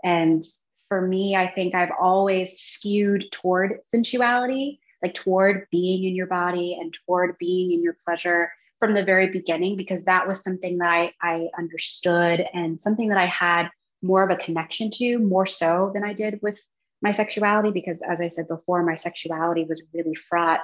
and 0.02 0.42
for 0.88 1.00
me 1.00 1.36
i 1.36 1.46
think 1.46 1.74
i've 1.74 1.92
always 2.00 2.58
skewed 2.58 3.24
toward 3.32 3.78
sensuality 3.84 4.80
like 5.02 5.14
toward 5.14 5.66
being 5.70 6.04
in 6.04 6.14
your 6.14 6.26
body 6.26 6.76
and 6.80 6.96
toward 7.06 7.36
being 7.38 7.72
in 7.72 7.82
your 7.82 7.96
pleasure 8.04 8.50
from 8.78 8.94
the 8.94 9.04
very 9.04 9.28
beginning 9.28 9.76
because 9.76 10.04
that 10.04 10.26
was 10.26 10.42
something 10.42 10.78
that 10.78 10.90
I, 10.90 11.12
I 11.22 11.48
understood 11.56 12.44
and 12.54 12.80
something 12.80 13.08
that 13.10 13.18
I 13.18 13.26
had 13.26 13.68
more 14.02 14.22
of 14.24 14.30
a 14.30 14.42
connection 14.42 14.90
to 14.92 15.18
more 15.18 15.46
so 15.46 15.90
than 15.92 16.02
I 16.02 16.14
did 16.14 16.40
with 16.42 16.58
my 17.02 17.10
sexuality 17.10 17.70
because 17.70 18.02
as 18.02 18.20
i 18.20 18.28
said 18.28 18.48
before 18.48 18.82
my 18.82 18.96
sexuality 18.96 19.64
was 19.64 19.82
really 19.94 20.14
fraught 20.14 20.60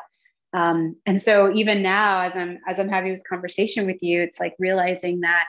um, 0.52 0.96
and 1.04 1.20
so 1.20 1.52
even 1.52 1.82
now 1.82 2.20
as 2.20 2.36
i'm 2.36 2.58
as 2.68 2.78
i'm 2.78 2.88
having 2.88 3.12
this 3.12 3.22
conversation 3.28 3.86
with 3.86 4.02
you 4.02 4.22
it's 4.22 4.40
like 4.40 4.54
realizing 4.58 5.20
that 5.20 5.46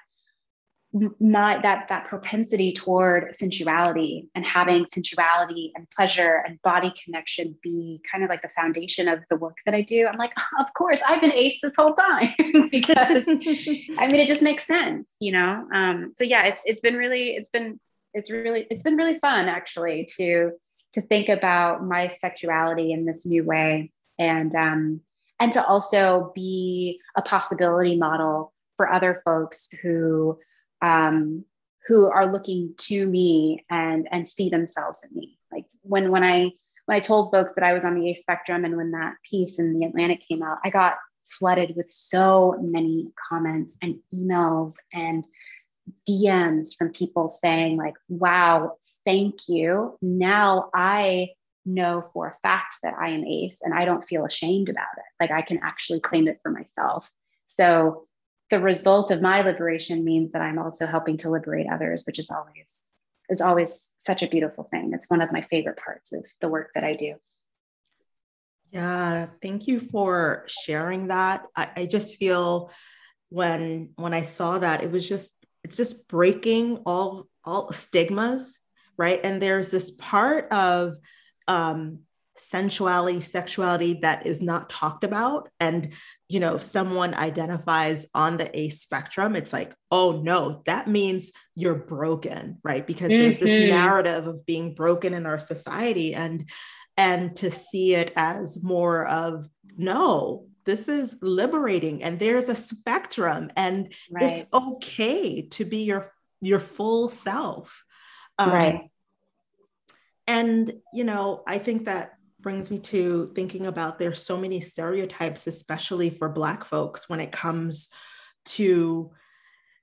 my 1.20 1.60
that 1.62 1.88
that 1.90 2.08
propensity 2.08 2.74
toward 2.74 3.36
sensuality 3.36 4.28
and 4.36 4.46
having 4.46 4.86
sensuality 4.86 5.72
and 5.76 5.90
pleasure 5.90 6.44
and 6.46 6.62
body 6.62 6.94
connection 7.04 7.56
be 7.62 8.02
kind 8.10 8.24
of 8.24 8.30
like 8.30 8.42
the 8.42 8.50
foundation 8.50 9.08
of 9.08 9.20
the 9.30 9.36
work 9.36 9.58
that 9.66 9.76
I 9.76 9.82
do. 9.82 10.08
I'm 10.08 10.18
like, 10.18 10.34
of 10.60 10.74
course, 10.74 11.02
I've 11.08 11.22
been 11.22 11.34
ace 11.34 11.60
this 11.62 11.76
whole 11.76 11.94
time 11.94 12.34
because 12.72 13.28
I 13.28 14.08
mean 14.08 14.20
it 14.22 14.28
just 14.28 14.42
makes 14.42 14.66
sense, 14.66 15.16
you 15.20 15.32
know. 15.32 15.68
Um, 15.74 16.14
so 16.16 16.24
yeah, 16.24 16.46
it's 16.46 16.62
it's 16.66 16.82
been 16.82 16.96
really 16.96 17.36
it's 17.36 17.50
been 17.50 17.80
it's 18.14 18.32
really 18.32 18.66
it's 18.70 18.84
been 18.84 18.96
really 18.96 19.20
fun 19.20 19.48
actually 19.48 20.08
to 20.18 20.52
to 20.94 21.02
think 21.02 21.30
about 21.30 21.84
my 21.86 22.08
sexuality 22.08 22.92
in 22.92 23.06
this 23.06 23.26
new 23.26 23.44
way 23.44 23.92
and 24.18 24.54
um, 24.56 25.02
and 25.40 25.54
to 25.54 25.66
also 25.66 26.32
be 26.34 27.00
a 27.16 27.22
possibility 27.22 27.98
model 27.98 28.54
for 28.76 28.92
other 28.92 29.22
folks 29.26 29.70
who 29.82 30.38
um, 30.82 31.44
who 31.88 32.10
are 32.10 32.32
looking 32.32 32.74
to 32.78 33.08
me 33.08 33.66
and 33.70 34.08
and 34.12 34.28
see 34.28 34.50
themselves 34.50 35.00
in 35.10 35.18
me. 35.18 35.38
Like 35.52 35.66
when 35.82 36.12
when 36.12 36.24
i 36.24 36.52
when 36.86 36.96
i 36.96 37.00
told 37.00 37.32
folks 37.32 37.54
that 37.56 37.64
i 37.64 37.74
was 37.74 37.86
on 37.86 37.96
the 37.96 38.10
a 38.10 38.14
spectrum 38.14 38.66
and 38.66 38.76
when 38.76 38.92
that 38.92 39.14
piece 39.30 39.60
in 39.60 39.78
the 39.78 39.86
atlantic 39.86 40.22
came 40.28 40.42
out 40.42 40.58
i 40.64 40.70
got 40.70 40.96
flooded 41.28 41.76
with 41.76 41.90
so 41.90 42.56
many 42.62 43.12
comments 43.30 43.78
and 43.82 44.00
emails 44.14 44.76
and 44.94 45.28
DMs 46.08 46.76
from 46.78 46.92
people 46.92 47.30
saying, 47.30 47.78
like, 47.78 47.96
wow, 48.10 48.78
thank 49.06 49.48
you. 49.48 49.98
Now 50.02 50.70
I 50.74 51.30
know 51.66 52.02
for 52.14 52.28
a 52.28 52.48
fact 52.48 52.78
that 52.84 52.94
I 53.00 53.10
am 53.10 53.26
ace 53.26 53.62
and 53.62 53.74
I 53.74 53.84
don't 53.84 54.06
feel 54.06 54.26
ashamed 54.26 54.70
about 54.70 54.86
it. 54.98 55.04
Like 55.20 55.32
I 55.32 55.42
can 55.42 55.60
actually 55.62 56.00
claim 56.00 56.28
it 56.28 56.40
for 56.42 56.52
myself. 56.52 57.10
So 57.46 58.08
the 58.50 58.60
result 58.60 59.12
of 59.12 59.22
my 59.22 59.42
liberation 59.42 60.06
means 60.06 60.32
that 60.32 60.42
I'm 60.42 60.60
also 60.60 60.88
helping 60.88 61.18
to 61.18 61.30
liberate 61.30 61.68
others, 61.72 62.04
which 62.06 62.20
is 62.20 62.32
always 62.32 62.92
is 63.30 63.42
always 63.42 63.94
such 64.00 64.24
a 64.24 64.28
beautiful 64.28 64.64
thing. 64.64 64.92
It's 64.94 65.10
one 65.10 65.22
of 65.22 65.34
my 65.34 65.42
favorite 65.42 65.78
parts 65.78 66.14
of 66.14 66.26
the 66.40 66.48
work 66.48 66.72
that 66.76 66.86
I 66.86 66.94
do. 66.94 67.16
Yeah, 68.72 69.28
thank 69.42 69.68
you 69.68 69.82
for 69.82 70.46
sharing 70.48 71.08
that. 71.08 71.44
I, 71.56 71.70
I 71.76 71.86
just 71.86 72.16
feel 72.16 72.72
when 73.30 73.90
when 73.96 74.14
I 74.14 74.24
saw 74.24 74.60
that, 74.60 74.84
it 74.84 74.92
was 74.92 75.08
just 75.08 75.34
it's 75.68 75.78
just 75.78 76.08
breaking 76.08 76.78
all 76.86 77.28
all 77.44 77.72
stigmas 77.72 78.60
right 78.98 79.22
and 79.24 79.42
there's 79.42 79.70
this 79.70 79.92
part 79.92 80.52
of 80.52 80.96
um 81.48 82.00
sensuality 82.38 83.22
sexuality 83.22 84.00
that 84.02 84.28
is 84.28 84.42
not 84.42 84.70
talked 84.70 85.04
about 85.04 85.50
and 85.60 85.94
you 86.30 86.42
know, 86.42 86.56
if 86.56 86.64
someone 86.64 87.14
identifies 87.14 88.06
on 88.14 88.38
the 88.38 88.58
ACE 88.58 88.82
spectrum, 88.82 89.36
it's 89.36 89.54
like, 89.54 89.74
oh 89.92 90.22
no, 90.22 90.62
that 90.66 90.88
means 90.88 91.32
you're 91.56 91.76
broken, 91.76 92.58
right? 92.64 92.86
Because 92.86 93.12
mm-hmm. 93.12 93.22
there's 93.22 93.40
this 93.40 93.50
mm-hmm. 93.50 93.70
narrative 93.70 94.28
of 94.28 94.46
being 94.46 94.76
broken 94.76 95.14
in 95.14 95.26
our 95.26 95.40
society 95.40 96.14
and 96.14 96.50
and 96.98 97.36
to 97.38 97.52
see 97.52 97.94
it 97.96 98.12
as 98.16 98.64
more 98.64 99.06
of 99.06 99.48
no, 99.78 100.48
this 100.68 100.90
is 100.90 101.16
liberating 101.22 102.04
and 102.04 102.20
there's 102.20 102.50
a 102.50 102.56
spectrum 102.56 103.50
and 103.56 103.94
right. 104.12 104.24
it's 104.36 104.46
okay 104.54 105.44
to 105.44 105.64
be 105.64 105.84
your 105.84 106.12
your 106.42 106.60
full 106.60 107.08
self. 107.08 107.84
Um, 108.38 108.52
right. 108.52 108.92
And 110.28 110.72
you 110.94 111.06
know, 111.06 111.42
I 111.48 111.58
think 111.58 111.86
that 111.86 112.18
brings 112.42 112.70
me 112.70 112.80
to 112.80 113.32
thinking 113.34 113.66
about 113.66 113.98
there's 113.98 114.22
so 114.22 114.38
many 114.38 114.60
stereotypes, 114.60 115.48
especially 115.48 116.10
for 116.10 116.28
Black 116.28 116.66
folks, 116.66 117.10
when 117.10 117.22
it 117.22 117.32
comes 117.32 117.88
to 118.46 119.12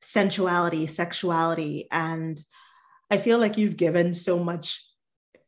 sensuality, 0.02 0.86
sexuality. 0.86 1.88
And 1.90 2.38
I 3.10 3.16
feel 3.16 3.38
like 3.38 3.56
you've 3.56 3.78
given 3.78 4.12
so 4.12 4.38
much 4.38 4.86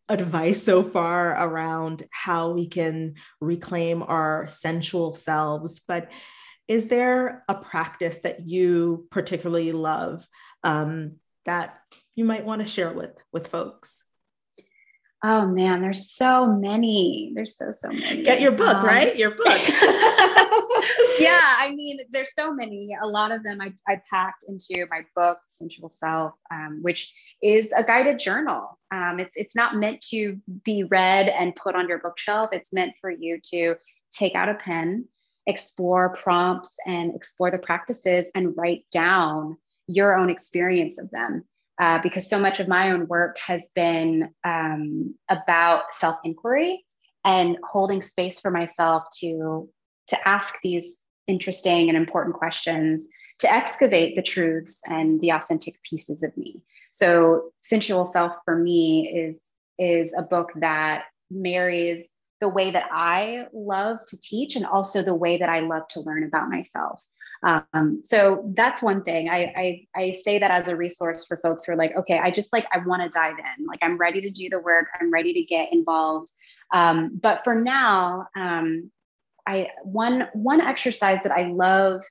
advice 0.08 0.62
so 0.62 0.82
far 0.82 1.32
around 1.32 2.06
how 2.12 2.50
we 2.50 2.68
can 2.68 3.14
reclaim 3.40 4.02
our 4.02 4.46
sensual 4.46 5.14
selves. 5.14 5.80
But 5.80 6.12
is 6.68 6.88
there 6.88 7.44
a 7.48 7.54
practice 7.54 8.18
that 8.20 8.40
you 8.40 9.06
particularly 9.10 9.72
love 9.72 10.26
um, 10.62 11.16
that 11.44 11.78
you 12.14 12.24
might 12.24 12.44
want 12.44 12.60
to 12.60 12.66
share 12.66 12.92
with 12.92 13.12
with 13.32 13.48
folks? 13.48 14.02
Oh 15.28 15.44
man, 15.44 15.80
there's 15.80 16.12
so 16.12 16.46
many. 16.46 17.32
There's 17.34 17.56
so 17.56 17.72
so 17.72 17.88
many. 17.88 18.22
Get 18.22 18.40
your 18.40 18.52
book, 18.52 18.76
um, 18.76 18.86
right? 18.86 19.16
Your 19.16 19.32
book. 19.32 19.48
yeah, 21.18 21.40
I 21.58 21.72
mean, 21.74 21.98
there's 22.12 22.32
so 22.32 22.54
many. 22.54 22.96
A 23.02 23.08
lot 23.08 23.32
of 23.32 23.42
them 23.42 23.60
I, 23.60 23.72
I 23.88 24.00
packed 24.08 24.44
into 24.46 24.86
my 24.88 25.00
book, 25.16 25.38
Sensual 25.48 25.88
Self, 25.88 26.34
um, 26.52 26.78
which 26.82 27.12
is 27.42 27.72
a 27.76 27.82
guided 27.82 28.20
journal. 28.20 28.78
Um, 28.92 29.18
it's 29.18 29.36
it's 29.36 29.56
not 29.56 29.74
meant 29.74 30.00
to 30.12 30.40
be 30.64 30.84
read 30.84 31.28
and 31.28 31.56
put 31.56 31.74
on 31.74 31.88
your 31.88 31.98
bookshelf. 31.98 32.50
It's 32.52 32.72
meant 32.72 32.92
for 33.00 33.10
you 33.10 33.40
to 33.50 33.74
take 34.12 34.36
out 34.36 34.48
a 34.48 34.54
pen, 34.54 35.06
explore 35.48 36.10
prompts, 36.10 36.76
and 36.86 37.16
explore 37.16 37.50
the 37.50 37.58
practices, 37.58 38.30
and 38.36 38.56
write 38.56 38.84
down 38.92 39.56
your 39.88 40.16
own 40.16 40.30
experience 40.30 41.00
of 41.00 41.10
them 41.10 41.44
uh, 41.80 42.00
because 42.02 42.28
so 42.28 42.40
much 42.40 42.60
of 42.60 42.68
my 42.68 42.90
own 42.90 43.06
work 43.06 43.38
has 43.38 43.70
been 43.74 44.30
um, 44.44 45.14
about 45.28 45.94
self 45.94 46.16
inquiry 46.24 46.84
and 47.24 47.58
holding 47.70 48.02
space 48.02 48.40
for 48.40 48.50
myself 48.50 49.04
to 49.20 49.68
to 50.08 50.28
ask 50.28 50.56
these 50.62 51.02
interesting 51.26 51.88
and 51.88 51.96
important 51.96 52.36
questions 52.36 53.06
to 53.40 53.52
excavate 53.52 54.16
the 54.16 54.22
truths 54.22 54.80
and 54.88 55.20
the 55.20 55.30
authentic 55.30 55.82
pieces 55.82 56.22
of 56.22 56.34
me. 56.36 56.62
So 56.92 57.50
sensual 57.62 58.04
self 58.04 58.32
for 58.44 58.56
me 58.56 59.08
is 59.08 59.50
is 59.78 60.14
a 60.16 60.22
book 60.22 60.52
that 60.56 61.04
marries 61.30 62.08
the 62.40 62.48
way 62.48 62.70
that 62.70 62.88
i 62.92 63.46
love 63.52 63.98
to 64.06 64.18
teach 64.20 64.56
and 64.56 64.66
also 64.66 65.02
the 65.02 65.14
way 65.14 65.36
that 65.38 65.48
i 65.48 65.60
love 65.60 65.86
to 65.88 66.00
learn 66.00 66.24
about 66.24 66.48
myself 66.48 67.02
um, 67.46 68.00
so 68.02 68.50
that's 68.54 68.82
one 68.82 69.04
thing. 69.04 69.28
I, 69.28 69.86
I 69.94 70.00
I 70.00 70.10
say 70.10 70.38
that 70.38 70.50
as 70.50 70.66
a 70.66 70.76
resource 70.76 71.24
for 71.26 71.36
folks 71.36 71.64
who 71.64 71.72
are 71.72 71.76
like, 71.76 71.96
okay, 71.96 72.18
I 72.18 72.30
just 72.32 72.52
like 72.52 72.66
I 72.72 72.78
want 72.78 73.02
to 73.02 73.08
dive 73.08 73.36
in. 73.38 73.66
Like 73.66 73.78
I'm 73.82 73.96
ready 73.96 74.20
to 74.22 74.30
do 74.30 74.48
the 74.48 74.58
work. 74.58 74.88
I'm 75.00 75.12
ready 75.12 75.32
to 75.34 75.42
get 75.42 75.72
involved. 75.72 76.32
Um, 76.74 77.16
but 77.22 77.44
for 77.44 77.54
now, 77.54 78.26
um, 78.36 78.90
I 79.46 79.68
one 79.84 80.26
one 80.32 80.60
exercise 80.60 81.22
that 81.22 81.30
I 81.30 81.48
love 81.48 82.02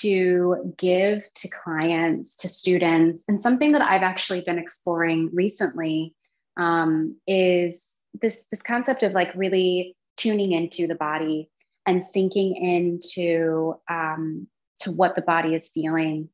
to 0.00 0.74
give 0.76 1.32
to 1.34 1.48
clients, 1.48 2.36
to 2.38 2.48
students, 2.48 3.24
and 3.26 3.40
something 3.40 3.72
that 3.72 3.82
I've 3.82 4.02
actually 4.02 4.42
been 4.42 4.58
exploring 4.58 5.30
recently 5.32 6.14
um, 6.56 7.16
is 7.26 8.00
this 8.20 8.46
this 8.52 8.62
concept 8.62 9.02
of 9.02 9.12
like 9.12 9.34
really 9.34 9.96
tuning 10.16 10.52
into 10.52 10.86
the 10.86 10.94
body 10.94 11.50
and 11.86 12.04
sinking 12.04 12.56
into 12.56 13.74
um, 13.88 14.48
to 14.80 14.92
what 14.92 15.14
the 15.14 15.22
body 15.22 15.54
is 15.54 15.70
feeling, 15.70 16.28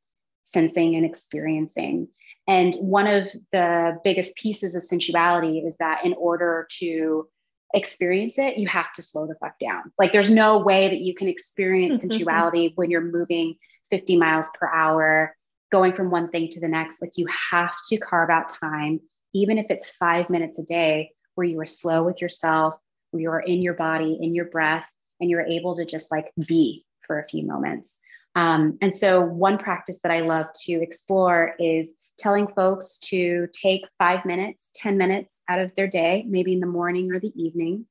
sensing, 0.44 0.96
and 0.96 1.04
experiencing. 1.04 2.08
And 2.48 2.74
one 2.76 3.06
of 3.06 3.28
the 3.52 3.98
biggest 4.02 4.34
pieces 4.36 4.74
of 4.74 4.82
sensuality 4.82 5.60
is 5.60 5.76
that 5.78 6.04
in 6.04 6.14
order 6.14 6.66
to 6.80 7.28
experience 7.74 8.38
it, 8.38 8.58
you 8.58 8.66
have 8.68 8.92
to 8.94 9.02
slow 9.02 9.26
the 9.26 9.36
fuck 9.36 9.58
down. 9.58 9.92
Like 9.98 10.12
there's 10.12 10.30
no 10.30 10.58
way 10.58 10.88
that 10.88 11.00
you 11.00 11.14
can 11.14 11.28
experience 11.28 12.02
sensuality 12.04 12.72
when 12.74 12.90
you're 12.90 13.00
moving 13.00 13.56
50 13.90 14.16
miles 14.16 14.50
per 14.58 14.68
hour, 14.68 15.36
going 15.70 15.92
from 15.92 16.10
one 16.10 16.30
thing 16.30 16.48
to 16.50 16.60
the 16.60 16.68
next. 16.68 17.00
Like 17.00 17.12
you 17.16 17.26
have 17.50 17.74
to 17.90 17.96
carve 17.98 18.30
out 18.30 18.48
time, 18.48 19.00
even 19.32 19.58
if 19.58 19.66
it's 19.70 19.90
five 19.90 20.28
minutes 20.28 20.58
a 20.58 20.64
day, 20.64 21.12
where 21.34 21.46
you 21.46 21.60
are 21.60 21.66
slow 21.66 22.02
with 22.02 22.20
yourself, 22.20 22.74
where 23.10 23.22
you 23.22 23.30
are 23.30 23.40
in 23.40 23.62
your 23.62 23.74
body, 23.74 24.18
in 24.20 24.34
your 24.34 24.46
breath, 24.46 24.90
and 25.22 25.30
you're 25.30 25.40
able 25.40 25.76
to 25.76 25.86
just 25.86 26.10
like 26.10 26.32
be 26.46 26.84
for 27.06 27.20
a 27.20 27.26
few 27.26 27.46
moments. 27.46 28.00
Um, 28.34 28.76
and 28.82 28.94
so, 28.94 29.20
one 29.20 29.56
practice 29.56 30.00
that 30.02 30.12
I 30.12 30.20
love 30.20 30.46
to 30.64 30.72
explore 30.72 31.54
is 31.58 31.94
telling 32.18 32.48
folks 32.48 32.98
to 32.98 33.46
take 33.52 33.86
five 33.98 34.24
minutes, 34.24 34.70
10 34.76 34.98
minutes 34.98 35.42
out 35.48 35.60
of 35.60 35.74
their 35.76 35.86
day, 35.86 36.24
maybe 36.26 36.52
in 36.52 36.60
the 36.60 36.66
morning 36.66 37.12
or 37.12 37.20
the 37.20 37.32
evening. 37.40 37.86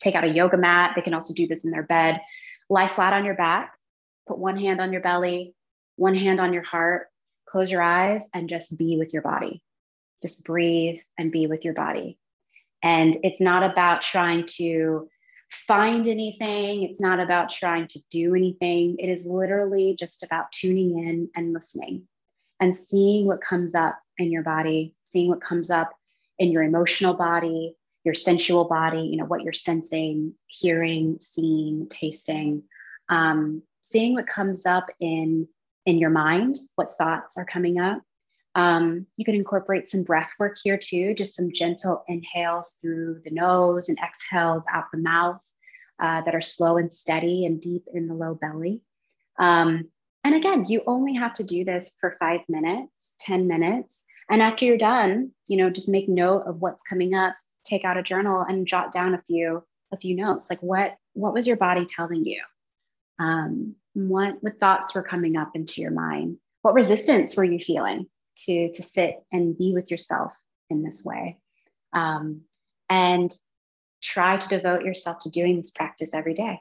Take 0.00 0.14
out 0.14 0.24
a 0.24 0.28
yoga 0.28 0.56
mat. 0.56 0.92
They 0.94 1.02
can 1.02 1.14
also 1.14 1.34
do 1.34 1.46
this 1.46 1.64
in 1.64 1.70
their 1.70 1.82
bed. 1.82 2.20
Lie 2.70 2.88
flat 2.88 3.12
on 3.12 3.24
your 3.24 3.34
back, 3.34 3.74
put 4.28 4.38
one 4.38 4.56
hand 4.56 4.80
on 4.80 4.92
your 4.92 5.02
belly, 5.02 5.54
one 5.96 6.14
hand 6.14 6.40
on 6.40 6.52
your 6.52 6.62
heart, 6.62 7.08
close 7.48 7.70
your 7.70 7.82
eyes, 7.82 8.28
and 8.34 8.48
just 8.48 8.78
be 8.78 8.96
with 8.98 9.12
your 9.12 9.22
body. 9.22 9.62
Just 10.22 10.44
breathe 10.44 11.00
and 11.18 11.32
be 11.32 11.46
with 11.46 11.64
your 11.64 11.74
body. 11.74 12.18
And 12.82 13.18
it's 13.22 13.40
not 13.40 13.68
about 13.68 14.02
trying 14.02 14.44
to 14.56 15.08
find 15.50 16.06
anything. 16.06 16.82
It's 16.82 17.00
not 17.00 17.20
about 17.20 17.50
trying 17.50 17.86
to 17.88 18.00
do 18.10 18.34
anything. 18.34 18.96
It 18.98 19.08
is 19.08 19.26
literally 19.26 19.96
just 19.98 20.22
about 20.22 20.52
tuning 20.52 20.98
in 21.06 21.30
and 21.34 21.52
listening 21.52 22.08
and 22.60 22.74
seeing 22.74 23.26
what 23.26 23.40
comes 23.40 23.74
up 23.74 23.98
in 24.18 24.30
your 24.30 24.42
body, 24.42 24.94
seeing 25.04 25.28
what 25.28 25.40
comes 25.40 25.70
up 25.70 25.92
in 26.38 26.50
your 26.52 26.62
emotional 26.62 27.14
body, 27.14 27.76
your 28.04 28.14
sensual 28.14 28.64
body, 28.64 29.00
you 29.00 29.16
know, 29.16 29.24
what 29.24 29.42
you're 29.42 29.52
sensing, 29.52 30.34
hearing, 30.46 31.18
seeing, 31.20 31.88
tasting, 31.88 32.62
um, 33.08 33.62
seeing 33.82 34.14
what 34.14 34.26
comes 34.26 34.66
up 34.66 34.86
in 35.00 35.48
in 35.84 35.98
your 35.98 36.10
mind, 36.10 36.56
what 36.74 36.98
thoughts 36.98 37.38
are 37.38 37.44
coming 37.44 37.78
up. 37.78 38.02
Um, 38.56 39.06
you 39.18 39.24
can 39.26 39.34
incorporate 39.34 39.86
some 39.86 40.02
breath 40.02 40.32
work 40.38 40.56
here 40.60 40.78
too, 40.78 41.12
just 41.12 41.36
some 41.36 41.52
gentle 41.52 42.02
inhales 42.08 42.78
through 42.80 43.20
the 43.22 43.30
nose 43.30 43.90
and 43.90 43.98
exhales 43.98 44.64
out 44.72 44.86
the 44.90 44.98
mouth 44.98 45.38
uh, 46.00 46.22
that 46.22 46.34
are 46.34 46.40
slow 46.40 46.78
and 46.78 46.90
steady 46.90 47.44
and 47.44 47.60
deep 47.60 47.84
in 47.92 48.08
the 48.08 48.14
low 48.14 48.34
belly. 48.34 48.80
Um, 49.38 49.90
and 50.24 50.34
again, 50.34 50.64
you 50.68 50.82
only 50.86 51.14
have 51.14 51.34
to 51.34 51.44
do 51.44 51.64
this 51.66 51.94
for 52.00 52.16
five 52.18 52.40
minutes, 52.48 53.16
10 53.20 53.46
minutes. 53.46 54.06
And 54.30 54.40
after 54.40 54.64
you're 54.64 54.78
done, 54.78 55.32
you 55.46 55.58
know, 55.58 55.68
just 55.68 55.90
make 55.90 56.08
note 56.08 56.44
of 56.46 56.62
what's 56.62 56.82
coming 56.82 57.14
up, 57.14 57.36
take 57.62 57.84
out 57.84 57.98
a 57.98 58.02
journal 58.02 58.40
and 58.40 58.66
jot 58.66 58.90
down 58.90 59.14
a 59.14 59.22
few, 59.22 59.64
a 59.92 59.98
few 59.98 60.16
notes. 60.16 60.48
Like 60.48 60.62
what, 60.62 60.96
what 61.12 61.34
was 61.34 61.46
your 61.46 61.58
body 61.58 61.84
telling 61.84 62.24
you? 62.24 62.42
Um, 63.18 63.76
what, 63.92 64.42
what 64.42 64.58
thoughts 64.58 64.94
were 64.94 65.02
coming 65.02 65.36
up 65.36 65.50
into 65.54 65.82
your 65.82 65.90
mind? 65.90 66.38
What 66.62 66.74
resistance 66.74 67.36
were 67.36 67.44
you 67.44 67.58
feeling 67.58 68.06
to, 68.44 68.72
to 68.72 68.82
sit 68.82 69.16
and 69.32 69.56
be 69.56 69.72
with 69.72 69.90
yourself 69.90 70.32
in 70.70 70.82
this 70.82 71.04
way? 71.04 71.38
Um, 71.92 72.42
and 72.88 73.32
try 74.02 74.36
to 74.36 74.48
devote 74.48 74.84
yourself 74.84 75.20
to 75.20 75.30
doing 75.30 75.56
this 75.56 75.70
practice 75.70 76.14
every 76.14 76.34
day 76.34 76.60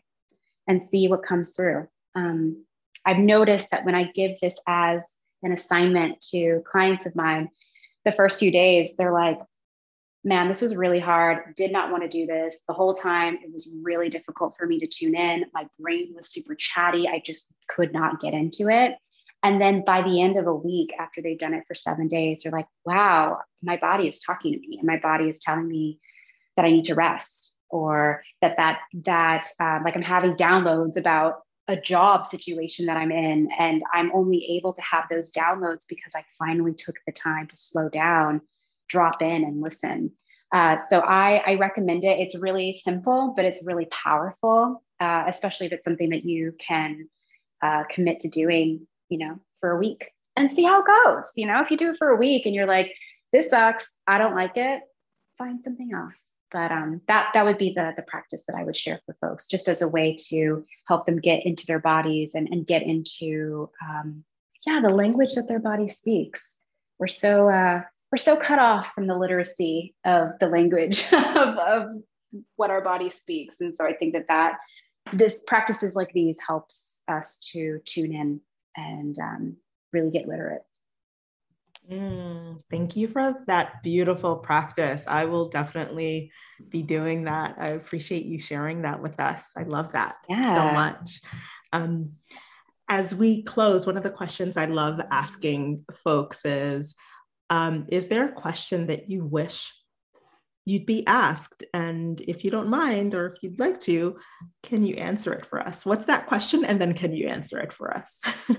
and 0.67 0.83
see 0.83 1.07
what 1.07 1.23
comes 1.23 1.55
through. 1.55 1.87
Um, 2.15 2.65
I've 3.05 3.19
noticed 3.19 3.71
that 3.71 3.85
when 3.85 3.95
I 3.95 4.05
give 4.05 4.39
this 4.39 4.59
as 4.67 5.17
an 5.43 5.51
assignment 5.51 6.21
to 6.31 6.63
clients 6.65 7.05
of 7.05 7.15
mine, 7.15 7.49
the 8.03 8.11
first 8.11 8.39
few 8.39 8.51
days, 8.51 8.95
they're 8.95 9.11
like, 9.11 9.39
man, 10.23 10.47
this 10.47 10.63
is 10.63 10.75
really 10.75 10.99
hard. 10.99 11.55
Did 11.55 11.71
not 11.71 11.91
want 11.91 12.03
to 12.03 12.09
do 12.09 12.25
this. 12.25 12.61
The 12.67 12.73
whole 12.73 12.93
time, 12.93 13.35
it 13.43 13.51
was 13.53 13.71
really 13.83 14.09
difficult 14.09 14.55
for 14.57 14.65
me 14.65 14.79
to 14.79 14.87
tune 14.87 15.15
in. 15.15 15.45
My 15.53 15.67
brain 15.79 16.13
was 16.15 16.31
super 16.31 16.55
chatty. 16.55 17.07
I 17.07 17.21
just 17.23 17.53
could 17.67 17.93
not 17.93 18.19
get 18.19 18.33
into 18.33 18.69
it. 18.69 18.95
And 19.45 19.61
then 19.61 19.83
by 19.85 20.01
the 20.01 20.23
end 20.23 20.37
of 20.37 20.47
a 20.47 20.55
week, 20.55 20.91
after 20.97 21.21
they've 21.21 21.37
done 21.37 21.53
it 21.53 21.65
for 21.67 21.75
seven 21.75 22.07
days, 22.07 22.41
they're 22.41 22.51
like, 22.51 22.65
wow, 22.83 23.41
my 23.61 23.77
body 23.77 24.07
is 24.07 24.19
talking 24.19 24.53
to 24.53 24.59
me 24.59 24.77
and 24.79 24.87
my 24.87 24.97
body 24.97 25.29
is 25.29 25.37
telling 25.37 25.67
me 25.67 25.99
that 26.57 26.65
I 26.65 26.71
need 26.71 26.85
to 26.85 26.95
rest 26.95 27.53
or 27.69 28.23
that 28.41 28.57
that 28.57 28.79
that 29.03 29.47
um, 29.59 29.83
like 29.83 29.95
I'm 29.95 30.01
having 30.01 30.33
downloads 30.33 30.97
about 30.97 31.43
a 31.67 31.77
job 31.79 32.25
situation 32.25 32.87
that 32.87 32.97
I'm 32.97 33.11
in 33.11 33.49
and 33.59 33.83
I'm 33.93 34.11
only 34.15 34.57
able 34.57 34.73
to 34.73 34.81
have 34.81 35.03
those 35.11 35.31
downloads 35.31 35.85
because 35.87 36.15
I 36.15 36.23
finally 36.39 36.73
took 36.73 36.95
the 37.05 37.13
time 37.13 37.47
to 37.47 37.55
slow 37.55 37.87
down, 37.87 38.41
drop 38.89 39.21
in 39.21 39.43
and 39.43 39.61
listen. 39.61 40.11
Uh, 40.51 40.79
so 40.79 41.01
I, 41.01 41.43
I 41.45 41.55
recommend 41.55 42.03
it. 42.03 42.19
It's 42.19 42.35
really 42.39 42.73
simple, 42.73 43.33
but 43.35 43.45
it's 43.45 43.63
really 43.63 43.85
powerful. 43.85 44.81
uh, 44.99 45.25
especially 45.27 45.67
if 45.67 45.73
it's 45.73 45.85
something 45.85 46.09
that 46.09 46.25
you 46.25 46.53
can 46.57 47.09
uh, 47.61 47.83
commit 47.89 48.21
to 48.21 48.29
doing, 48.29 48.87
you 49.09 49.17
know, 49.17 49.39
for 49.59 49.71
a 49.71 49.77
week 49.77 50.11
and 50.35 50.51
see 50.51 50.63
how 50.63 50.81
it 50.81 50.87
goes. 50.87 51.31
You 51.35 51.47
know, 51.47 51.61
if 51.61 51.71
you 51.71 51.77
do 51.77 51.91
it 51.91 51.97
for 51.97 52.09
a 52.09 52.17
week 52.17 52.45
and 52.45 52.53
you're 52.53 52.67
like, 52.67 52.93
this 53.31 53.49
sucks, 53.49 53.97
I 54.07 54.17
don't 54.17 54.35
like 54.35 54.55
it, 54.55 54.81
find 55.37 55.61
something 55.61 55.91
else. 55.93 56.31
But 56.51 56.71
um, 56.71 57.01
that 57.07 57.31
that 57.33 57.43
would 57.43 57.57
be 57.57 57.73
the 57.73 57.93
the 57.95 58.03
practice 58.03 58.43
that 58.47 58.55
I 58.55 58.63
would 58.63 58.77
share 58.77 59.01
for 59.05 59.15
folks, 59.19 59.47
just 59.47 59.67
as 59.67 59.81
a 59.81 59.89
way 59.89 60.15
to 60.29 60.63
help 60.87 61.05
them 61.05 61.17
get 61.17 61.45
into 61.45 61.65
their 61.65 61.79
bodies 61.79 62.35
and, 62.35 62.47
and 62.49 62.65
get 62.65 62.83
into 62.83 63.69
um, 63.85 64.23
yeah 64.65 64.79
the 64.81 64.93
language 64.93 65.33
that 65.33 65.47
their 65.47 65.59
body 65.59 65.87
speaks. 65.87 66.59
We're 66.99 67.07
so 67.07 67.49
uh, 67.49 67.81
we're 68.11 68.17
so 68.17 68.37
cut 68.37 68.59
off 68.59 68.93
from 68.93 69.07
the 69.07 69.17
literacy 69.17 69.95
of 70.05 70.39
the 70.39 70.47
language 70.47 71.05
of, 71.13 71.57
of 71.57 71.91
what 72.55 72.69
our 72.69 72.81
body 72.81 73.09
speaks, 73.09 73.59
and 73.59 73.73
so 73.73 73.85
I 73.85 73.93
think 73.93 74.13
that 74.13 74.27
that 74.29 74.57
this 75.11 75.43
practices 75.45 75.95
like 75.95 76.13
these 76.13 76.39
helps 76.47 77.01
us 77.07 77.37
to 77.51 77.79
tune 77.85 78.13
in 78.13 78.39
and 78.75 79.17
um, 79.19 79.57
really 79.91 80.11
get 80.11 80.27
literate. 80.27 80.63
Mm, 81.89 82.59
thank 82.71 82.95
you 82.95 83.07
for 83.07 83.43
that 83.47 83.83
beautiful 83.83 84.37
practice. 84.37 85.05
I 85.07 85.25
will 85.25 85.49
definitely 85.49 86.31
be 86.69 86.81
doing 86.81 87.25
that. 87.25 87.55
I 87.59 87.69
appreciate 87.69 88.25
you 88.25 88.39
sharing 88.39 88.81
that 88.83 89.01
with 89.01 89.19
us. 89.19 89.51
I 89.55 89.63
love 89.63 89.91
that 89.93 90.15
yeah. 90.27 90.59
so 90.59 90.71
much. 90.71 91.21
Um, 91.71 92.13
as 92.87 93.13
we 93.13 93.43
close, 93.43 93.85
one 93.85 93.97
of 93.97 94.03
the 94.03 94.09
questions 94.09 94.57
I 94.57 94.65
love 94.65 94.99
asking 95.11 95.85
folks 96.03 96.45
is 96.45 96.95
um, 97.49 97.85
Is 97.89 98.07
there 98.07 98.25
a 98.25 98.31
question 98.31 98.87
that 98.87 99.09
you 99.09 99.23
wish 99.23 99.71
you'd 100.65 100.85
be 100.85 101.05
asked? 101.07 101.63
And 101.73 102.19
if 102.21 102.43
you 102.43 102.51
don't 102.51 102.69
mind, 102.69 103.13
or 103.13 103.27
if 103.27 103.41
you'd 103.41 103.59
like 103.59 103.79
to, 103.81 104.17
can 104.63 104.83
you 104.83 104.95
answer 104.95 105.31
it 105.33 105.45
for 105.45 105.59
us? 105.59 105.85
What's 105.85 106.05
that 106.05 106.27
question? 106.27 106.65
And 106.65 106.81
then 106.81 106.93
can 106.93 107.13
you 107.13 107.27
answer 107.27 107.59
it 107.59 107.71
for 107.71 107.95
us? 107.95 108.21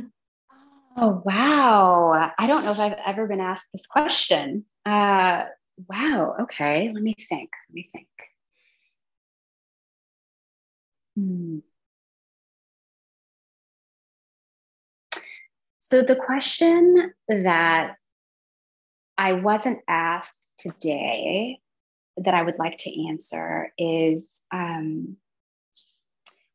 Oh, 0.98 1.20
wow. 1.26 2.32
I 2.38 2.46
don't 2.46 2.64
know 2.64 2.72
if 2.72 2.78
I've 2.78 2.96
ever 3.04 3.26
been 3.26 3.40
asked 3.40 3.68
this 3.70 3.86
question. 3.86 4.64
Uh, 4.86 5.44
wow. 5.90 6.36
Okay. 6.40 6.90
Let 6.92 7.02
me 7.02 7.14
think. 7.28 7.50
Let 7.68 7.74
me 7.74 7.90
think. 7.92 8.08
Hmm. 11.16 11.58
So, 15.80 16.00
the 16.00 16.16
question 16.16 17.12
that 17.28 17.96
I 19.18 19.34
wasn't 19.34 19.80
asked 19.86 20.48
today 20.58 21.60
that 22.18 22.34
I 22.34 22.42
would 22.42 22.58
like 22.58 22.78
to 22.78 23.08
answer 23.08 23.72
is 23.78 24.40
um, 24.52 25.16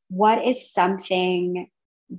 what 0.10 0.46
is 0.46 0.72
something 0.72 1.70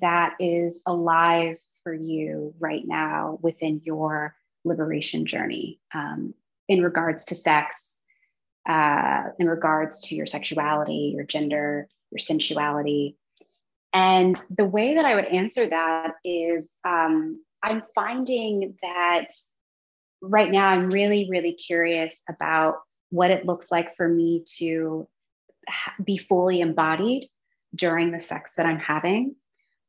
that 0.00 0.34
is 0.40 0.80
alive 0.86 1.58
for 1.82 1.92
you 1.92 2.54
right 2.58 2.82
now 2.86 3.38
within 3.42 3.80
your 3.84 4.34
liberation 4.64 5.26
journey 5.26 5.80
um, 5.94 6.34
in 6.68 6.82
regards 6.82 7.26
to 7.26 7.34
sex, 7.34 7.98
uh, 8.68 9.24
in 9.38 9.48
regards 9.48 10.02
to 10.02 10.14
your 10.14 10.26
sexuality, 10.26 11.12
your 11.14 11.24
gender, 11.24 11.88
your 12.10 12.18
sensuality. 12.18 13.16
And 13.92 14.40
the 14.56 14.64
way 14.64 14.94
that 14.94 15.04
I 15.04 15.14
would 15.14 15.26
answer 15.26 15.66
that 15.66 16.12
is 16.24 16.72
um, 16.84 17.42
I'm 17.62 17.82
finding 17.94 18.76
that 18.82 19.26
right 20.22 20.50
now 20.50 20.68
I'm 20.68 20.88
really, 20.88 21.28
really 21.28 21.52
curious 21.52 22.22
about 22.28 22.76
what 23.12 23.30
it 23.30 23.46
looks 23.46 23.70
like 23.70 23.94
for 23.94 24.08
me 24.08 24.42
to 24.58 25.06
be 26.02 26.16
fully 26.16 26.60
embodied 26.60 27.24
during 27.74 28.10
the 28.10 28.20
sex 28.20 28.54
that 28.54 28.66
I'm 28.66 28.78
having 28.78 29.36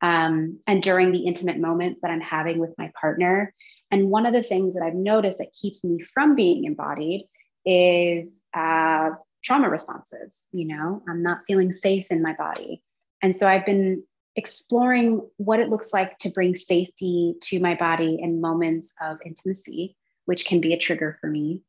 um, 0.02 0.60
and 0.66 0.82
during 0.82 1.10
the 1.10 1.24
intimate 1.26 1.58
moments 1.58 2.02
that 2.02 2.10
I'm 2.10 2.20
having 2.20 2.58
with 2.58 2.74
my 2.76 2.92
partner. 3.00 3.54
And 3.90 4.10
one 4.10 4.26
of 4.26 4.34
the 4.34 4.42
things 4.42 4.74
that 4.74 4.84
I've 4.84 4.94
noticed 4.94 5.38
that 5.38 5.54
keeps 5.54 5.82
me 5.82 6.02
from 6.02 6.36
being 6.36 6.64
embodied 6.64 7.26
is 7.64 8.44
uh, 8.54 9.10
trauma 9.42 9.70
responses. 9.70 10.46
You 10.52 10.66
know, 10.66 11.02
I'm 11.08 11.22
not 11.22 11.40
feeling 11.46 11.72
safe 11.72 12.10
in 12.10 12.22
my 12.22 12.34
body. 12.34 12.82
And 13.22 13.34
so 13.34 13.48
I've 13.48 13.64
been 13.64 14.04
exploring 14.36 15.26
what 15.38 15.60
it 15.60 15.70
looks 15.70 15.94
like 15.94 16.18
to 16.18 16.30
bring 16.30 16.54
safety 16.56 17.36
to 17.40 17.60
my 17.60 17.74
body 17.74 18.18
in 18.20 18.42
moments 18.42 18.94
of 19.00 19.16
intimacy, 19.24 19.96
which 20.26 20.44
can 20.44 20.60
be 20.60 20.74
a 20.74 20.78
trigger 20.78 21.16
for 21.20 21.30
me. 21.30 21.62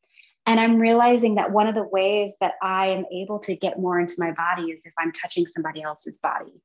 And 0.45 0.59
I'm 0.59 0.77
realizing 0.77 1.35
that 1.35 1.51
one 1.51 1.67
of 1.67 1.75
the 1.75 1.87
ways 1.87 2.35
that 2.39 2.53
I 2.61 2.87
am 2.87 3.05
able 3.11 3.39
to 3.39 3.55
get 3.55 3.79
more 3.79 3.99
into 3.99 4.15
my 4.17 4.31
body 4.31 4.71
is 4.71 4.85
if 4.85 4.93
I'm 4.99 5.11
touching 5.11 5.47
somebody 5.47 5.81
else's 5.81 6.19
body. 6.19 6.61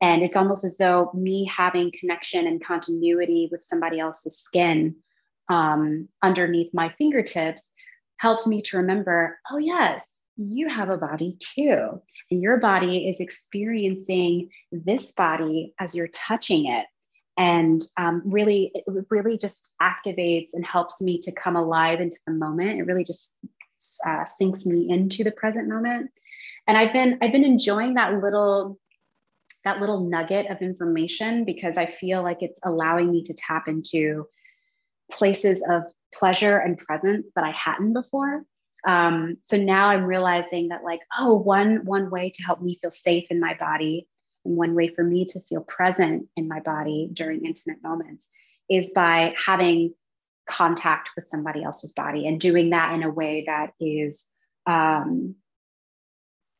And 0.00 0.22
it's 0.22 0.36
almost 0.36 0.64
as 0.64 0.76
though 0.76 1.10
me 1.14 1.44
having 1.46 1.92
connection 1.98 2.46
and 2.46 2.64
continuity 2.64 3.48
with 3.50 3.64
somebody 3.64 3.98
else's 3.98 4.38
skin 4.38 4.96
um, 5.48 6.08
underneath 6.22 6.72
my 6.72 6.94
fingertips 6.98 7.72
helps 8.18 8.46
me 8.46 8.62
to 8.62 8.76
remember 8.76 9.38
oh, 9.50 9.58
yes, 9.58 10.18
you 10.36 10.68
have 10.68 10.90
a 10.90 10.96
body 10.96 11.36
too. 11.40 12.00
And 12.30 12.42
your 12.42 12.58
body 12.58 13.08
is 13.08 13.20
experiencing 13.20 14.50
this 14.70 15.12
body 15.12 15.74
as 15.80 15.94
you're 15.94 16.08
touching 16.08 16.66
it. 16.66 16.86
And 17.38 17.80
um, 17.96 18.20
really, 18.24 18.72
it 18.74 18.84
really 19.10 19.38
just 19.38 19.72
activates 19.80 20.50
and 20.54 20.66
helps 20.66 21.00
me 21.00 21.20
to 21.20 21.30
come 21.30 21.54
alive 21.54 22.00
into 22.00 22.18
the 22.26 22.32
moment. 22.32 22.80
It 22.80 22.82
really 22.82 23.04
just 23.04 23.38
uh, 24.04 24.24
sinks 24.24 24.66
me 24.66 24.90
into 24.90 25.22
the 25.22 25.30
present 25.30 25.68
moment. 25.68 26.10
And 26.66 26.76
I've 26.76 26.92
been 26.92 27.16
I've 27.22 27.32
been 27.32 27.44
enjoying 27.44 27.94
that 27.94 28.20
little 28.20 28.78
that 29.64 29.80
little 29.80 30.08
nugget 30.08 30.50
of 30.50 30.62
information 30.62 31.44
because 31.44 31.78
I 31.78 31.86
feel 31.86 32.22
like 32.22 32.38
it's 32.40 32.60
allowing 32.64 33.12
me 33.12 33.22
to 33.24 33.34
tap 33.34 33.68
into 33.68 34.26
places 35.10 35.64
of 35.70 35.84
pleasure 36.12 36.58
and 36.58 36.76
presence 36.76 37.26
that 37.36 37.44
I 37.44 37.52
hadn't 37.52 37.92
before. 37.92 38.42
Um, 38.86 39.36
so 39.44 39.56
now 39.56 39.88
I'm 39.88 40.04
realizing 40.04 40.68
that 40.68 40.84
like, 40.84 41.00
oh, 41.16 41.34
one 41.34 41.84
one 41.84 42.10
way 42.10 42.30
to 42.30 42.42
help 42.42 42.60
me 42.60 42.78
feel 42.82 42.90
safe 42.90 43.28
in 43.30 43.38
my 43.38 43.54
body 43.54 44.08
and 44.48 44.56
one 44.56 44.74
way 44.74 44.88
for 44.88 45.04
me 45.04 45.26
to 45.26 45.40
feel 45.40 45.60
present 45.60 46.26
in 46.36 46.48
my 46.48 46.60
body 46.60 47.08
during 47.12 47.44
intimate 47.44 47.82
moments 47.82 48.30
is 48.68 48.90
by 48.94 49.34
having 49.44 49.94
contact 50.48 51.10
with 51.14 51.26
somebody 51.26 51.62
else's 51.62 51.92
body 51.92 52.26
and 52.26 52.40
doing 52.40 52.70
that 52.70 52.94
in 52.94 53.02
a 53.02 53.10
way 53.10 53.44
that 53.46 53.72
is 53.78 54.26
um, 54.66 55.34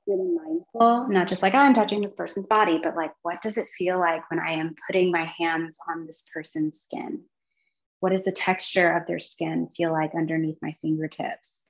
really 0.07 0.31
mindful, 0.31 1.09
not 1.09 1.29
just 1.29 1.43
like, 1.43 1.55
oh, 1.55 1.59
I'm 1.59 1.75
touching 1.75 2.03
this 2.03 2.15
person's 2.15 2.47
body, 2.47 2.79
but 2.83 2.95
like, 2.95 3.13
what 3.23 3.41
does 3.41 3.57
it 3.57 3.69
feel 3.77 3.99
like 3.99 4.31
when 4.31 4.39
I 4.39 4.53
am 4.53 4.75
putting 4.87 5.11
my 5.11 5.25
hands 5.39 5.79
on 5.89 6.07
this 6.07 6.27
person's 6.33 6.81
skin? 6.81 7.23
What 8.01 8.13
does 8.13 8.25
the 8.25 8.33
texture 8.33 8.97
of 8.97 9.07
their 9.07 9.19
skin 9.19 9.69
feel 9.75 9.93
like 9.93 10.13
underneath 10.15 10.59
my 10.63 10.77
fingertips? 10.83 11.61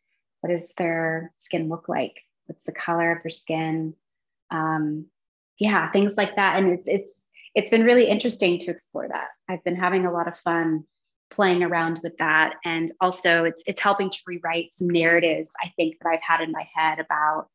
What 0.41 0.51
does 0.51 0.73
their 0.77 1.33
skin 1.39 1.69
look 1.69 1.89
like? 1.89 2.21
What's 2.47 2.65
the 2.65 2.73
color 2.73 3.13
of 3.13 3.23
their 3.23 3.31
skin? 3.31 3.95
Um, 4.51 5.07
yeah, 5.59 5.91
things 5.91 6.17
like 6.17 6.37
that. 6.37 6.57
And 6.57 6.73
it's 6.73 6.89
it's 6.89 7.25
it's 7.55 7.71
been 7.71 7.85
really 7.85 8.07
interesting 8.07 8.59
to 8.61 8.71
explore 8.71 9.09
that. 9.09 9.29
I've 9.49 9.65
been 9.65 9.77
having 9.77 10.07
a 10.07 10.13
lot 10.13 10.29
of 10.29 10.39
fun 10.39 10.85
playing 11.31 11.63
around 11.63 12.01
with 12.03 12.17
that, 12.19 12.55
and 12.65 12.93
also 13.01 13.45
it's 13.45 13.65
it's 13.67 13.81
helping 13.81 14.11
to 14.11 14.19
rewrite 14.27 14.73
some 14.73 14.89
narratives 14.89 15.53
I 15.63 15.73
think 15.77 15.99
that 15.99 16.09
I've 16.09 16.23
had 16.23 16.41
in 16.41 16.53
my 16.53 16.67
head 16.75 17.01
about 17.01 17.49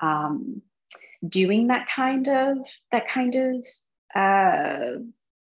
um, 0.00 0.62
doing 1.26 1.68
that 1.68 1.88
kind 1.88 2.28
of 2.28 2.58
that 2.90 3.06
kind 3.06 3.34
of 3.34 3.66
uh, 4.14 5.00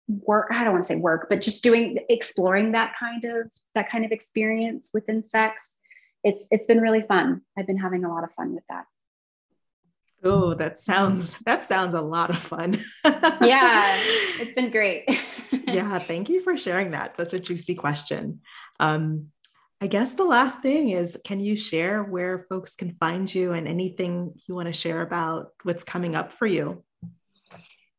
work. 0.08 0.48
I 0.52 0.64
don't 0.64 0.74
want 0.74 0.84
to 0.84 0.88
say 0.88 0.96
work 0.98 1.28
but 1.30 1.42
just 1.42 1.64
doing 1.64 2.00
exploring 2.10 2.74
that 2.74 2.96
kind 3.00 3.26
of 3.26 3.52
that 3.74 3.90
kind 3.90 4.06
of 4.06 4.12
experience 4.12 4.92
within 4.94 5.24
sex. 5.24 5.78
It's 6.24 6.48
it's 6.52 6.68
been 6.68 6.82
really 6.82 7.02
fun. 7.02 7.42
I've 7.58 7.68
been 7.68 7.78
having 7.78 8.06
a 8.06 8.10
lot 8.10 8.24
of 8.24 8.32
fun 8.34 8.54
with 8.54 8.64
that 8.70 8.86
oh 10.26 10.54
that 10.56 10.80
sounds 10.80 11.36
that 11.46 11.66
sounds 11.66 11.94
a 11.94 12.02
lot 12.02 12.30
of 12.30 12.38
fun. 12.38 12.84
Yeah 13.04 13.98
it's 14.40 14.56
been 14.56 14.72
great. 14.72 15.06
Yeah 15.68 16.00
thank 16.00 16.30
you 16.30 16.42
for 16.42 16.58
sharing 16.58 16.92
that. 16.92 17.16
Such 17.16 17.34
a 17.34 17.40
juicy 17.40 17.76
question. 17.76 18.42
Um, 18.80 19.28
I 19.82 19.88
guess 19.88 20.14
the 20.14 20.24
last 20.24 20.62
thing 20.62 20.90
is 20.90 21.18
can 21.26 21.40
you 21.40 21.56
share 21.56 22.04
where 22.04 22.46
folks 22.50 22.76
can 22.76 22.96
find 22.96 23.34
you 23.34 23.54
and 23.54 23.68
anything 23.68 24.34
you 24.48 24.56
want 24.56 24.68
to 24.68 24.74
share 24.74 25.02
about 25.02 25.52
what's 25.64 25.84
coming 25.84 26.16
up 26.16 26.34
for 26.34 26.48
you? 26.48 26.84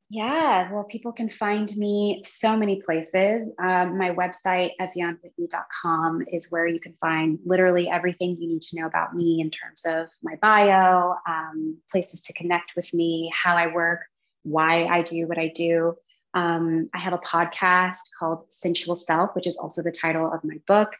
Yeah, 0.08 0.72
well, 0.72 0.84
people 0.84 1.12
can 1.12 1.28
find 1.28 1.68
me 1.76 2.22
so 2.24 2.56
many 2.56 2.80
places. 2.80 3.52
Um, 3.58 3.98
my 3.98 4.10
website, 4.10 4.70
evyanwhitney.com, 4.80 6.22
is 6.32 6.52
where 6.52 6.66
you 6.68 6.78
can 6.78 6.94
find 7.00 7.40
literally 7.44 7.88
everything 7.88 8.36
you 8.38 8.46
need 8.46 8.62
to 8.62 8.80
know 8.80 8.86
about 8.86 9.16
me 9.16 9.40
in 9.40 9.50
terms 9.50 9.84
of 9.84 10.08
my 10.22 10.36
bio, 10.40 11.14
um, 11.28 11.78
places 11.90 12.22
to 12.22 12.32
connect 12.34 12.74
with 12.76 12.94
me, 12.94 13.32
how 13.34 13.56
I 13.56 13.74
work, 13.74 14.02
why 14.44 14.84
I 14.84 15.02
do 15.02 15.26
what 15.26 15.38
I 15.38 15.48
do. 15.48 15.96
Um, 16.34 16.88
I 16.94 16.98
have 16.98 17.14
a 17.14 17.18
podcast 17.18 17.98
called 18.16 18.44
Sensual 18.52 18.94
Self, 18.94 19.34
which 19.34 19.48
is 19.48 19.58
also 19.58 19.82
the 19.82 19.90
title 19.90 20.30
of 20.32 20.44
my 20.44 20.56
book 20.68 20.90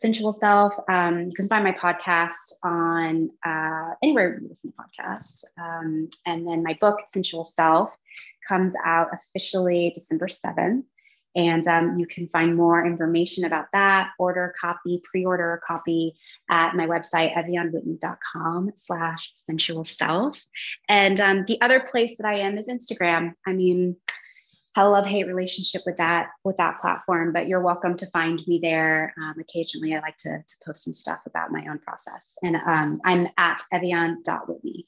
Sensual 0.00 0.32
Self. 0.32 0.74
Um, 0.88 1.26
you 1.26 1.32
can 1.34 1.46
find 1.46 1.62
my 1.62 1.72
podcast 1.72 2.52
on 2.62 3.30
uh, 3.44 3.94
anywhere 4.02 4.38
you 4.40 4.48
listen 4.48 4.72
to 4.72 4.76
podcasts. 4.76 5.44
Um, 5.60 6.08
and 6.24 6.48
then 6.48 6.62
my 6.62 6.76
book, 6.80 7.00
Sensual 7.06 7.44
Self, 7.44 7.94
comes 8.48 8.74
out 8.82 9.08
officially 9.12 9.90
December 9.94 10.26
7th. 10.26 10.84
And 11.36 11.66
um, 11.68 11.96
you 11.96 12.06
can 12.06 12.28
find 12.28 12.56
more 12.56 12.84
information 12.84 13.44
about 13.44 13.66
that, 13.74 14.10
order 14.18 14.54
copy, 14.58 15.02
pre-order 15.04 15.52
a 15.52 15.60
copy 15.60 16.14
at 16.48 16.74
my 16.74 16.86
website, 16.86 17.34
evyanwhitney.com 17.34 18.72
slash 18.74 19.32
sensual 19.36 19.84
self. 19.84 20.42
And 20.88 21.20
um, 21.20 21.44
the 21.46 21.60
other 21.60 21.78
place 21.78 22.16
that 22.16 22.26
I 22.26 22.38
am 22.38 22.56
is 22.58 22.68
Instagram. 22.68 23.34
I 23.46 23.52
mean, 23.52 23.96
have 24.74 24.86
a 24.86 24.90
love 24.90 25.06
hate 25.06 25.26
relationship 25.26 25.82
with 25.86 25.96
that 25.96 26.28
with 26.44 26.56
that 26.56 26.80
platform 26.80 27.32
but 27.32 27.48
you're 27.48 27.60
welcome 27.60 27.96
to 27.96 28.06
find 28.10 28.42
me 28.46 28.58
there 28.62 29.12
um, 29.18 29.34
occasionally 29.40 29.94
i 29.94 30.00
like 30.00 30.16
to, 30.16 30.30
to 30.30 30.56
post 30.64 30.84
some 30.84 30.92
stuff 30.92 31.20
about 31.26 31.50
my 31.50 31.66
own 31.68 31.78
process 31.78 32.36
and 32.42 32.56
um, 32.66 33.00
i'm 33.04 33.26
at 33.36 33.60
evyan.whitney 33.72 34.86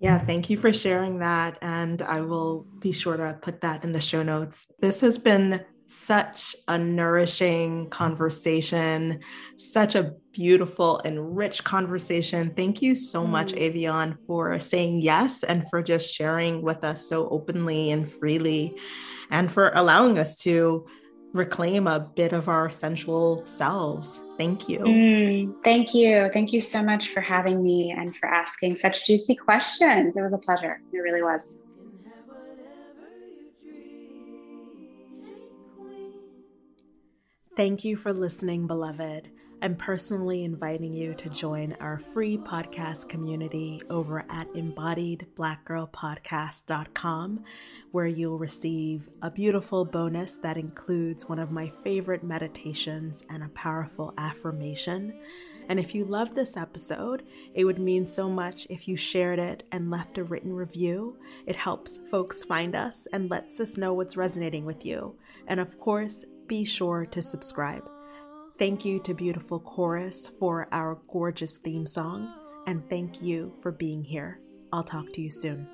yeah, 0.00 0.18
thank 0.18 0.50
you 0.50 0.58
for 0.58 0.70
sharing 0.70 1.20
that. 1.20 1.56
And 1.62 2.02
I 2.02 2.20
will 2.20 2.66
be 2.78 2.92
sure 2.92 3.16
to 3.16 3.38
put 3.40 3.62
that 3.62 3.84
in 3.84 3.92
the 3.92 4.02
show 4.02 4.22
notes. 4.22 4.66
This 4.78 5.00
has 5.00 5.16
been 5.16 5.64
such 5.86 6.56
a 6.68 6.78
nourishing 6.78 7.88
conversation, 7.90 9.20
such 9.56 9.94
a 9.94 10.12
beautiful 10.32 11.00
and 11.04 11.36
rich 11.36 11.62
conversation. 11.62 12.52
Thank 12.56 12.82
you 12.82 12.94
so 12.94 13.26
much, 13.26 13.52
mm. 13.52 13.60
Ev'Yan, 13.60 14.16
for 14.26 14.58
saying 14.60 15.00
yes 15.00 15.42
and 15.42 15.68
for 15.68 15.82
just 15.82 16.14
sharing 16.14 16.62
with 16.62 16.84
us 16.84 17.08
so 17.08 17.28
openly 17.28 17.90
and 17.90 18.10
freely, 18.10 18.76
and 19.30 19.50
for 19.50 19.72
allowing 19.74 20.18
us 20.18 20.36
to 20.40 20.86
reclaim 21.32 21.86
a 21.88 21.98
bit 21.98 22.32
of 22.32 22.48
our 22.48 22.70
sensual 22.70 23.44
selves. 23.44 24.20
Thank 24.38 24.68
you. 24.68 24.78
Mm, 24.78 25.64
thank 25.64 25.92
you. 25.92 26.30
Thank 26.32 26.52
you 26.52 26.60
so 26.60 26.82
much 26.82 27.08
for 27.08 27.20
having 27.20 27.62
me 27.62 27.90
and 27.90 28.14
for 28.14 28.26
asking 28.26 28.76
such 28.76 29.06
juicy 29.06 29.34
questions. 29.34 30.16
It 30.16 30.22
was 30.22 30.32
a 30.32 30.38
pleasure. 30.38 30.80
It 30.92 30.98
really 30.98 31.22
was. 31.22 31.58
Thank 37.56 37.84
you 37.84 37.96
for 37.96 38.12
listening, 38.12 38.66
beloved. 38.66 39.30
I'm 39.62 39.76
personally 39.76 40.42
inviting 40.42 40.92
you 40.92 41.14
to 41.14 41.28
join 41.28 41.76
our 41.78 42.00
free 42.12 42.36
podcast 42.36 43.08
community 43.08 43.80
over 43.88 44.24
at 44.28 44.48
embodiedblackgirlpodcast.com, 44.48 47.44
where 47.92 48.08
you'll 48.08 48.38
receive 48.38 49.08
a 49.22 49.30
beautiful 49.30 49.84
bonus 49.84 50.36
that 50.38 50.56
includes 50.56 51.28
one 51.28 51.38
of 51.38 51.52
my 51.52 51.70
favorite 51.84 52.24
meditations 52.24 53.22
and 53.30 53.44
a 53.44 53.48
powerful 53.50 54.12
affirmation. 54.18 55.16
And 55.68 55.78
if 55.78 55.94
you 55.94 56.06
love 56.06 56.34
this 56.34 56.56
episode, 56.56 57.22
it 57.54 57.64
would 57.64 57.78
mean 57.78 58.04
so 58.04 58.28
much 58.28 58.66
if 58.68 58.88
you 58.88 58.96
shared 58.96 59.38
it 59.38 59.62
and 59.70 59.92
left 59.92 60.18
a 60.18 60.24
written 60.24 60.52
review. 60.52 61.18
It 61.46 61.54
helps 61.54 62.00
folks 62.10 62.42
find 62.42 62.74
us 62.74 63.06
and 63.12 63.30
lets 63.30 63.60
us 63.60 63.76
know 63.76 63.94
what's 63.94 64.16
resonating 64.16 64.66
with 64.66 64.84
you. 64.84 65.14
And 65.46 65.60
of 65.60 65.78
course, 65.78 66.24
be 66.46 66.64
sure 66.64 67.06
to 67.06 67.22
subscribe. 67.22 67.88
Thank 68.58 68.84
you 68.84 69.00
to 69.00 69.14
Beautiful 69.14 69.58
Chorus 69.58 70.30
for 70.38 70.68
our 70.72 70.98
gorgeous 71.08 71.58
theme 71.58 71.86
song, 71.86 72.32
and 72.66 72.88
thank 72.88 73.20
you 73.20 73.52
for 73.62 73.72
being 73.72 74.04
here. 74.04 74.40
I'll 74.72 74.84
talk 74.84 75.12
to 75.12 75.20
you 75.20 75.30
soon. 75.30 75.68